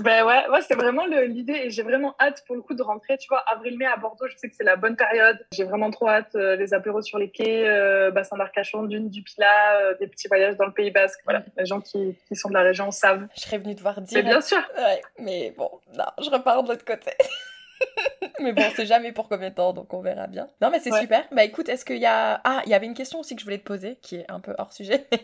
ben 0.00 0.24
ouais, 0.24 0.48
ouais 0.48 0.60
c'est 0.62 0.74
vraiment 0.74 1.04
l'idée 1.06 1.60
et 1.64 1.70
j'ai 1.70 1.82
vraiment 1.82 2.14
hâte 2.20 2.42
pour 2.46 2.56
le 2.56 2.62
coup 2.62 2.74
de 2.74 2.82
rentrer. 2.82 3.18
Tu 3.18 3.28
vois, 3.28 3.44
avril-mai 3.50 3.86
à 3.86 3.96
Bordeaux, 3.96 4.26
je 4.28 4.36
sais 4.36 4.48
que 4.48 4.56
c'est 4.56 4.64
la 4.64 4.76
bonne 4.76 4.96
période. 4.96 5.38
J'ai 5.52 5.64
vraiment 5.64 5.90
trop 5.90 6.08
hâte. 6.08 6.34
Euh, 6.34 6.56
les 6.56 6.74
apéros 6.74 7.02
sur 7.02 7.18
les 7.18 7.30
quais, 7.30 7.68
euh, 7.68 8.10
bassin 8.10 8.36
d'Arcachon, 8.36 8.84
dune 8.84 9.08
du 9.08 9.22
Pilat, 9.22 9.80
euh, 9.80 9.94
des 9.98 10.06
petits 10.06 10.28
voyages 10.28 10.56
dans 10.56 10.66
le 10.66 10.72
Pays 10.72 10.90
Basque. 10.90 11.20
Voilà, 11.24 11.44
les 11.56 11.66
gens 11.66 11.80
qui, 11.80 12.16
qui 12.28 12.36
sont 12.36 12.48
de 12.48 12.54
la 12.54 12.62
région 12.62 12.90
savent. 12.90 13.26
Je 13.34 13.40
serais 13.40 13.58
venue 13.58 13.74
te 13.74 13.82
voir 13.82 14.00
dire. 14.00 14.18
Mais 14.18 14.22
bien 14.22 14.40
sûr. 14.40 14.62
Ouais, 14.76 15.00
mais 15.18 15.54
bon, 15.56 15.70
non, 15.96 16.06
je 16.22 16.30
repars 16.30 16.62
de 16.62 16.68
l'autre 16.70 16.84
côté. 16.84 17.12
mais 18.40 18.52
bon, 18.52 18.62
on 18.66 18.70
sait 18.70 18.86
jamais 18.86 19.12
pour 19.12 19.28
combien 19.28 19.50
de 19.50 19.54
temps, 19.54 19.72
donc 19.72 19.92
on 19.92 20.00
verra 20.00 20.26
bien. 20.26 20.48
Non, 20.60 20.70
mais 20.70 20.80
c'est 20.80 20.92
super. 20.98 21.24
Bah 21.32 21.44
écoute, 21.44 21.68
est-ce 21.68 21.84
qu'il 21.84 21.98
y 21.98 22.06
a. 22.06 22.40
Ah, 22.44 22.62
il 22.66 22.70
y 22.70 22.74
avait 22.74 22.86
une 22.86 22.94
question 22.94 23.20
aussi 23.20 23.34
que 23.34 23.40
je 23.40 23.46
voulais 23.46 23.58
te 23.58 23.64
poser, 23.64 23.96
qui 24.02 24.16
est 24.16 24.30
un 24.30 24.40
peu 24.40 24.54
hors 24.58 24.72
sujet. 24.72 25.06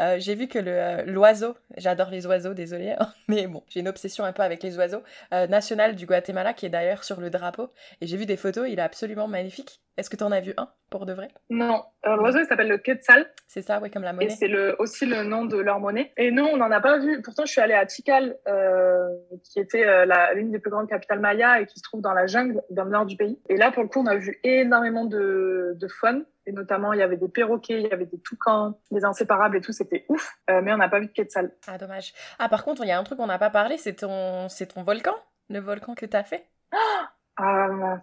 Euh, 0.00 0.16
j'ai 0.18 0.34
vu 0.34 0.48
que 0.48 0.58
le 0.58 1.02
l'oiseau, 1.04 1.54
j'adore 1.76 2.08
les 2.08 2.26
oiseaux, 2.26 2.54
désolé, 2.54 2.92
hein, 2.92 3.12
mais 3.28 3.46
bon, 3.46 3.62
j'ai 3.68 3.80
une 3.80 3.88
obsession 3.88 4.24
un 4.24 4.32
peu 4.32 4.42
avec 4.42 4.62
les 4.62 4.78
oiseaux, 4.78 5.02
euh, 5.34 5.46
national 5.48 5.96
du 5.96 6.06
Guatemala, 6.06 6.54
qui 6.54 6.64
est 6.64 6.70
d'ailleurs 6.70 7.04
sur 7.04 7.20
le 7.20 7.28
drapeau. 7.28 7.70
Et 8.00 8.06
j'ai 8.06 8.16
vu 8.16 8.24
des 8.24 8.38
photos, 8.38 8.68
il 8.70 8.78
est 8.78 8.82
absolument 8.82 9.28
magnifique. 9.28 9.82
Est-ce 10.00 10.08
que 10.08 10.16
tu 10.16 10.24
en 10.24 10.32
as 10.32 10.40
vu 10.40 10.54
un 10.56 10.70
pour 10.88 11.04
de 11.04 11.12
vrai? 11.12 11.28
Non, 11.50 11.84
euh, 12.06 12.16
l'oiseau 12.16 12.38
il 12.38 12.46
s'appelle 12.46 12.68
le 12.68 12.78
quetzal. 12.78 13.30
C'est 13.46 13.60
ça, 13.60 13.80
oui, 13.82 13.90
comme 13.90 14.02
la 14.02 14.14
monnaie. 14.14 14.28
Et 14.28 14.30
c'est 14.30 14.48
le, 14.48 14.74
aussi 14.78 15.04
le 15.04 15.24
nom 15.24 15.44
de 15.44 15.58
leur 15.58 15.78
monnaie. 15.78 16.10
Et 16.16 16.30
non, 16.30 16.48
on 16.50 16.56
n'en 16.56 16.70
a 16.70 16.80
pas 16.80 16.98
vu. 16.98 17.20
Pourtant, 17.20 17.44
je 17.44 17.52
suis 17.52 17.60
allée 17.60 17.74
à 17.74 17.84
Tikal, 17.84 18.38
euh, 18.48 19.10
qui 19.44 19.60
était 19.60 19.86
euh, 19.86 20.06
l'une 20.32 20.52
des 20.52 20.58
plus 20.58 20.70
grandes 20.70 20.88
capitales 20.88 21.20
mayas 21.20 21.60
et 21.60 21.66
qui 21.66 21.78
se 21.78 21.82
trouve 21.82 22.00
dans 22.00 22.14
la 22.14 22.26
jungle 22.26 22.62
dans 22.70 22.84
le 22.84 22.90
nord 22.92 23.04
du 23.04 23.18
pays. 23.18 23.38
Et 23.50 23.58
là, 23.58 23.70
pour 23.72 23.82
le 23.82 23.90
coup, 23.90 24.00
on 24.00 24.06
a 24.06 24.16
vu 24.16 24.40
énormément 24.42 25.04
de, 25.04 25.74
de 25.74 25.88
faune. 25.88 26.24
Et 26.46 26.52
notamment, 26.52 26.94
il 26.94 27.00
y 27.00 27.02
avait 27.02 27.18
des 27.18 27.28
perroquets, 27.28 27.82
il 27.82 27.86
y 27.86 27.92
avait 27.92 28.06
des 28.06 28.20
toucans, 28.22 28.80
des 28.90 29.04
inséparables 29.04 29.58
et 29.58 29.60
tout, 29.60 29.72
c'était 29.72 30.06
ouf. 30.08 30.32
mais 30.48 30.72
on 30.72 30.78
n'a 30.78 30.88
pas 30.88 30.98
vu 30.98 31.08
de 31.08 31.12
quetzal. 31.12 31.52
Ah, 31.68 31.76
dommage. 31.76 32.14
Ah, 32.38 32.48
par 32.48 32.64
contre, 32.64 32.84
il 32.84 32.88
y 32.88 32.92
a 32.92 32.98
un 32.98 33.04
truc 33.04 33.18
qu'on 33.18 33.26
n'a 33.26 33.38
pas 33.38 33.50
parlé, 33.50 33.76
c'est 33.76 33.96
ton, 33.96 34.46
ton 34.74 34.82
volcan, 34.82 35.14
le 35.50 35.60
volcan 35.60 35.94
que 35.94 36.06
tu 36.06 36.16
as 36.16 36.24
fait. 36.24 36.46
Ah, 36.72 37.10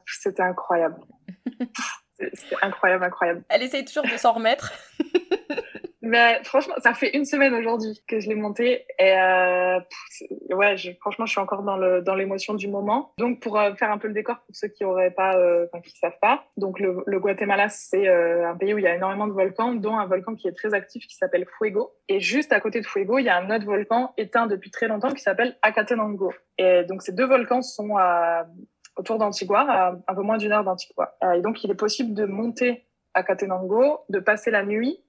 c'était 0.05 0.43
incroyable. 0.43 0.97
c'était 2.33 2.55
incroyable, 2.61 3.03
incroyable. 3.03 3.43
Elle 3.49 3.63
essaye 3.63 3.85
toujours 3.85 4.05
de 4.05 4.17
s'en 4.17 4.33
remettre. 4.33 4.73
Mais 6.07 6.41
franchement, 6.43 6.75
ça 6.77 6.93
fait 6.93 7.17
une 7.17 7.25
semaine 7.25 7.53
aujourd'hui 7.53 8.01
que 8.07 8.21
je 8.21 8.29
l'ai 8.29 8.35
monté 8.35 8.85
et 8.97 9.11
euh, 9.11 9.79
ouais, 10.51 10.75
franchement, 11.01 11.25
je 11.25 11.31
suis 11.31 11.41
encore 11.41 11.63
dans 11.63 11.75
le 11.75 12.01
dans 12.01 12.15
l'émotion 12.15 12.53
du 12.53 12.69
moment. 12.69 13.13
Donc 13.17 13.41
pour 13.41 13.59
euh, 13.59 13.73
faire 13.75 13.91
un 13.91 13.97
peu 13.97 14.07
le 14.07 14.13
décor 14.13 14.37
pour 14.45 14.55
ceux 14.55 14.69
qui 14.69 14.85
auraient 14.85 15.11
pas, 15.11 15.35
euh, 15.35 15.65
enfin 15.65 15.81
qui 15.81 15.97
savent 15.97 16.17
pas, 16.21 16.45
donc 16.55 16.79
le, 16.79 17.03
le 17.05 17.19
Guatemala 17.19 17.67
c'est 17.67 18.07
un 18.07 18.55
pays 18.55 18.73
où 18.73 18.77
il 18.77 18.85
y 18.85 18.87
a 18.87 18.95
énormément 18.95 19.27
de 19.27 19.33
volcans, 19.33 19.73
dont 19.73 19.97
un 19.97 20.05
volcan 20.05 20.35
qui 20.35 20.47
est 20.47 20.55
très 20.55 20.73
actif 20.73 21.05
qui 21.07 21.15
s'appelle 21.15 21.45
Fuego. 21.57 21.91
Et 22.07 22.21
juste 22.21 22.53
à 22.53 22.61
côté 22.61 22.79
de 22.79 22.85
Fuego, 22.85 23.17
il 23.17 23.25
y 23.25 23.29
a 23.29 23.37
un 23.37 23.53
autre 23.53 23.65
volcan 23.65 24.13
éteint 24.17 24.47
depuis 24.47 24.71
très 24.71 24.87
longtemps 24.87 25.11
qui 25.11 25.21
s'appelle 25.21 25.57
Acatenango. 25.61 26.31
Et 26.57 26.85
donc 26.85 27.01
ces 27.01 27.11
deux 27.11 27.27
volcans 27.27 27.61
sont 27.61 27.97
à 27.97 28.45
autour 28.97 29.17
d'Antigua, 29.17 29.95
un 30.07 30.15
peu 30.15 30.21
moins 30.21 30.37
d'une 30.37 30.51
heure 30.51 30.63
d'Antigua. 30.63 31.15
Euh, 31.23 31.33
et 31.33 31.41
donc, 31.41 31.63
il 31.63 31.71
est 31.71 31.75
possible 31.75 32.13
de 32.13 32.25
monter 32.25 32.85
à 33.13 33.23
Catenango, 33.23 34.01
de 34.09 34.19
passer 34.19 34.51
la 34.51 34.63
nuit 34.63 34.99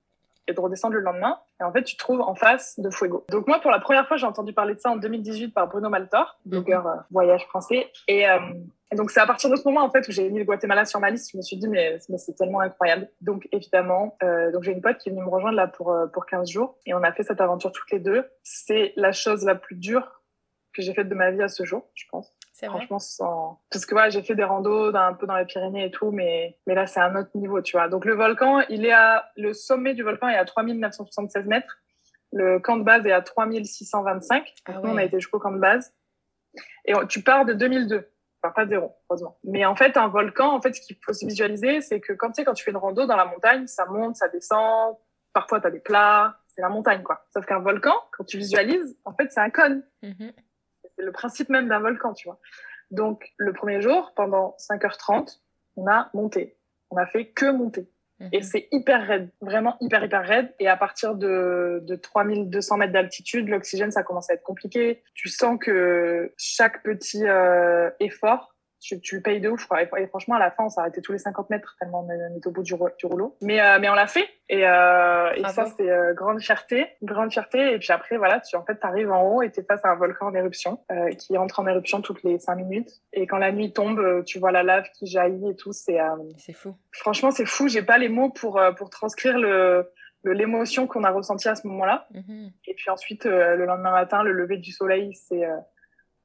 et 0.48 0.54
de 0.54 0.60
redescendre 0.60 0.94
le 0.94 1.00
lendemain. 1.00 1.38
Et 1.60 1.64
en 1.64 1.72
fait, 1.72 1.84
tu 1.84 1.94
te 1.94 1.98
trouves 2.00 2.20
en 2.20 2.34
face 2.34 2.80
de 2.80 2.90
Fuego. 2.90 3.24
Donc 3.30 3.46
moi, 3.46 3.60
pour 3.60 3.70
la 3.70 3.78
première 3.78 4.08
fois, 4.08 4.16
j'ai 4.16 4.26
entendu 4.26 4.52
parler 4.52 4.74
de 4.74 4.80
ça 4.80 4.90
en 4.90 4.96
2018 4.96 5.50
par 5.50 5.68
Bruno 5.68 5.88
Maltor, 5.90 6.38
mhm. 6.44 6.50
blogueur 6.50 6.86
euh, 6.86 6.94
voyage 7.10 7.44
français. 7.46 7.90
Et, 8.08 8.28
euh, 8.28 8.38
et 8.90 8.96
donc 8.96 9.10
c'est 9.10 9.20
à 9.20 9.26
partir 9.26 9.50
de 9.50 9.56
ce 9.56 9.64
moment 9.64 9.82
en 9.82 9.90
fait 9.90 10.08
où 10.08 10.12
j'ai 10.12 10.30
mis 10.30 10.38
le 10.38 10.44
Guatemala 10.46 10.86
sur 10.86 10.98
ma 11.00 11.10
liste. 11.10 11.30
Je 11.32 11.36
me 11.36 11.42
suis 11.42 11.58
dit 11.58 11.68
mais, 11.68 11.98
c'est 12.16 12.34
tellement 12.34 12.60
incroyable. 12.60 13.10
Donc 13.20 13.46
évidemment, 13.52 14.16
euh, 14.22 14.50
donc 14.50 14.62
j'ai 14.62 14.72
une 14.72 14.80
pote 14.80 14.96
qui 14.96 15.10
est 15.10 15.12
venue 15.12 15.22
me 15.22 15.28
rejoindre 15.28 15.56
là 15.56 15.66
pour 15.66 15.94
pour 16.14 16.24
15 16.24 16.48
jours 16.48 16.78
et 16.86 16.94
on 16.94 17.02
a 17.02 17.12
fait 17.12 17.22
cette 17.22 17.42
aventure 17.42 17.70
toutes 17.70 17.90
les 17.90 18.00
deux. 18.00 18.24
C'est 18.42 18.94
la 18.96 19.12
chose 19.12 19.44
la 19.44 19.54
plus 19.54 19.76
dure 19.76 20.22
que 20.72 20.80
j'ai 20.80 20.94
faite 20.94 21.08
de 21.08 21.14
ma 21.14 21.30
vie 21.30 21.42
à 21.42 21.48
ce 21.48 21.64
jour, 21.64 21.86
je 21.94 22.04
pense. 22.10 22.32
Franchement, 22.66 22.98
sans... 22.98 23.60
parce 23.70 23.86
que 23.86 23.94
ouais, 23.94 24.10
j'ai 24.10 24.22
fait 24.22 24.34
des 24.34 24.44
randos 24.44 24.94
un 24.94 25.14
peu 25.14 25.26
dans 25.26 25.36
les 25.36 25.44
Pyrénées 25.44 25.86
et 25.86 25.90
tout, 25.90 26.10
mais, 26.10 26.58
mais 26.66 26.74
là, 26.74 26.86
c'est 26.86 27.00
un 27.00 27.14
autre 27.14 27.30
niveau, 27.34 27.60
tu 27.62 27.76
vois. 27.76 27.88
Donc, 27.88 28.04
le 28.04 28.14
volcan, 28.14 28.60
il 28.68 28.84
est 28.84 28.92
à, 28.92 29.30
le 29.36 29.52
sommet 29.52 29.94
du 29.94 30.02
volcan 30.02 30.28
est 30.28 30.36
à 30.36 30.44
3976 30.44 31.46
mètres. 31.46 31.78
Le 32.32 32.58
camp 32.58 32.76
de 32.76 32.82
base 32.82 33.06
est 33.06 33.12
à 33.12 33.22
3625. 33.22 34.52
Ah 34.66 34.72
nous, 34.82 34.90
on 34.90 34.96
a 34.96 35.04
été 35.04 35.18
jusqu'au 35.18 35.38
camp 35.38 35.52
de 35.52 35.58
base. 35.58 35.94
Et 36.84 36.92
tu 37.08 37.22
pars 37.22 37.44
de 37.44 37.52
2002. 37.52 38.10
Enfin, 38.42 38.52
pas 38.52 38.66
zéro, 38.66 38.94
heureusement. 39.08 39.38
Mais 39.44 39.64
en 39.64 39.74
fait, 39.74 39.96
un 39.96 40.08
volcan, 40.08 40.54
en 40.54 40.60
fait, 40.60 40.74
ce 40.74 40.80
qu'il 40.80 40.96
faut 41.04 41.12
se 41.12 41.24
visualiser, 41.24 41.80
c'est 41.80 42.00
que 42.00 42.12
quand 42.12 42.28
tu 42.28 42.34
sais, 42.34 42.44
quand 42.44 42.54
tu 42.54 42.64
fais 42.64 42.70
une 42.70 42.76
rando 42.76 43.06
dans 43.06 43.16
la 43.16 43.24
montagne, 43.24 43.66
ça 43.66 43.86
monte, 43.86 44.16
ça 44.16 44.28
descend. 44.28 44.96
Parfois, 45.32 45.60
tu 45.60 45.66
as 45.66 45.70
des 45.70 45.80
plats. 45.80 46.36
C'est 46.48 46.62
la 46.62 46.68
montagne, 46.68 47.02
quoi. 47.02 47.24
Sauf 47.32 47.46
qu'un 47.46 47.60
volcan, 47.60 47.94
quand 48.12 48.24
tu 48.24 48.38
visualises, 48.38 48.96
en 49.04 49.14
fait, 49.14 49.30
c'est 49.30 49.40
un 49.40 49.50
cône. 49.50 49.84
Mm-hmm 50.02 50.32
c'est 50.98 51.04
le 51.04 51.12
principe 51.12 51.48
même 51.48 51.68
d'un 51.68 51.80
volcan, 51.80 52.12
tu 52.12 52.28
vois. 52.28 52.40
Donc, 52.90 53.32
le 53.36 53.52
premier 53.52 53.80
jour, 53.80 54.12
pendant 54.16 54.56
5h30, 54.58 55.40
on 55.76 55.86
a 55.86 56.10
monté. 56.14 56.56
On 56.90 56.96
a 56.96 57.06
fait 57.06 57.28
que 57.28 57.50
monter. 57.50 57.88
Mhm. 58.20 58.28
Et 58.32 58.42
c'est 58.42 58.68
hyper 58.72 59.06
raide, 59.06 59.30
vraiment 59.40 59.76
hyper, 59.80 60.02
hyper 60.04 60.26
raide. 60.26 60.54
Et 60.58 60.68
à 60.68 60.76
partir 60.76 61.14
de, 61.14 61.80
de 61.82 61.96
3200 61.96 62.76
mètres 62.78 62.92
d'altitude, 62.92 63.48
l'oxygène, 63.48 63.92
ça 63.92 64.02
commence 64.02 64.30
à 64.30 64.34
être 64.34 64.42
compliqué. 64.42 65.02
Tu 65.14 65.28
sens 65.28 65.58
que 65.60 66.32
chaque 66.36 66.82
petit 66.82 67.26
euh, 67.26 67.90
effort 68.00 68.56
tu, 68.80 69.00
tu 69.00 69.16
le 69.16 69.22
payes 69.22 69.40
de 69.40 69.48
ouf, 69.48 69.66
quoi. 69.66 69.82
Et, 69.82 70.06
franchement, 70.06 70.36
à 70.36 70.38
la 70.38 70.50
fin, 70.50 70.64
on 70.64 70.68
s'est 70.68 70.80
arrêté 70.80 71.00
tous 71.00 71.12
les 71.12 71.18
50 71.18 71.50
mètres 71.50 71.76
tellement 71.80 72.06
on 72.06 72.10
est 72.10 72.46
au 72.46 72.50
bout 72.50 72.62
du, 72.62 72.74
du 72.98 73.06
rouleau. 73.06 73.36
Mais, 73.42 73.60
euh, 73.60 73.78
mais 73.80 73.88
on 73.88 73.94
l'a 73.94 74.06
fait. 74.06 74.28
Et, 74.48 74.66
euh, 74.66 75.32
et 75.34 75.44
ça, 75.44 75.66
c'est 75.66 75.90
euh, 75.90 76.14
grande 76.14 76.40
fierté. 76.40 76.86
Grande 77.02 77.32
fierté. 77.32 77.74
Et 77.74 77.78
puis 77.78 77.92
après, 77.92 78.16
voilà, 78.16 78.40
tu, 78.40 78.56
en 78.56 78.64
fait, 78.64 78.76
t'arrives 78.76 79.10
en 79.10 79.22
haut 79.22 79.42
et 79.42 79.50
t'es 79.50 79.62
face 79.62 79.84
à 79.84 79.90
un 79.90 79.96
volcan 79.96 80.26
en 80.26 80.34
éruption, 80.34 80.80
euh, 80.90 81.10
qui 81.10 81.36
entre 81.36 81.60
en 81.60 81.66
éruption 81.66 82.00
toutes 82.00 82.22
les 82.22 82.38
5 82.38 82.54
minutes. 82.54 82.90
Et 83.12 83.26
quand 83.26 83.38
la 83.38 83.52
nuit 83.52 83.72
tombe, 83.72 83.98
euh, 83.98 84.22
tu 84.22 84.38
vois 84.38 84.52
la 84.52 84.62
lave 84.62 84.88
qui 84.94 85.06
jaillit 85.06 85.50
et 85.50 85.56
tout. 85.56 85.72
C'est, 85.72 85.98
c'est 86.38 86.54
fou. 86.54 86.76
Franchement, 86.92 87.30
c'est 87.30 87.46
fou. 87.46 87.68
J'ai 87.68 87.82
pas 87.82 87.98
les 87.98 88.08
mots 88.08 88.30
pour, 88.30 88.60
pour 88.76 88.90
transcrire 88.90 89.38
le, 89.38 89.90
l'émotion 90.24 90.86
qu'on 90.86 91.04
a 91.04 91.10
ressentie 91.10 91.48
à 91.48 91.54
ce 91.54 91.66
moment-là. 91.66 92.06
Mm-hmm. 92.14 92.52
Et 92.66 92.74
puis 92.74 92.90
ensuite, 92.90 93.24
le 93.24 93.64
lendemain 93.64 93.92
matin, 93.92 94.22
le 94.22 94.32
lever 94.32 94.56
du 94.56 94.72
soleil, 94.72 95.14
c'est, 95.14 95.46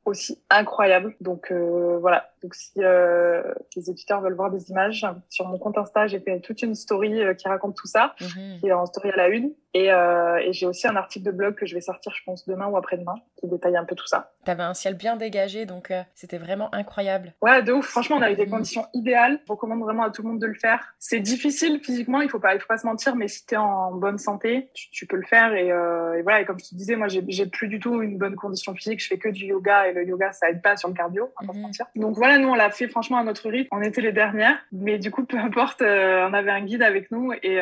aussi 0.06 0.40
incroyable. 0.50 1.16
Donc 1.22 1.52
euh, 1.52 1.98
voilà, 2.00 2.32
donc 2.42 2.56
si 2.56 2.72
euh, 2.80 3.42
les 3.76 3.90
éditeurs 3.90 4.22
veulent 4.22 4.36
voir 4.36 4.52
des 4.52 4.70
images, 4.70 5.06
sur 5.30 5.48
mon 5.48 5.58
compte 5.58 5.78
Insta, 5.78 6.08
j'ai 6.08 6.20
fait 6.20 6.40
toute 6.42 6.62
une 6.62 6.76
story 6.76 7.22
euh, 7.22 7.34
qui 7.34 7.48
raconte 7.48 7.76
tout 7.76 7.88
ça, 7.88 8.16
mhm. 8.22 8.60
qui 8.60 8.68
est 8.68 8.74
en 8.74 8.86
story 8.86 9.12
à 9.12 9.16
la 9.16 9.28
une. 9.30 9.54
Et, 9.74 9.92
euh, 9.92 10.38
et 10.38 10.54
j'ai 10.54 10.68
aussi 10.68 10.88
un 10.88 10.96
article 10.96 11.26
de 11.26 11.32
blog 11.32 11.56
que 11.56 11.66
je 11.66 11.74
vais 11.74 11.82
sortir, 11.82 12.14
je 12.16 12.24
pense, 12.24 12.48
demain 12.48 12.68
ou 12.68 12.78
après-demain, 12.78 13.16
qui 13.40 13.48
détaille 13.48 13.76
un 13.76 13.86
peu 13.86 13.96
tout 13.96 14.06
ça. 14.06 14.32
T'avais 14.46 14.64
un 14.64 14.74
ciel 14.74 14.96
bien 14.96 15.16
dégagé, 15.16 15.66
donc 15.66 15.90
euh, 15.90 16.02
c'était 16.14 16.38
vraiment 16.38 16.74
incroyable. 16.76 17.34
Ouais, 17.42 17.64
de 17.64 17.74
ouf. 17.74 17.88
Franchement, 17.88 18.18
on 18.18 18.22
a 18.22 18.32
eu 18.32 18.36
des 18.36 18.46
conditions 18.46 18.86
idéales. 18.94 19.40
Je 19.48 19.52
recommande 19.52 19.82
vraiment 19.82 20.04
à 20.04 20.12
tout 20.12 20.22
le 20.22 20.30
monde 20.30 20.40
de 20.40 20.46
le 20.46 20.54
faire. 20.54 20.94
C'est 21.00 21.20
difficile 21.20 21.80
physiquement, 21.84 22.22
il 22.22 22.30
faut 22.30 22.40
pas, 22.40 22.54
il 22.54 22.60
faut 22.60 22.68
pas 22.68 22.78
se 22.78 22.86
mentir, 22.86 23.16
mais 23.16 23.28
si 23.28 23.46
t'es 23.46 23.58
en 23.58 23.94
bonne 23.94 24.20
santé, 24.20 24.70
tu, 24.74 24.92
tu, 24.92 25.08
peux 25.08 25.18
le 25.18 25.26
faire. 25.26 25.54
Et, 25.54 25.72
euh, 25.72 26.20
et 26.20 26.22
voilà, 26.22 26.42
et 26.42 26.46
comme 26.46 26.60
je 26.60 26.70
te 26.70 26.76
disais, 26.76 26.96
moi, 26.96 27.08
j'ai 27.08 27.46
plus 27.48 27.68
du 27.68 27.80
tout 27.80 28.02
une 28.02 28.18
bonne 28.18 28.36
condition 28.36 28.76
physique. 28.76 29.02
Je 29.02 29.08
fais 29.08 29.18
que 29.18 29.30
du 29.30 29.46
yoga 29.46 29.88
et 29.88 29.94
le 29.94 30.06
yoga, 30.06 30.32
ça 30.34 30.50
aide 30.50 30.62
pas 30.62 30.78
sur 30.78 30.88
le 30.88 30.94
cardio, 30.94 31.32
on 31.42 31.48
va 31.48 31.54
se 31.54 31.58
mhm. 31.58 31.64
mentir. 31.64 31.86
Donc 31.96 32.16
voilà, 32.16 32.38
nous, 32.38 32.50
on 32.50 32.56
l'a 32.56 32.70
fait 32.70 32.88
franchement 32.88 33.18
à 33.18 33.24
notre 33.24 33.50
rythme. 33.50 33.70
On 33.72 33.82
était 33.82 34.02
les 34.02 34.12
dernières, 34.12 34.58
mais 34.72 35.00
du 35.00 35.10
coup, 35.10 35.26
peu 35.26 35.38
importe, 35.38 35.82
euh, 35.82 36.28
on 36.30 36.34
avait 36.34 36.52
un 36.52 36.62
guide 36.62 36.84
avec 36.84 37.12
nous 37.12 37.34
et 37.34 37.60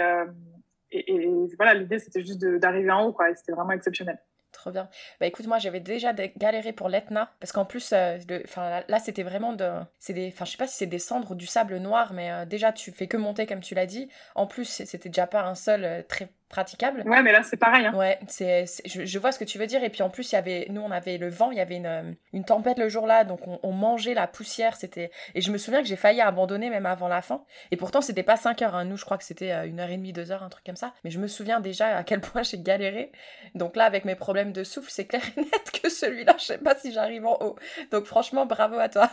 et, 0.92 1.30
voilà, 1.58 1.74
l'idée, 1.74 2.00
c'était 2.00 2.22
juste 2.22 2.44
d'arriver 2.44 2.92
en 2.92 3.06
haut, 3.06 3.14
quoi. 3.14 3.34
C'était 3.36 3.54
vraiment 3.54 3.72
exceptionnel. 3.72 4.20
Trop 4.52 4.72
bien. 4.72 4.90
Bah 5.20 5.28
écoute, 5.28 5.48
moi 5.48 5.60
j'avais 5.60 5.80
déjà 5.80 6.12
galéré 6.14 6.74
pour 6.74 6.90
l'Etna 6.90 7.32
parce 7.40 7.54
qu'en 7.54 7.64
plus, 7.64 7.94
euh, 7.94 8.18
là, 8.90 9.00
c'était 9.00 9.24
vraiment 9.24 9.54
de. 9.54 9.70
C'est 9.98 10.14
des. 10.14 10.28
Enfin, 10.28 10.44
je 10.44 10.52
sais 10.52 10.58
pas 10.58 10.68
si 10.68 10.76
c'est 10.76 10.88
des 10.88 11.00
cendres 11.00 11.32
ou 11.32 11.36
du 11.36 11.46
sable 11.46 11.78
noir, 11.78 12.12
mais 12.14 12.32
euh, 12.32 12.46
déjà 12.46 12.74
tu 12.74 12.92
fais 12.92 13.08
que 13.08 13.16
monter 13.16 13.46
comme 13.48 13.62
tu 13.62 13.76
l'as 13.76 13.86
dit. 13.86 14.10
En 14.36 14.48
plus, 14.48 14.66
c'était 14.66 15.10
déjà 15.10 15.26
pas 15.26 15.44
un 15.44 15.56
sol 15.56 15.86
euh, 15.86 16.02
très 16.04 16.30
praticable. 16.52 17.02
Ouais, 17.08 17.24
mais 17.24 17.32
là, 17.32 17.42
c'est 17.42 17.58
pareil. 17.58 17.86
Hein. 17.86 17.96
Ouais, 17.96 18.20
c'est, 18.28 18.66
je, 18.86 19.20
vois 19.20 19.32
ce 19.32 19.40
que 19.40 19.46
tu 19.46 19.58
veux 19.58 19.66
dire. 19.66 19.84
Et 19.84 19.90
puis 19.90 20.04
en 20.04 20.10
plus, 20.10 20.32
il 20.32 20.36
y 20.36 20.38
avait, 20.38 20.68
nous, 20.70 20.82
on 20.82 20.92
avait 20.92 21.18
le 21.18 21.30
vent, 21.30 21.50
il 21.50 21.58
y 21.58 21.62
avait 21.62 21.78
une, 21.78 21.86
euh, 21.88 22.12
une 22.34 22.44
tempête 22.44 22.78
le 22.78 22.90
jour-là, 22.90 23.24
donc 23.24 23.40
on, 23.48 23.72
mangeait 23.72 24.14
la 24.14 24.28
poussière. 24.28 24.76
C'était 24.76 25.10
Et 25.34 25.42
je 25.42 25.52
me 25.52 25.58
souviens 25.58 25.82
que 25.82 25.88
j'ai 25.88 25.96
failli 25.96 26.22
abandonner 26.22 26.70
même 26.70 26.86
avant 26.86 27.08
la 27.08 27.22
fin. 27.22 27.44
Et 27.72 27.78
pourtant, 27.78 28.02
c'était 28.02 28.24
pas 28.24 28.36
5 28.36 28.62
heures. 28.62 28.76
Hein. 28.76 28.86
Nous, 28.86 28.98
je 28.98 29.06
crois 29.06 29.18
que 29.18 29.24
c'était 29.24 29.52
euh, 29.52 29.66
une 29.66 29.80
heure 29.80 29.90
et 29.90 29.98
demie, 29.98 30.14
deux 30.14 30.32
heures, 30.32 30.44
un 30.44 30.50
truc 30.50 30.66
comme 30.66 30.76
ça. 30.76 30.94
Mais 31.04 31.10
je 31.10 31.20
me 31.20 31.28
souviens 31.28 31.60
déjà 31.62 31.98
à 31.98 32.04
quel 32.04 32.22
point 32.22 32.44
j'ai 32.44 32.60
galéré. 32.60 33.12
Donc 33.56 33.76
là, 33.76 33.86
avec 33.86 34.06
mes 34.06 34.16
problèmes 34.16 34.52
de 34.52 34.64
souffle, 34.64 34.92
c'est 34.92 35.06
clair 35.06 35.24
et 35.38 35.42
net 35.42 35.72
que 35.82 35.90
celui-là, 35.90 36.36
je 36.38 36.46
sais 36.46 36.58
pas 36.58 36.76
si 36.76 36.92
j'arrive 36.92 37.26
en 37.26 37.38
haut. 37.42 37.56
Donc 37.92 38.06
franchement, 38.06 38.46
bravo 38.46 38.78
à 38.78 38.90
toi. 38.90 39.10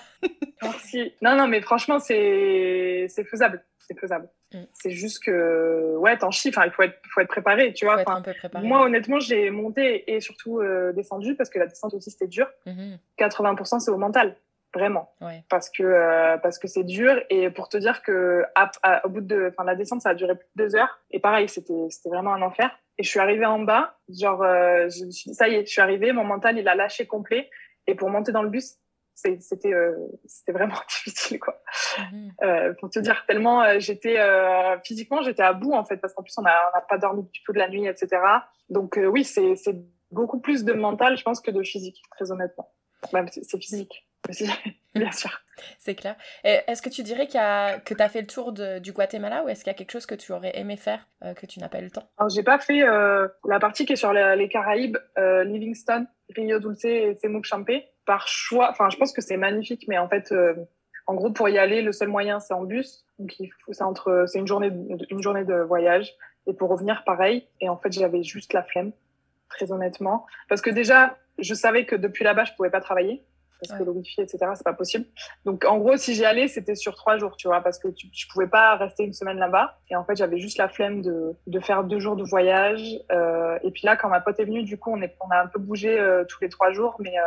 Merci. 0.63 1.15
Non, 1.23 1.37
non, 1.37 1.47
mais 1.47 1.61
franchement, 1.61 2.01
c'est, 2.01 3.07
c'est 3.09 3.25
faisable 3.25 3.65
c'est 3.89 3.99
faisable. 3.99 4.29
Mm. 4.53 4.59
C'est 4.73 4.91
juste 4.91 5.25
que, 5.25 5.97
ouais, 5.97 6.17
t'en 6.19 6.31
chies, 6.31 6.49
il 6.49 6.53
faut 6.53 6.83
être, 6.83 6.95
faut 7.13 7.21
être 7.21 7.29
préparé, 7.29 7.73
tu 7.73 7.87
vois. 7.87 8.05
Moi, 8.63 8.83
honnêtement, 8.83 9.19
j'ai 9.19 9.51
monté 9.51 10.15
et 10.15 10.21
surtout 10.21 10.61
euh, 10.61 10.93
descendu 10.93 11.35
parce 11.35 11.51
que 11.51 11.59
la 11.59 11.67
descente 11.67 11.95
aussi, 11.95 12.11
c'était 12.11 12.27
dur. 12.27 12.49
80%, 12.67 12.77
mm-hmm. 13.19 13.81
c'est 13.81 13.91
au 13.91 13.97
mental, 13.97 14.37
vraiment. 14.75 15.13
Parce 15.49 15.71
que, 15.71 15.83
euh, 15.83 16.37
parce 16.39 16.59
que 16.59 16.69
c'est 16.69 16.85
dur. 16.85 17.21
Et 17.31 17.51
pour 17.51 17.69
te 17.69 17.79
dire 17.79 18.03
que, 18.03 18.45
au 19.05 19.09
bout 19.09 19.23
de, 19.23 19.49
enfin, 19.51 19.65
la 19.65 19.75
descente, 19.75 20.03
ça 20.03 20.11
a 20.11 20.15
duré 20.15 20.35
plus 20.35 20.49
de 20.57 20.65
deux 20.65 20.77
heures. 20.77 21.01
Et 21.11 21.19
pareil, 21.19 21.49
c'était, 21.49 21.89
c'était 21.91 22.11
vraiment 22.11 22.35
un 22.35 22.43
enfer. 22.43 22.71
Et 22.99 23.05
je 23.05 23.09
suis 23.09 23.21
arrivée 23.21 23.47
en 23.47 23.61
bas, 23.61 23.97
genre, 24.09 24.43
euh, 24.43 24.89
je 24.89 25.33
ça 25.33 25.49
y 25.49 25.55
est, 25.55 25.65
je 25.65 25.71
suis 25.71 25.81
arrivée, 25.81 26.13
mon 26.13 26.25
mental, 26.25 26.59
il 26.59 26.69
a 26.69 26.75
lâché 26.75 27.07
complet. 27.07 27.49
Et 27.87 27.95
pour 27.95 28.11
monter 28.11 28.33
dans 28.33 28.43
le 28.43 28.51
bus, 28.51 28.77
c'était 29.41 29.73
euh, 29.73 29.95
c'était 30.27 30.53
vraiment 30.53 30.77
difficile 30.89 31.41
quoi 31.41 31.61
mhm. 31.99 32.33
euh, 32.43 32.75
pour 32.75 32.91
te 32.91 32.99
dire 32.99 33.25
tellement 33.27 33.63
euh, 33.63 33.79
j'étais 33.79 34.19
euh, 34.19 34.79
physiquement 34.85 35.23
j'étais 35.23 35.43
à 35.43 35.53
bout 35.53 35.73
en 35.73 35.85
fait 35.85 35.97
parce 35.99 36.15
qu'en 36.15 36.23
plus 36.23 36.37
on 36.39 36.43
n'a 36.43 36.55
pas 36.89 36.99
dormi 36.99 37.25
du 37.25 37.43
tout 37.43 37.53
de 37.53 37.59
la 37.59 37.69
nuit 37.69 37.87
etc 37.87 38.21
donc 38.71 38.97
euh, 38.97 39.07
oui 39.07 39.25
c'est 39.25 39.57
beaucoup 40.11 40.41
plus 40.41 40.65
de 40.65 40.73
mental 40.73 41.17
je 41.17 41.23
pense 41.23 41.41
que 41.41 41.51
de 41.51 41.63
physique 41.63 42.03
très 42.11 42.31
honnêtement 42.31 42.71
c'est 43.31 43.63
physique 43.63 44.07
aussi, 44.29 44.47
bien 44.95 45.13
sûr. 45.13 45.41
C'est 45.79 45.95
clair. 45.95 46.17
Est-ce 46.43 46.83
que 46.83 46.89
tu 46.89 47.05
dirais 47.05 47.29
a, 47.35 47.79
que 47.79 47.95
tu 47.95 48.03
as 48.03 48.09
fait 48.09 48.23
le 48.23 48.27
tour 48.27 48.53
du 48.53 48.93
Guatemala 48.93 49.45
ou 49.45 49.49
est-ce 49.49 49.61
qu'il 49.61 49.71
y 49.71 49.75
a 49.75 49.79
quelque 49.79 49.93
chose 49.93 50.07
que 50.07 50.17
tu 50.17 50.33
aurais 50.33 50.59
aimé 50.59 50.77
faire 50.77 51.07
que 51.37 51.47
tu 51.47 51.61
n'as 51.61 51.69
pas 51.69 51.79
eu 51.79 51.85
le 51.85 51.91
temps? 51.93 52.09
Alors, 52.19 52.29
j'ai 52.29 52.43
pas 52.43 52.59
fait 52.59 52.81
la 52.81 53.61
partie 53.61 53.87
qui 53.87 53.93
est 53.93 53.97
sur 53.97 54.13
les, 54.13 54.49
Caraïbes, 54.49 54.99
Livingston, 55.17 56.07
Rio 56.37 56.59
Dulce 56.59 56.85
et 56.85 57.17
Semuc 57.21 57.45
Champé, 57.45 57.87
par 58.07 58.29
choix. 58.29 58.71
Enfin, 58.71 58.91
je 58.91 58.97
pense 58.97 59.13
que 59.13 59.21
c'est 59.21 59.37
magnifique, 59.37 59.87
mais 59.89 59.99
en 59.99 60.09
fait, 60.09 60.33
en 61.07 61.15
gros, 61.15 61.31
pour 61.31 61.49
y 61.49 61.59
aller, 61.59 61.81
le 61.81 61.93
seul 61.93 62.09
moyen, 62.09 62.39
c'est 62.39 62.55
en 62.55 62.65
bus. 62.65 63.07
Donc, 63.19 63.35
c'est 63.71 63.83
entre, 63.83 64.27
c'est 64.29 64.39
une 64.39 64.47
journée, 64.47 64.71
une 65.11 65.23
journée 65.23 65.45
de 65.45 65.55
voyage. 65.55 66.15
Et 66.47 66.53
pour 66.53 66.69
revenir, 66.69 67.03
pareil. 67.05 67.47
Et 67.61 67.69
en 67.69 67.77
fait, 67.77 67.93
j'avais 67.93 68.23
juste 68.23 68.53
la 68.53 68.63
flemme, 68.63 68.93
très 69.49 69.73
honnêtement. 69.73 70.27
Parce 70.49 70.61
que 70.61 70.71
déjà, 70.71 71.17
je 71.39 71.55
savais 71.55 71.87
que 71.87 71.97
depuis 71.97 72.25
là-bas, 72.25 72.45
je 72.45 72.53
pouvais 72.55 72.71
pas 72.71 72.81
travailler. 72.81 73.25
Parce 73.61 73.79
que 73.79 73.85
le 73.85 73.91
wifi, 73.91 74.21
etc., 74.21 74.39
c'est 74.55 74.65
pas 74.65 74.73
possible. 74.73 75.07
Donc, 75.45 75.65
en 75.65 75.79
gros, 75.79 75.97
si 75.97 76.15
j'y 76.15 76.25
allais, 76.25 76.47
c'était 76.49 76.77
sur 76.77 76.95
trois 76.95 77.19
jours, 77.19 77.37
tu 77.37 77.49
vois, 77.49 77.61
parce 77.61 77.79
que 77.79 77.89
tu, 77.89 78.09
je 78.13 78.27
pouvais 78.29 78.47
pas 78.47 78.77
rester 78.77 79.05
une 79.05 79.13
semaine 79.13 79.39
là-bas. 79.39 79.79
Et 79.91 79.97
en 79.97 80.05
fait, 80.05 80.17
j'avais 80.17 80.39
juste 80.39 80.59
la 80.59 80.69
flemme 80.69 81.03
de, 81.03 81.35
de 81.47 81.61
faire 81.61 81.83
deux 81.85 81.99
jours 81.99 82.17
de 82.17 82.25
voyage. 82.25 82.83
Euh, 83.11 83.59
et 83.65 83.71
puis 83.71 83.83
là, 83.85 83.97
quand 83.97 84.09
ma 84.09 84.21
pote 84.21 84.39
est 84.39 84.45
venue, 84.45 84.63
du 84.63 84.79
coup, 84.79 84.93
on, 84.93 85.03
est, 85.03 85.17
on 85.21 85.31
a 85.31 85.41
un 85.43 85.47
peu 85.47 85.59
bougé 85.59 85.99
euh, 85.99 86.25
tous 86.25 86.41
les 86.43 86.49
trois 86.49 86.73
jours, 86.73 86.97
mais 87.01 87.19
euh, 87.19 87.23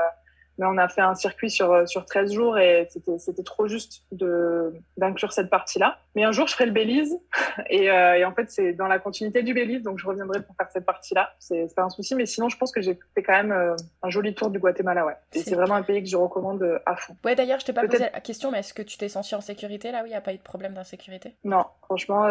mais 0.61 0.67
on 0.67 0.77
a 0.77 0.87
fait 0.87 1.01
un 1.01 1.15
circuit 1.15 1.49
sur, 1.49 1.73
euh, 1.73 1.87
sur 1.87 2.05
13 2.05 2.33
jours 2.33 2.59
et 2.59 2.87
c'était 3.17 3.41
trop 3.41 3.67
juste 3.67 4.03
d'inclure 4.11 5.33
cette 5.33 5.49
partie-là. 5.49 5.97
Mais 6.13 6.23
un 6.23 6.31
jour, 6.31 6.45
je 6.45 6.53
ferai 6.53 6.67
le 6.67 6.71
Belize 6.71 7.17
et, 7.69 7.89
euh, 7.89 8.19
et 8.19 8.25
en 8.25 8.31
fait, 8.31 8.51
c'est 8.51 8.73
dans 8.73 8.85
la 8.85 8.99
continuité 8.99 9.41
du 9.41 9.55
Belize, 9.55 9.81
donc 9.81 9.97
je 9.97 10.05
reviendrai 10.05 10.43
pour 10.43 10.55
faire 10.55 10.69
cette 10.71 10.85
partie-là. 10.85 11.31
C'est 11.39 11.73
pas 11.75 11.81
un 11.81 11.89
souci, 11.89 12.13
mais 12.13 12.27
sinon, 12.27 12.47
je 12.47 12.57
pense 12.57 12.71
que 12.71 12.79
j'ai 12.79 12.99
fait 13.15 13.23
quand 13.23 13.33
même 13.33 13.51
euh, 13.51 13.75
un 14.03 14.09
joli 14.11 14.35
tour 14.35 14.51
du 14.51 14.59
Guatemala, 14.59 15.03
ouais. 15.03 15.15
Et 15.33 15.39
c'est 15.39 15.55
vraiment 15.55 15.73
un 15.73 15.81
pays 15.81 16.03
que 16.03 16.09
je 16.09 16.15
recommande 16.15 16.79
à 16.85 16.95
fond. 16.95 17.15
Ouais, 17.25 17.33
d'ailleurs, 17.33 17.59
je 17.59 17.65
t'ai 17.65 17.73
pas 17.73 17.87
posé 17.87 18.09
la 18.13 18.21
question, 18.21 18.51
mais 18.51 18.59
est-ce 18.59 18.75
que 18.75 18.83
tu 18.83 18.99
t'es 18.99 19.09
senti 19.09 19.33
en 19.33 19.41
sécurité 19.41 19.91
là? 19.91 20.03
Où 20.03 20.05
il 20.05 20.09
n'y 20.09 20.15
a 20.15 20.21
pas 20.21 20.33
eu 20.33 20.37
de 20.37 20.43
problème 20.43 20.75
d'insécurité? 20.75 21.33
Non, 21.43 21.65
franchement, 21.81 22.27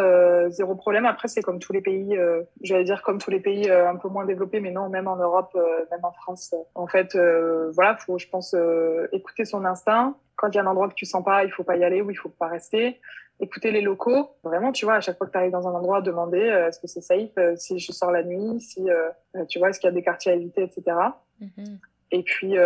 zéro 0.50 0.76
problème. 0.76 1.04
Après, 1.04 1.26
c'est 1.26 1.42
comme 1.42 1.58
tous 1.58 1.72
les 1.72 1.80
pays, 1.80 2.16
j'allais 2.62 2.84
dire 2.84 3.02
comme 3.02 3.18
tous 3.18 3.32
les 3.32 3.40
pays 3.40 3.68
un 3.68 3.96
peu 3.96 4.08
moins 4.08 4.24
développés, 4.24 4.60
mais 4.60 4.70
non, 4.70 4.88
même 4.88 5.08
en 5.08 5.16
Europe, 5.16 5.58
même 5.90 6.04
en 6.04 6.12
France. 6.12 6.54
en 6.76 6.86
fait, 6.86 7.18
voilà, 7.74 7.96
faut 7.96 8.19
je 8.20 8.28
pense, 8.28 8.54
euh, 8.54 9.08
écouter 9.12 9.44
son 9.44 9.64
instinct. 9.64 10.16
Quand 10.36 10.48
il 10.48 10.54
y 10.54 10.58
a 10.58 10.62
un 10.62 10.66
endroit 10.66 10.88
que 10.88 10.94
tu 10.94 11.06
sens 11.06 11.24
pas, 11.24 11.44
il 11.44 11.50
faut 11.50 11.64
pas 11.64 11.76
y 11.76 11.84
aller 11.84 12.00
ou 12.00 12.10
il 12.10 12.16
faut 12.16 12.28
pas 12.28 12.48
rester. 12.48 13.00
Écouter 13.40 13.70
les 13.72 13.80
locaux. 13.80 14.30
Vraiment, 14.44 14.70
tu 14.70 14.84
vois, 14.84 14.94
à 14.94 15.00
chaque 15.00 15.18
fois 15.18 15.26
que 15.26 15.32
tu 15.32 15.38
arrives 15.38 15.52
dans 15.52 15.66
un 15.66 15.72
endroit, 15.72 16.02
demander 16.02 16.40
euh, 16.40 16.68
est-ce 16.68 16.78
que 16.78 16.86
c'est 16.86 17.00
safe, 17.00 17.30
euh, 17.38 17.56
si 17.56 17.78
je 17.78 17.92
sors 17.92 18.10
la 18.10 18.22
nuit, 18.22 18.60
si, 18.60 18.86
tu 19.48 19.58
vois, 19.58 19.70
est-ce 19.70 19.80
qu'il 19.80 19.88
y 19.88 19.92
a 19.92 19.94
des 19.94 20.02
quartiers 20.02 20.32
à 20.32 20.34
éviter, 20.34 20.62
etc. 20.62 20.96
Mm-hmm. 21.40 21.78
Et 22.12 22.22
puis, 22.22 22.56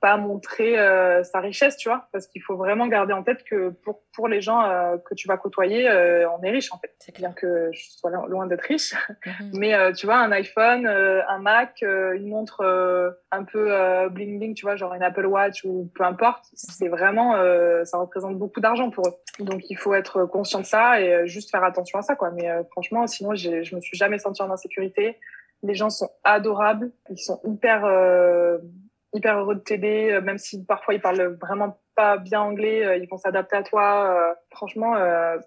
pas 0.00 0.16
montrer 0.16 0.78
euh, 0.78 1.22
sa 1.22 1.40
richesse, 1.40 1.76
tu 1.76 1.88
vois, 1.88 2.08
parce 2.12 2.26
qu'il 2.26 2.42
faut 2.42 2.56
vraiment 2.56 2.86
garder 2.86 3.12
en 3.12 3.22
tête 3.22 3.44
que 3.44 3.68
pour, 3.68 4.00
pour 4.14 4.28
les 4.28 4.40
gens 4.40 4.62
euh, 4.62 4.96
que 4.96 5.14
tu 5.14 5.28
vas 5.28 5.36
côtoyer, 5.36 5.88
euh, 5.88 6.28
on 6.30 6.42
est 6.42 6.50
riche 6.50 6.72
en 6.72 6.78
fait. 6.78 6.94
C'est 6.98 7.12
clair 7.12 7.34
que 7.34 7.68
je 7.72 7.90
sois 7.90 8.10
loin 8.10 8.46
d'être 8.46 8.62
riche, 8.62 8.94
mhm. 9.26 9.50
mais 9.54 9.92
tu 9.92 10.06
vois, 10.06 10.16
un 10.16 10.32
iPhone, 10.32 10.86
un 10.86 11.38
Mac, 11.38 11.82
une 11.82 12.28
montre 12.28 12.64
un 13.30 13.44
peu 13.44 14.08
bling 14.10 14.38
bling, 14.38 14.54
tu 14.54 14.64
vois, 14.64 14.76
genre 14.76 14.94
une 14.94 15.02
Apple 15.02 15.26
Watch 15.26 15.64
ou 15.64 15.90
peu 15.94 16.04
importe, 16.04 16.46
c'est 16.54 16.88
vraiment, 16.88 17.34
ça 17.84 17.98
représente 17.98 18.38
beaucoup 18.38 18.60
d'argent 18.60 18.90
pour 18.90 19.06
eux. 19.06 19.44
Donc 19.44 19.68
il 19.68 19.76
faut 19.76 19.94
être 19.94 20.24
conscient 20.24 20.60
de 20.60 20.66
ça 20.66 21.00
et 21.00 21.26
juste 21.26 21.50
faire 21.50 21.64
attention 21.64 21.98
à 21.98 22.02
ça, 22.02 22.16
quoi. 22.16 22.30
Mais 22.30 22.48
franchement, 22.70 23.06
sinon, 23.06 23.34
je 23.34 23.74
me 23.74 23.80
suis 23.80 23.96
jamais 23.96 24.18
sentie 24.18 24.42
en 24.42 24.50
insécurité. 24.50 25.18
Les 25.62 25.74
gens 25.74 25.90
sont 25.90 26.10
adorables, 26.24 26.90
ils 27.10 27.18
sont 27.18 27.40
hyper 27.44 27.84
hyper 29.12 29.38
heureux 29.38 29.56
de 29.56 29.60
t'aider, 29.60 30.12
euh, 30.12 30.20
même 30.20 30.38
si 30.38 30.64
parfois 30.64 30.94
ils 30.94 31.00
parlent 31.00 31.36
vraiment 31.40 31.80
pas 31.96 32.16
bien 32.16 32.40
anglais, 32.40 32.84
euh, 32.84 32.96
ils 32.96 33.08
vont 33.08 33.16
s'adapter 33.16 33.56
à 33.56 33.62
toi. 33.62 34.30
Euh, 34.30 34.34
franchement, 34.50 34.94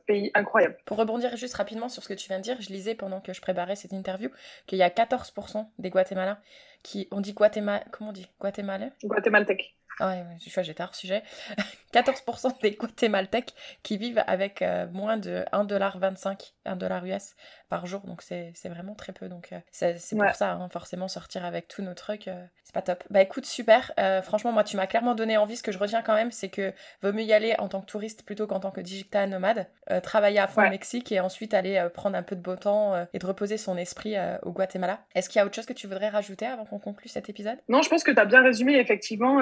pays 0.06 0.32
incroyable. 0.34 0.78
Pour 0.86 0.98
rebondir 0.98 1.36
juste 1.38 1.56
rapidement 1.56 1.90
sur 1.90 2.04
ce 2.04 2.10
que 2.10 2.14
tu 2.14 2.28
viens 2.28 2.38
de 2.38 2.44
dire, 2.44 2.58
je 2.60 2.70
lisais 2.70 2.96
pendant 2.96 3.22
que 3.22 3.34
je 3.34 3.42
préparais 3.42 3.76
cette 3.76 3.94
interview 3.94 4.30
qu'il 4.68 4.78
y 4.78 4.84
a 4.84 4.90
14% 4.90 5.68
des 5.80 5.90
Guatémalens 5.90 6.38
qui. 6.84 7.08
On 7.12 7.22
dit 7.22 7.34
Guatémal... 7.34 7.84
Comment 7.92 8.10
on 8.10 8.14
dit? 8.14 8.30
Guatémalais? 8.40 8.92
Guatémaltèque. 9.04 9.76
Ah 10.00 10.10
ouais, 10.10 10.24
je 10.44 10.50
suis 10.50 10.64
j'étais 10.64 10.82
hors 10.82 10.96
sujet. 10.96 11.22
14% 11.94 12.62
des 12.62 12.72
Guatémaltèques 12.72 13.54
qui 13.84 13.98
vivent 13.98 14.24
avec 14.26 14.64
moins 14.92 15.18
de 15.18 15.46
1,25$, 15.54 16.54
1$ 16.66 17.16
US 17.16 17.36
par 17.74 17.88
jour, 17.88 18.02
donc 18.02 18.22
c'est 18.22 18.54
vraiment 18.70 18.94
très 18.94 19.14
peu. 19.14 19.28
Donc 19.28 19.50
euh, 19.52 19.58
c'est 19.72 20.16
pour 20.16 20.36
ça, 20.36 20.52
hein, 20.52 20.70
forcément, 20.70 21.08
sortir 21.08 21.44
avec 21.44 21.68
tous 21.68 21.82
nos 21.82 21.96
trucs, 21.96 22.28
euh, 22.28 22.46
c'est 22.64 22.74
pas 22.74 22.84
top. 22.84 23.04
Bah 23.10 23.20
écoute, 23.20 23.48
super. 23.48 23.92
Euh, 24.00 24.22
franchement, 24.22 24.52
moi, 24.52 24.64
tu 24.64 24.78
m'as 24.78 24.86
clairement 24.86 25.16
donné 25.16 25.38
envie. 25.38 25.58
Ce 25.58 25.64
que 25.64 25.72
je 25.72 25.80
retiens 25.80 26.04
quand 26.04 26.14
même, 26.14 26.32
c'est 26.32 26.50
que 26.50 26.72
vaut 27.02 27.12
mieux 27.12 27.24
y 27.24 27.34
aller 27.34 27.56
en 27.58 27.70
tant 27.70 27.82
que 27.82 27.88
touriste 27.88 28.28
plutôt 28.28 28.46
qu'en 28.46 28.60
tant 28.60 28.70
que 28.70 28.80
digital 28.80 29.28
nomade. 29.28 29.66
travailler 30.04 30.38
à 30.38 30.46
fond 30.46 30.64
au 30.64 30.70
Mexique 30.70 31.12
et 31.12 31.20
ensuite 31.20 31.56
aller 31.56 31.88
prendre 31.96 32.16
un 32.16 32.22
peu 32.22 32.36
de 32.36 32.42
beau 32.42 32.56
temps 32.56 33.08
et 33.12 33.18
de 33.18 33.26
reposer 33.26 33.58
son 33.58 33.76
esprit 33.76 34.16
au 34.44 34.52
Guatemala. 34.52 35.00
Est-ce 35.16 35.30
qu'il 35.30 35.40
y 35.40 35.42
a 35.42 35.46
autre 35.46 35.56
chose 35.56 35.66
que 35.66 35.74
tu 35.74 35.88
voudrais 35.88 36.10
rajouter 36.10 36.46
avant 36.46 36.66
qu'on 36.66 36.78
conclue 36.78 37.10
cet 37.10 37.28
épisode? 37.28 37.58
Non, 37.70 37.82
je 37.82 37.90
pense 37.90 38.04
que 38.04 38.12
tu 38.12 38.20
as 38.20 38.26
bien 38.26 38.44
résumé. 38.44 38.78
Effectivement, 38.78 39.40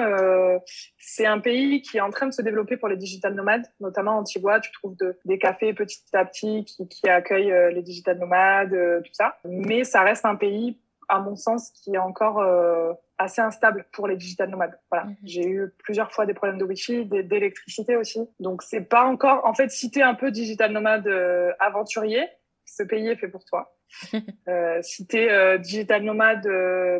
c'est 0.96 1.26
un 1.26 1.38
pays 1.38 1.82
qui 1.82 1.98
est 1.98 2.00
en 2.00 2.10
train 2.10 2.28
de 2.28 2.32
se 2.32 2.40
développer 2.40 2.78
pour 2.78 2.88
les 2.88 2.96
digital 2.96 3.34
nomades, 3.34 3.66
notamment 3.80 4.16
Antigua. 4.16 4.58
Tu 4.60 4.72
trouves 4.72 4.96
des 5.26 5.38
cafés 5.38 5.74
petit 5.74 6.00
à 6.14 6.24
petit 6.24 6.64
qui, 6.64 6.88
qui 6.88 7.08
accueillent 7.10 7.74
les 7.74 7.82
digital 7.82 8.18
nomades, 8.18 8.21
euh, 8.30 9.00
tout 9.00 9.12
ça. 9.12 9.38
Mais 9.44 9.84
ça 9.84 10.02
reste 10.02 10.24
un 10.24 10.36
pays, 10.36 10.78
à 11.08 11.20
mon 11.20 11.36
sens, 11.36 11.70
qui 11.70 11.94
est 11.94 11.98
encore 11.98 12.40
euh, 12.40 12.92
assez 13.22 13.40
instable 13.40 13.86
pour 13.92 14.06
les 14.06 14.16
digital 14.16 14.50
nomades. 14.50 14.78
Voilà. 14.90 15.06
Mhm. 15.06 15.16
J'ai 15.24 15.48
eu 15.48 15.72
plusieurs 15.78 16.12
fois 16.12 16.26
des 16.26 16.34
problèmes 16.34 16.58
de 16.58 16.64
wifi, 16.64 17.06
d'électricité 17.06 17.96
aussi. 17.96 18.20
Donc 18.40 18.62
c'est 18.62 18.82
pas 18.82 19.04
encore. 19.04 19.44
En 19.46 19.54
fait, 19.54 19.70
si 19.70 19.90
t'es 19.90 20.02
un 20.02 20.14
peu 20.14 20.30
digital 20.30 20.72
nomade 20.72 21.06
euh, 21.06 21.52
aventurier, 21.58 22.28
ce 22.64 22.82
pays 22.82 23.08
est 23.08 23.16
fait 23.16 23.28
pour 23.28 23.44
toi. 23.44 23.76
euh, 24.48 24.78
si 24.82 25.06
t'es 25.06 25.30
euh, 25.30 25.58
digital 25.58 26.02
nomade 26.02 26.48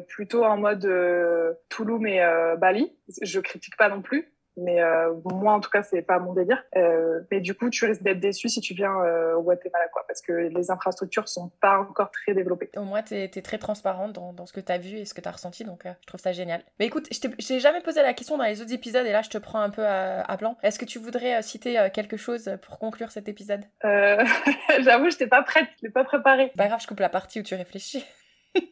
plutôt 0.08 0.44
en 0.44 0.56
mode 0.56 0.88
Toulouse 1.68 2.06
et 2.06 2.20
Bali, 2.58 2.92
je 3.22 3.40
critique 3.40 3.76
pas 3.76 3.88
non 3.88 4.02
plus 4.02 4.32
mais 4.56 4.82
euh, 4.82 5.14
moi 5.24 5.54
en 5.54 5.60
tout 5.60 5.70
cas 5.70 5.82
c'est 5.82 6.02
pas 6.02 6.18
mon 6.18 6.32
délire. 6.32 6.62
Euh, 6.76 7.20
mais 7.30 7.40
du 7.40 7.54
coup 7.54 7.70
tu 7.70 7.84
risques 7.86 8.02
d'être 8.02 8.20
déçu 8.20 8.48
si 8.48 8.60
tu 8.60 8.74
viens 8.74 8.94
euh, 9.00 9.34
au 9.34 9.42
Guatemala 9.42 9.86
quoi 9.92 10.04
parce 10.06 10.20
que 10.20 10.32
les 10.32 10.70
infrastructures 10.70 11.28
sont 11.28 11.50
pas 11.60 11.78
encore 11.78 12.10
très 12.10 12.34
développées. 12.34 12.70
Au 12.76 12.82
moins 12.82 13.02
tu 13.02 13.14
es, 13.14 13.28
très 13.28 13.58
transparente 13.58 14.12
dans, 14.12 14.32
dans, 14.32 14.46
ce 14.46 14.52
que 14.52 14.60
tu 14.60 14.70
as 14.70 14.78
vu 14.78 14.98
et 14.98 15.04
ce 15.04 15.14
que 15.14 15.20
tu 15.20 15.28
as 15.28 15.32
ressenti 15.32 15.64
donc 15.64 15.84
je 15.84 16.06
trouve 16.06 16.20
ça 16.20 16.32
génial. 16.32 16.62
Mais 16.78 16.86
écoute 16.86 17.08
je 17.10 17.46
t'ai 17.46 17.60
jamais 17.60 17.80
posé 17.80 18.02
la 18.02 18.14
question 18.14 18.36
dans 18.36 18.44
les 18.44 18.60
autres 18.60 18.72
épisodes 18.72 19.06
et 19.06 19.12
là 19.12 19.22
je 19.22 19.30
te 19.30 19.38
prends 19.38 19.60
un 19.60 19.70
peu 19.70 19.84
à, 19.84 20.20
à 20.20 20.36
plan 20.36 20.56
est-ce 20.62 20.78
que 20.78 20.84
tu 20.84 20.98
voudrais 20.98 21.40
citer 21.42 21.88
quelque 21.92 22.16
chose 22.16 22.50
pour 22.62 22.78
conclure 22.78 23.10
cet 23.10 23.28
épisode? 23.28 23.62
J'avoue 23.82 25.10
je 25.10 25.16
t'ai 25.16 25.26
pas 25.26 25.42
prête 25.42 25.68
je 25.80 25.86
l'ai 25.86 25.92
pas 25.92 26.04
préparé. 26.04 26.52
Pas 26.56 26.68
grave 26.68 26.80
je 26.80 26.86
coupe 26.86 27.00
la 27.00 27.08
partie 27.08 27.40
où 27.40 27.42
tu 27.42 27.54
réfléchis. 27.54 28.04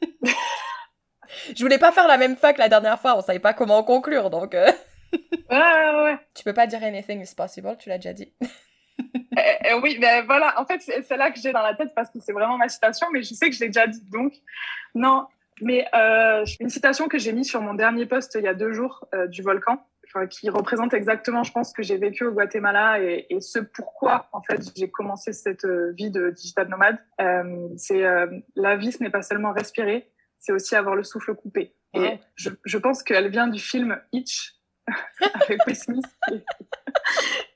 Je 1.56 1.62
voulais 1.62 1.78
pas 1.78 1.92
faire 1.92 2.08
la 2.08 2.18
même 2.18 2.34
fac 2.36 2.58
la 2.58 2.68
dernière 2.68 3.00
fois 3.00 3.16
on 3.16 3.20
savait 3.20 3.38
pas 3.38 3.54
comment 3.54 3.84
conclure 3.84 4.30
donc 4.30 4.54
ouais, 5.12 6.02
ouais, 6.02 6.18
Tu 6.34 6.44
peux 6.44 6.54
pas 6.54 6.66
dire 6.66 6.82
anything 6.82 7.22
is 7.22 7.34
possible, 7.34 7.76
tu 7.78 7.88
l'as 7.88 7.98
déjà 7.98 8.12
dit. 8.12 8.32
Eh, 9.38 9.70
eh, 9.70 9.74
oui, 9.74 9.96
mais 10.00 10.22
voilà, 10.22 10.60
en 10.60 10.66
fait, 10.66 10.80
c'est 10.80 11.16
là 11.16 11.30
que 11.30 11.38
j'ai 11.38 11.52
dans 11.52 11.62
la 11.62 11.74
tête 11.74 11.92
parce 11.94 12.10
que 12.10 12.18
c'est 12.20 12.32
vraiment 12.32 12.58
ma 12.58 12.68
citation, 12.68 13.06
mais 13.12 13.22
je 13.22 13.32
sais 13.32 13.48
que 13.48 13.54
je 13.54 13.60
l'ai 13.60 13.68
déjà 13.68 13.86
dit. 13.86 14.02
Donc, 14.10 14.34
non, 14.94 15.26
mais 15.60 15.86
euh, 15.94 16.44
une 16.58 16.68
citation 16.68 17.08
que 17.08 17.18
j'ai 17.18 17.32
mise 17.32 17.48
sur 17.48 17.60
mon 17.60 17.74
dernier 17.74 18.06
post 18.06 18.36
il 18.38 18.44
y 18.44 18.48
a 18.48 18.54
deux 18.54 18.72
jours 18.72 19.06
euh, 19.14 19.26
du 19.26 19.42
volcan, 19.42 19.84
qui 20.28 20.50
représente 20.50 20.92
exactement, 20.92 21.44
je 21.44 21.52
pense, 21.52 21.72
que 21.72 21.84
j'ai 21.84 21.96
vécu 21.96 22.24
au 22.24 22.32
Guatemala 22.32 23.00
et, 23.00 23.26
ce 23.40 23.60
pourquoi, 23.60 24.28
en 24.32 24.42
fait, 24.42 24.60
j'ai 24.76 24.90
commencé 24.90 25.32
cette 25.32 25.64
euh, 25.64 25.92
vie 25.96 26.10
de 26.10 26.30
digital 26.30 26.68
nomade. 26.68 26.98
c'est 27.76 28.02
la 28.56 28.76
vie, 28.76 28.90
ce 28.90 29.02
n'est 29.02 29.10
pas 29.10 29.22
seulement 29.22 29.52
respirer, 29.52 30.10
c'est 30.38 30.52
aussi 30.52 30.74
avoir 30.74 30.96
le 30.96 31.04
souffle 31.04 31.34
coupé. 31.34 31.74
Et 31.94 32.18
je, 32.34 32.50
je 32.64 32.78
pense 32.78 33.02
qu'elle 33.02 33.30
vient 33.30 33.46
du 33.46 33.60
film 33.60 34.00
Itch 34.12 34.59
avec 35.34 35.66
Will 35.66 36.02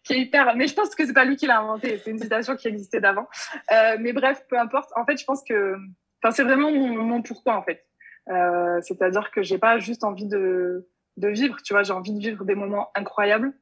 qui 0.05 0.13
est, 0.13 0.21
hyper. 0.21 0.55
Mais 0.57 0.67
je 0.67 0.75
pense 0.75 0.95
que 0.95 1.07
c'est 1.07 1.13
pas 1.13 1.25
lui 1.25 1.37
qui 1.37 1.47
l'a 1.47 1.61
inventé. 1.61 1.99
C'est 1.99 2.11
une 2.11 2.19
citation 2.19 2.57
qui 2.57 2.69
existait 2.69 3.01
d'avant. 3.01 3.27
Euh, 3.73 3.97
mais 4.01 4.13
bref, 4.13 4.45
peu 4.49 4.59
importe. 4.59 4.91
En 4.97 5.05
fait, 5.05 5.17
je 5.19 5.25
pense 5.25 5.43
que, 5.43 5.77
enfin, 6.23 6.33
c'est 6.33 6.45
vraiment 6.45 6.71
mon, 6.71 7.23
pourquoi 7.23 7.57
en 7.57 7.63
fait. 7.63 7.85
Euh, 8.29 8.81
c'est-à-dire 8.83 9.31
que 9.31 9.43
j'ai 9.43 9.59
pas 9.59 9.79
juste 9.79 10.05
envie 10.05 10.27
de, 10.27 10.89
de 11.17 11.29
vivre. 11.29 11.57
Tu 11.65 11.73
vois, 11.73 11.83
j'ai 11.83 11.93
envie 11.93 12.13
de 12.13 12.21
vivre 12.21 12.45
des 12.45 12.55
moments 12.55 12.91
incroyables. 12.95 13.53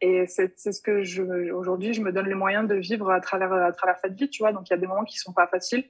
Et 0.00 0.26
c'est 0.26 0.58
ce 0.58 0.80
que 0.80 1.52
aujourd'hui, 1.52 1.94
je 1.94 2.02
me 2.02 2.10
donne 2.10 2.26
les 2.26 2.34
moyens 2.34 2.66
de 2.66 2.74
vivre 2.74 3.10
à 3.12 3.20
travers 3.20 3.52
à 3.52 3.70
travers 3.70 3.98
cette 4.00 4.14
vie. 4.14 4.28
Tu 4.28 4.42
vois, 4.42 4.52
donc 4.52 4.68
il 4.68 4.72
y 4.72 4.74
a 4.74 4.78
des 4.78 4.88
moments 4.88 5.04
qui 5.04 5.16
sont 5.16 5.32
pas 5.32 5.46
faciles, 5.46 5.84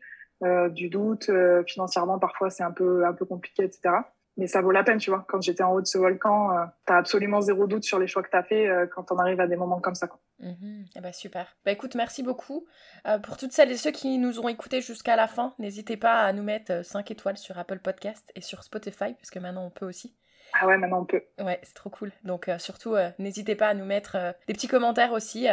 euh, 0.44 0.68
du 0.68 0.90
doute, 0.90 1.30
financièrement 1.66 2.18
parfois 2.18 2.50
c'est 2.50 2.62
un 2.62 2.72
peu 2.72 3.06
un 3.06 3.14
peu 3.14 3.24
compliqué, 3.24 3.64
etc 3.64 4.02
mais 4.36 4.46
ça 4.46 4.62
vaut 4.62 4.70
la 4.70 4.82
peine, 4.82 4.98
tu 4.98 5.10
vois. 5.10 5.24
Quand 5.28 5.40
j'étais 5.42 5.62
en 5.62 5.72
haut 5.72 5.80
de 5.80 5.86
ce 5.86 5.98
volcan, 5.98 6.56
euh, 6.56 6.64
t'as 6.86 6.96
absolument 6.96 7.40
zéro 7.40 7.66
doute 7.66 7.84
sur 7.84 7.98
les 7.98 8.06
choix 8.06 8.22
que 8.22 8.30
t'as 8.30 8.42
fait 8.42 8.66
euh, 8.66 8.86
quand 8.86 9.12
on 9.12 9.18
arrive 9.18 9.40
à 9.40 9.46
des 9.46 9.56
moments 9.56 9.80
comme 9.80 9.94
ça. 9.94 10.06
Quoi. 10.06 10.20
Mm 10.40 10.84
bah 11.02 11.12
super. 11.12 11.56
Bah 11.64 11.72
écoute, 11.72 11.94
merci 11.94 12.22
beaucoup. 12.22 12.64
Euh, 13.06 13.18
pour 13.18 13.36
toutes 13.36 13.52
celles 13.52 13.72
et 13.72 13.76
ceux 13.76 13.90
qui 13.90 14.18
nous 14.18 14.38
ont 14.40 14.48
écoutés 14.48 14.80
jusqu'à 14.80 15.16
la 15.16 15.26
fin, 15.26 15.54
n'hésitez 15.58 15.96
pas 15.96 16.22
à 16.22 16.32
nous 16.32 16.42
mettre 16.42 16.84
5 16.84 17.10
étoiles 17.10 17.36
sur 17.36 17.58
Apple 17.58 17.80
Podcast 17.80 18.30
et 18.36 18.40
sur 18.40 18.62
Spotify, 18.62 19.14
puisque 19.14 19.36
maintenant 19.36 19.66
on 19.66 19.70
peut 19.70 19.86
aussi. 19.86 20.14
Ah 20.54 20.66
ouais, 20.66 20.78
maintenant 20.78 21.00
on 21.00 21.04
peut. 21.04 21.22
Ouais, 21.40 21.58
c'est 21.62 21.74
trop 21.74 21.90
cool. 21.90 22.12
Donc 22.24 22.48
surtout, 22.58 22.94
n'hésitez 23.18 23.56
pas 23.56 23.68
à 23.68 23.74
nous 23.74 23.84
mettre 23.84 24.16
des 24.46 24.54
petits 24.54 24.68
commentaires 24.68 25.12
aussi, 25.12 25.48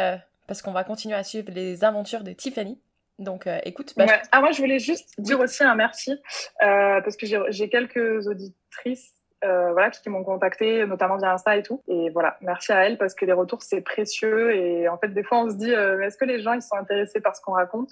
parce 0.46 0.62
qu'on 0.62 0.72
va 0.72 0.84
continuer 0.84 1.16
à 1.16 1.24
suivre 1.24 1.50
les 1.50 1.84
aventures 1.84 2.22
de 2.22 2.32
Tiffany. 2.32 2.80
Donc, 3.20 3.48
écoute. 3.64 3.94
Bah, 3.96 4.06
ah, 4.32 4.40
moi, 4.40 4.50
je 4.50 4.60
voulais 4.60 4.78
juste 4.78 5.14
dire 5.18 5.38
aussi 5.38 5.62
un 5.62 5.74
merci, 5.74 6.16
parce 6.58 7.16
que 7.16 7.26
j'ai 7.26 7.68
quelques 7.68 8.26
auditrices 8.26 9.14
euh, 9.44 9.72
voilà, 9.72 9.90
qui 9.90 10.08
m'ont 10.10 10.22
contacté, 10.22 10.84
notamment 10.86 11.16
via 11.16 11.32
Insta 11.32 11.56
et 11.56 11.62
tout. 11.62 11.82
Et 11.88 12.10
voilà, 12.10 12.36
merci 12.40 12.72
à 12.72 12.84
elles 12.84 12.98
parce 12.98 13.14
que 13.14 13.24
les 13.24 13.32
retours, 13.32 13.62
c'est 13.62 13.80
précieux. 13.80 14.54
Et 14.54 14.88
en 14.88 14.98
fait, 14.98 15.08
des 15.08 15.22
fois, 15.22 15.42
on 15.42 15.48
se 15.48 15.54
dit, 15.54 15.72
euh, 15.72 16.00
est-ce 16.02 16.18
que 16.18 16.24
les 16.24 16.40
gens, 16.40 16.52
ils 16.52 16.62
sont 16.62 16.76
intéressés 16.76 17.20
par 17.20 17.34
ce 17.34 17.40
qu'on 17.40 17.52
raconte? 17.52 17.88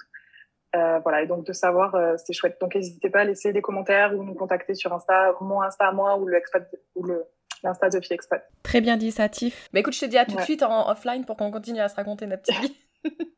Euh, 0.76 0.98
Voilà, 0.98 1.22
et 1.22 1.26
donc 1.26 1.46
de 1.46 1.52
savoir, 1.52 1.94
euh, 1.94 2.16
c'est 2.18 2.34
chouette. 2.34 2.58
Donc, 2.60 2.74
n'hésitez 2.74 3.08
pas 3.08 3.20
à 3.20 3.24
laisser 3.24 3.52
des 3.52 3.62
commentaires 3.62 4.14
ou 4.14 4.22
nous 4.22 4.34
contacter 4.34 4.74
sur 4.74 4.92
Insta, 4.92 5.34
mon 5.40 5.62
Insta 5.62 5.88
à 5.88 5.92
moi 5.92 6.18
ou 6.18 6.26
le 6.26 6.36
expat, 6.36 6.68
ou 6.94 7.04
le 7.04 7.24
l'Insta 7.64 7.88
de 7.88 8.00
Fille 8.00 8.14
Expat. 8.14 8.46
Très 8.62 8.80
bien 8.80 8.96
dit, 8.96 9.10
Satif. 9.10 9.68
Mais 9.72 9.80
écoute, 9.80 9.94
je 9.94 10.00
te 10.00 10.06
dis 10.06 10.16
à 10.16 10.24
tout 10.24 10.36
de 10.36 10.42
suite 10.42 10.62
en 10.62 10.88
offline 10.88 11.24
pour 11.24 11.36
qu'on 11.36 11.50
continue 11.50 11.80
à 11.80 11.88
se 11.88 11.96
raconter 11.96 12.26
notre 12.26 12.42
petite 12.42 12.60
vie. 13.04 13.34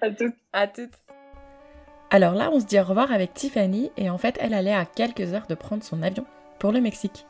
À 0.00 0.10
toutes. 0.10 0.34
À 0.52 0.66
toutes. 0.66 0.94
Alors 2.10 2.34
là, 2.34 2.50
on 2.52 2.60
se 2.60 2.66
dit 2.66 2.78
au 2.78 2.84
revoir 2.84 3.10
avec 3.10 3.32
Tiffany 3.32 3.90
et 3.96 4.10
en 4.10 4.18
fait, 4.18 4.36
elle 4.40 4.54
allait 4.54 4.74
à 4.74 4.84
quelques 4.84 5.32
heures 5.32 5.46
de 5.48 5.54
prendre 5.54 5.82
son 5.82 6.02
avion 6.02 6.26
pour 6.58 6.72
le 6.72 6.80
Mexique. 6.80 7.26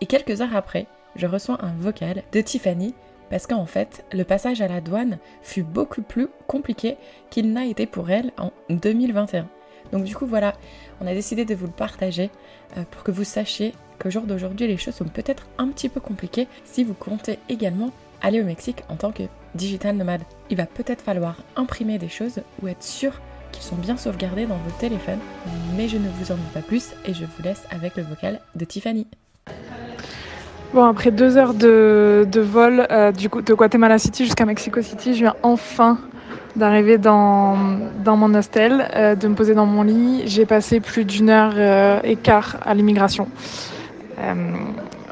Et 0.00 0.06
quelques 0.06 0.40
heures 0.40 0.56
après, 0.56 0.86
je 1.16 1.26
reçois 1.26 1.64
un 1.64 1.72
vocal 1.78 2.24
de 2.32 2.40
Tiffany 2.40 2.94
parce 3.30 3.46
qu'en 3.46 3.66
fait, 3.66 4.04
le 4.12 4.24
passage 4.24 4.60
à 4.60 4.68
la 4.68 4.80
douane 4.80 5.18
fut 5.42 5.62
beaucoup 5.62 6.02
plus 6.02 6.28
compliqué 6.46 6.96
qu'il 7.30 7.52
n'a 7.52 7.64
été 7.66 7.86
pour 7.86 8.10
elle 8.10 8.32
en 8.36 8.50
2021. 8.70 9.48
Donc 9.92 10.04
du 10.04 10.16
coup, 10.16 10.26
voilà, 10.26 10.54
on 11.00 11.06
a 11.06 11.14
décidé 11.14 11.44
de 11.44 11.54
vous 11.54 11.66
le 11.66 11.72
partager 11.72 12.30
euh, 12.76 12.82
pour 12.90 13.04
que 13.04 13.12
vous 13.12 13.24
sachiez 13.24 13.72
qu'au 14.00 14.10
jour 14.10 14.22
d'aujourd'hui, 14.22 14.66
les 14.66 14.76
choses 14.76 14.94
sont 14.94 15.04
peut-être 15.04 15.46
un 15.58 15.68
petit 15.68 15.88
peu 15.88 16.00
compliquées 16.00 16.48
si 16.64 16.82
vous 16.82 16.94
comptez 16.94 17.38
également 17.48 17.92
aller 18.20 18.40
au 18.40 18.44
Mexique 18.44 18.82
en 18.88 18.96
tant 18.96 19.12
que 19.12 19.22
digital 19.54 19.96
nomade. 19.96 20.22
Il 20.50 20.56
va 20.56 20.66
peut-être 20.66 21.02
falloir 21.02 21.36
imprimer 21.56 21.98
des 21.98 22.08
choses 22.08 22.40
ou 22.62 22.68
être 22.68 22.82
sûr 22.82 23.20
qui 23.52 23.62
sont 23.62 23.76
bien 23.76 23.96
sauvegardés 23.96 24.46
dans 24.46 24.56
vos 24.56 24.70
téléphones. 24.78 25.20
Mais 25.76 25.88
je 25.88 25.96
ne 25.96 26.08
vous 26.08 26.32
en 26.32 26.34
dis 26.34 26.42
pas 26.52 26.60
plus 26.60 26.90
et 27.06 27.14
je 27.14 27.24
vous 27.24 27.42
laisse 27.42 27.64
avec 27.70 27.96
le 27.96 28.02
vocal 28.02 28.40
de 28.54 28.64
Tiffany. 28.64 29.06
Bon, 30.72 30.84
après 30.84 31.12
deux 31.12 31.36
heures 31.36 31.54
de, 31.54 32.26
vol 32.34 32.86
euh, 32.90 33.12
du 33.12 33.28
de 33.28 33.54
Guatemala 33.54 33.98
City 33.98 34.24
jusqu'à 34.24 34.44
Mexico 34.44 34.82
City, 34.82 35.14
je 35.14 35.20
viens 35.20 35.36
enfin 35.44 35.98
d'arriver 36.56 36.98
dans, 36.98 37.56
dans 38.04 38.16
mon 38.16 38.34
hostel, 38.34 38.88
euh, 38.94 39.14
de 39.14 39.28
me 39.28 39.34
poser 39.34 39.54
dans 39.54 39.66
mon 39.66 39.84
lit. 39.84 40.22
J'ai 40.26 40.46
passé 40.46 40.80
plus 40.80 41.04
d'une 41.04 41.30
heure 41.30 41.52
euh, 41.56 42.00
et 42.02 42.16
quart 42.16 42.56
à 42.64 42.74
l'immigration 42.74 43.28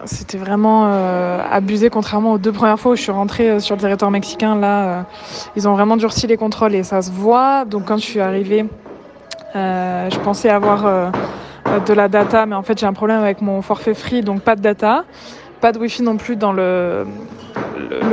c'était 0.05 0.38
vraiment 0.38 0.86
euh, 0.86 1.40
abusé 1.50 1.90
contrairement 1.90 2.32
aux 2.32 2.38
deux 2.38 2.53
premières 2.53 2.78
fois 2.78 2.92
où 2.92 2.96
je 2.96 3.03
suis 3.03 3.12
rentrée 3.12 3.50
euh, 3.50 3.61
sur 3.61 3.76
le 3.76 3.80
territoire 3.80 4.11
mexicain. 4.11 4.57
Là, 4.57 4.84
euh, 4.84 5.03
ils 5.57 5.68
ont 5.68 5.72
vraiment 5.72 5.96
durci 5.96 6.26
les 6.26 6.36
contrôles 6.36 6.74
et 6.74 6.82
ça 6.82 7.03
se 7.03 7.11
voit. 7.11 7.64
Donc 7.64 7.86
quand 7.86 7.96
je 7.96 8.05
suis 8.05 8.20
arrivée, 8.20 8.66
je 9.55 10.18
pensais 10.20 10.48
avoir 10.48 11.12
de 11.86 11.92
la 11.92 12.09
data, 12.09 12.46
mais 12.46 12.55
en 12.55 12.62
fait 12.62 12.78
j'ai 12.78 12.86
un 12.86 12.94
problème 12.94 13.20
avec 13.20 13.42
mon 13.42 13.61
forfait 13.61 13.94
free, 13.94 14.22
donc 14.22 14.40
pas 14.40 14.57
de 14.57 14.62
data, 14.62 15.05
pas 15.61 15.72
de 15.72 15.78
wifi 15.78 16.03
non 16.03 16.16
plus 16.16 16.36
dans 16.36 16.53
le, 16.53 17.07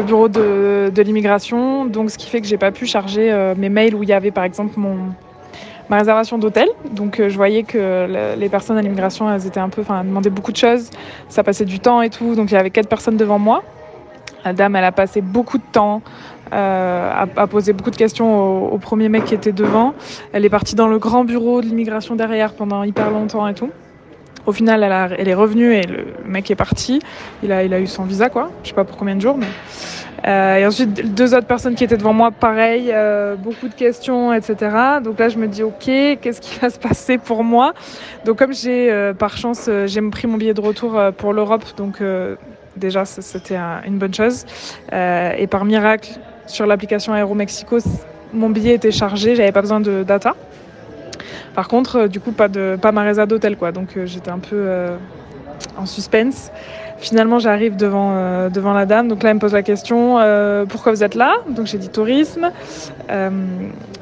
bureau 0.05 0.27
de, 0.27 0.91
de 0.93 1.01
l'immigration. 1.01 1.85
Donc 1.85 2.11
ce 2.11 2.17
qui 2.17 2.27
fait 2.29 2.41
que 2.41 2.47
j'ai 2.47 2.57
pas 2.57 2.71
pu 2.71 2.85
charger 2.85 3.53
mes 3.57 3.69
mails 3.69 3.95
où 3.95 4.03
il 4.03 4.09
y 4.09 4.13
avait 4.13 4.31
par 4.31 4.43
exemple 4.43 4.73
mon 4.77 4.97
ma 5.89 5.97
réservation 5.97 6.37
d'hôtel. 6.37 6.67
Donc 6.91 7.19
euh, 7.19 7.29
je 7.29 7.35
voyais 7.35 7.63
que 7.63 8.35
les 8.37 8.49
personnes 8.49 8.77
à 8.77 8.81
l'immigration, 8.81 9.31
elles 9.31 9.45
étaient 9.45 9.59
un 9.59 9.69
peu, 9.69 9.81
enfin, 9.81 10.03
demandaient 10.03 10.29
beaucoup 10.29 10.51
de 10.51 10.57
choses. 10.57 10.89
Ça 11.29 11.43
passait 11.43 11.65
du 11.65 11.79
temps 11.79 12.01
et 12.01 12.09
tout. 12.09 12.35
Donc 12.35 12.51
il 12.51 12.53
y 12.53 12.57
avait 12.57 12.69
quatre 12.69 12.89
personnes 12.89 13.17
devant 13.17 13.39
moi. 13.39 13.63
La 14.45 14.53
dame, 14.53 14.75
elle 14.75 14.85
a 14.85 14.91
passé 14.91 15.21
beaucoup 15.21 15.57
de 15.57 15.63
temps 15.71 16.01
euh, 16.53 17.25
à, 17.35 17.47
poser 17.47 17.73
beaucoup 17.73 17.91
de 17.91 17.95
questions 17.95 18.73
au, 18.73 18.77
premier 18.77 19.09
mec 19.09 19.25
qui 19.25 19.35
était 19.35 19.51
devant. 19.51 19.93
Elle 20.33 20.45
est 20.45 20.49
partie 20.49 20.75
dans 20.75 20.87
le 20.87 20.97
grand 20.97 21.23
bureau 21.23 21.61
de 21.61 21.67
l'immigration 21.67 22.15
derrière 22.15 22.53
pendant 22.53 22.83
hyper 22.83 23.11
longtemps 23.11 23.47
et 23.47 23.53
tout. 23.53 23.69
Au 24.45 24.51
final, 24.51 24.83
elle, 25.17 25.27
est 25.27 25.33
revenue 25.33 25.73
et 25.73 25.83
le 25.83 26.05
mec 26.25 26.49
est 26.49 26.55
parti. 26.55 26.99
Il 27.43 27.51
a, 27.51 27.79
eu 27.79 27.87
son 27.87 28.03
visa, 28.03 28.29
quoi. 28.29 28.49
Je 28.63 28.69
sais 28.69 28.73
pas 28.75 28.83
pour 28.83 28.97
combien 28.97 29.15
de 29.15 29.21
jours. 29.21 29.37
Euh, 30.27 30.57
et 30.57 30.65
ensuite, 30.65 31.13
deux 31.13 31.33
autres 31.33 31.47
personnes 31.47 31.75
qui 31.75 31.83
étaient 31.83 31.97
devant 31.97 32.13
moi, 32.13 32.31
pareil, 32.31 32.89
euh, 32.91 33.35
beaucoup 33.35 33.67
de 33.67 33.73
questions, 33.73 34.33
etc. 34.33 34.75
Donc 35.03 35.19
là, 35.19 35.29
je 35.29 35.37
me 35.37 35.47
dis, 35.47 35.63
ok, 35.63 35.85
qu'est-ce 36.21 36.41
qui 36.41 36.59
va 36.61 36.69
se 36.69 36.79
passer 36.79 37.17
pour 37.17 37.43
moi? 37.43 37.73
Donc 38.25 38.37
comme 38.37 38.53
j'ai, 38.53 38.91
euh, 38.91 39.13
par 39.13 39.37
chance, 39.37 39.69
j'ai 39.85 40.01
pris 40.09 40.27
mon 40.27 40.37
billet 40.37 40.53
de 40.53 40.61
retour 40.61 40.99
pour 41.17 41.33
l'Europe, 41.33 41.63
donc 41.77 42.01
déjà, 42.75 43.05
c'était 43.05 43.57
une 43.85 43.97
bonne 43.97 44.13
chose. 44.13 44.45
et 44.91 45.47
par 45.47 45.65
miracle, 45.65 46.19
sur 46.47 46.65
l'application 46.65 47.15
Aeromexico, 47.15 47.77
mon 48.33 48.49
billet 48.49 48.75
était 48.75 48.91
chargé, 48.91 49.35
j'avais 49.35 49.51
pas 49.51 49.61
besoin 49.61 49.79
de 49.79 50.03
data. 50.03 50.35
Par 51.55 51.67
contre, 51.67 52.07
du 52.07 52.19
coup, 52.19 52.31
pas 52.31 52.47
de 52.47 52.77
pas 52.81 52.91
d'hôtel, 53.25 53.57
quoi. 53.57 53.71
Donc 53.71 53.97
j'étais 54.05 54.31
un 54.31 54.39
peu 54.39 54.67
en 55.77 55.85
suspense. 55.85 56.51
Finalement, 56.99 57.39
j'arrive 57.39 57.77
devant, 57.77 58.11
euh, 58.13 58.49
devant 58.49 58.73
la 58.73 58.85
dame. 58.85 59.07
Donc 59.07 59.23
là, 59.23 59.29
elle 59.29 59.35
me 59.35 59.39
pose 59.39 59.53
la 59.53 59.63
question 59.63 60.19
euh, 60.19 60.65
pourquoi 60.65 60.91
vous 60.91 61.03
êtes 61.03 61.15
là? 61.15 61.33
Donc 61.49 61.65
j'ai 61.65 61.77
dit 61.77 61.89
tourisme. 61.89 62.51
Euh, 63.09 63.29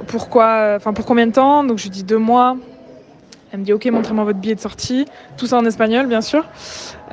pourquoi, 0.08 0.80
pour 0.80 1.06
combien 1.06 1.28
de 1.28 1.32
temps? 1.32 1.64
Donc 1.64 1.78
je 1.78 1.84
lui 1.84 1.89
dis 1.91 2.04
deux 2.04 2.18
mois. 2.18 2.58
Elle 3.54 3.60
me 3.60 3.66
dit 3.66 3.74
ok, 3.74 3.86
montrez-moi 3.86 4.26
votre 4.26 4.39
billet 4.39 4.56
de 4.56 4.60
sortie. 4.60 5.06
Tout 5.38 5.45
ça 5.45 5.58
en 5.58 5.66
espagnol, 5.66 6.08
bien 6.08 6.22
sûr. 6.22 6.43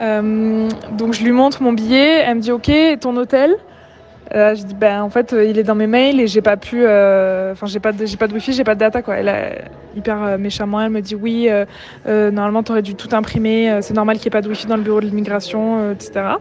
donc 0.01 1.13
je 1.13 1.23
lui 1.23 1.33
montre 1.33 1.63
mon 1.63 1.73
billet. 1.73 2.23
Elle 2.27 2.37
me 2.37 2.41
dit 2.41 2.53
ok, 2.53 2.73
ton 3.01 3.17
hôtel? 3.17 3.55
Euh, 4.33 4.55
je 4.55 4.65
dis 4.65 4.75
ben 4.75 5.03
en 5.03 5.11
fait 5.11 5.33
euh, 5.35 5.45
il 5.45 5.59
est 5.59 5.65
dans 5.65 5.75
mes 5.75 5.87
mails 5.87 6.19
et 6.19 6.27
j'ai 6.27 6.41
pas 6.41 6.57
pu 6.57 6.83
euh, 6.83 7.53
enfin 7.53 7.67
j'ai 7.67 7.79
pas 7.79 7.93
pas 7.93 8.27
de 8.27 8.33
wifi 8.33 8.55
j'ai 8.55 8.65
pas 8.65 8.75
de 8.75 8.81
data 8.81 9.03
quoi. 9.03 9.17
Elle 9.17 9.29
a, 9.29 9.51
hyper 9.95 10.39
méchamment 10.39 10.81
elle 10.81 10.91
me 10.91 11.03
dit 11.03 11.15
oui 11.15 11.49
normalement 12.07 12.63
t'aurais 12.63 12.83
dû 12.83 12.95
tout 12.95 13.09
imprimer 13.13 13.79
c'est 13.81 13.95
normal 13.95 14.17
qu'il 14.17 14.25
n'y 14.25 14.29
ait 14.29 14.31
pas 14.31 14.43
de 14.43 14.49
wifi 14.49 14.67
dans 14.67 14.77
le 14.77 14.83
bureau 14.83 15.01
de 15.01 15.07
l'immigration 15.07 15.93
etc 15.93 16.37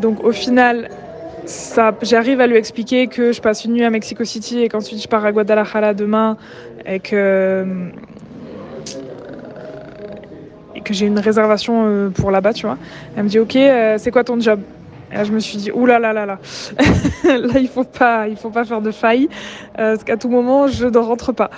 donc 0.00 0.24
au 0.24 0.32
final 0.32 0.88
j'arrive 2.02 2.40
à 2.40 2.46
lui 2.46 2.56
expliquer 2.56 3.06
que 3.06 3.32
je 3.32 3.40
passe 3.40 3.64
une 3.64 3.74
nuit 3.74 3.84
à 3.84 3.90
Mexico 3.90 4.24
City 4.24 4.62
et 4.62 4.68
qu'ensuite 4.68 5.00
je 5.00 5.06
pars 5.06 5.24
à 5.24 5.30
Guadalajara 5.30 5.94
demain 5.94 6.36
et 6.86 6.98
que 6.98 7.64
et 10.74 10.80
que 10.80 10.92
j'ai 10.92 11.06
une 11.06 11.18
réservation 11.18 12.10
pour 12.14 12.30
là-bas, 12.30 12.52
tu 12.52 12.66
vois. 12.66 12.78
Elle 13.16 13.24
me 13.24 13.28
dit 13.28 13.38
ok, 13.38 13.56
c'est 13.98 14.10
quoi 14.10 14.24
ton 14.24 14.40
job? 14.40 14.60
Je 15.12 15.32
me 15.32 15.40
suis 15.40 15.58
dit, 15.58 15.70
oulala, 15.70 16.12
là 16.12 16.26
là 16.26 16.26
là 16.26 16.38
là, 17.26 17.38
là 17.38 17.58
il 17.58 17.68
faut 17.68 17.84
faut 18.36 18.50
pas 18.50 18.64
faire 18.64 18.80
de 18.80 18.90
faille, 18.90 19.28
euh, 19.78 19.92
parce 19.92 20.04
qu'à 20.04 20.16
tout 20.16 20.28
moment, 20.28 20.68
je 20.68 20.86
ne 20.86 20.98
rentre 20.98 21.32
pas. 21.32 21.50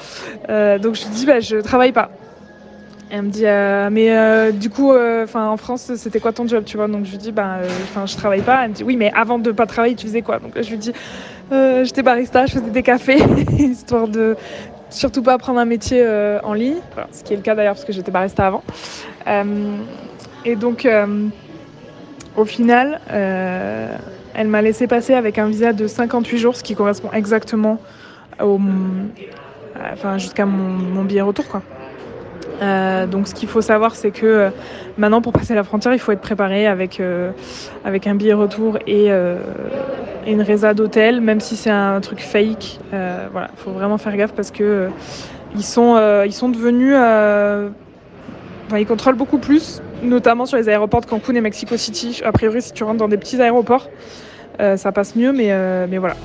Euh, 0.48 0.78
donc 0.78 0.94
je 0.94 1.04
lui 1.04 1.10
dis, 1.10 1.26
bah, 1.26 1.40
je 1.40 1.56
travaille 1.56 1.92
pas. 1.92 2.10
Et 3.10 3.16
elle 3.16 3.22
me 3.22 3.30
dit, 3.30 3.46
euh, 3.46 3.90
mais 3.92 4.52
du 4.52 4.70
coup, 4.70 4.92
en 4.92 5.56
France, 5.56 5.92
c'était 5.96 6.20
quoi 6.20 6.32
ton 6.32 6.48
job, 6.48 6.64
tu 6.64 6.76
vois? 6.76 6.88
Donc 6.88 7.04
je 7.04 7.12
lui 7.12 7.18
dis, 7.18 7.32
bah, 7.32 7.58
enfin, 7.84 8.06
je 8.06 8.16
travaille 8.16 8.42
pas. 8.42 8.64
Elle 8.64 8.70
me 8.70 8.74
dit, 8.74 8.82
oui, 8.82 8.96
mais 8.96 9.12
avant 9.14 9.38
de 9.38 9.52
pas 9.52 9.66
travailler, 9.66 9.94
tu 9.94 10.06
faisais 10.06 10.22
quoi? 10.22 10.38
Donc 10.38 10.60
je 10.60 10.70
lui 10.70 10.78
dis, 10.78 10.92
j'étais 11.50 12.02
barista, 12.02 12.46
je 12.46 12.54
faisais 12.54 12.70
des 12.70 12.82
cafés, 12.82 13.18
histoire 13.58 14.08
de 14.08 14.36
surtout 14.90 15.22
pas 15.22 15.38
prendre 15.38 15.60
un 15.60 15.64
métier 15.64 16.04
en 16.42 16.54
ligne, 16.54 16.78
ce 17.12 17.22
qui 17.22 17.34
est 17.34 17.36
le 17.36 17.42
cas 17.42 17.54
d'ailleurs 17.54 17.74
parce 17.74 17.84
que 17.84 17.92
j'étais 17.92 18.10
barista 18.10 18.46
avant. 18.46 18.62
et 20.44 20.56
donc 20.56 20.88
au 22.36 22.44
final, 22.44 23.00
euh, 23.12 23.96
elle 24.34 24.48
m'a 24.48 24.62
laissé 24.62 24.86
passer 24.86 25.14
avec 25.14 25.38
un 25.38 25.46
visa 25.46 25.72
de 25.72 25.86
58 25.86 26.38
jours, 26.38 26.56
ce 26.56 26.62
qui 26.62 26.74
correspond 26.74 27.10
exactement 27.12 27.78
jusqu'à 30.16 30.46
mon, 30.46 31.04
billet 31.04 31.20
retour. 31.20 31.44
Euh, 32.62 33.06
donc 33.06 33.28
ce 33.28 33.34
qu'il 33.34 33.48
faut 33.48 33.60
savoir, 33.60 33.94
c'est 33.94 34.10
que 34.10 34.26
euh, 34.26 34.50
maintenant, 34.96 35.20
pour 35.20 35.32
passer 35.32 35.54
la 35.54 35.64
frontière, 35.64 35.92
il 35.92 35.98
faut 35.98 36.12
être 36.12 36.20
préparé 36.20 36.66
avec, 36.66 37.00
avec 37.84 38.06
un 38.06 38.14
billet 38.14 38.32
retour 38.32 38.78
et, 38.86 39.10
une 40.26 40.40
résa 40.40 40.72
d'hôtel, 40.72 41.20
même 41.20 41.40
si 41.40 41.54
c'est 41.54 41.70
un 41.70 42.00
truc 42.00 42.20
fake. 42.20 42.80
voilà, 42.90 43.50
il 43.52 43.58
faut 43.58 43.72
vraiment 43.72 43.98
faire 43.98 44.16
gaffe 44.16 44.32
parce 44.32 44.50
que 44.50 44.88
ils, 45.54 45.64
sont, 45.64 46.22
ils 46.24 46.32
sont 46.32 46.48
devenus... 46.48 46.96
Ils 48.78 48.86
contrôlent 48.86 49.16
beaucoup 49.16 49.38
plus 49.38 49.80
notamment 50.02 50.46
sur 50.46 50.56
les 50.56 50.68
aéroports 50.68 51.00
de 51.00 51.06
Cancun 51.06 51.34
et 51.34 51.40
Mexico 51.40 51.76
City. 51.76 52.20
A 52.24 52.32
priori, 52.32 52.62
si 52.62 52.72
tu 52.72 52.84
rentres 52.84 52.98
dans 52.98 53.08
des 53.08 53.16
petits 53.16 53.40
aéroports, 53.40 53.88
euh, 54.60 54.76
ça 54.76 54.92
passe 54.92 55.16
mieux, 55.16 55.32
mais, 55.32 55.50
euh, 55.50 55.86
mais 55.88 55.98
voilà. 55.98 56.16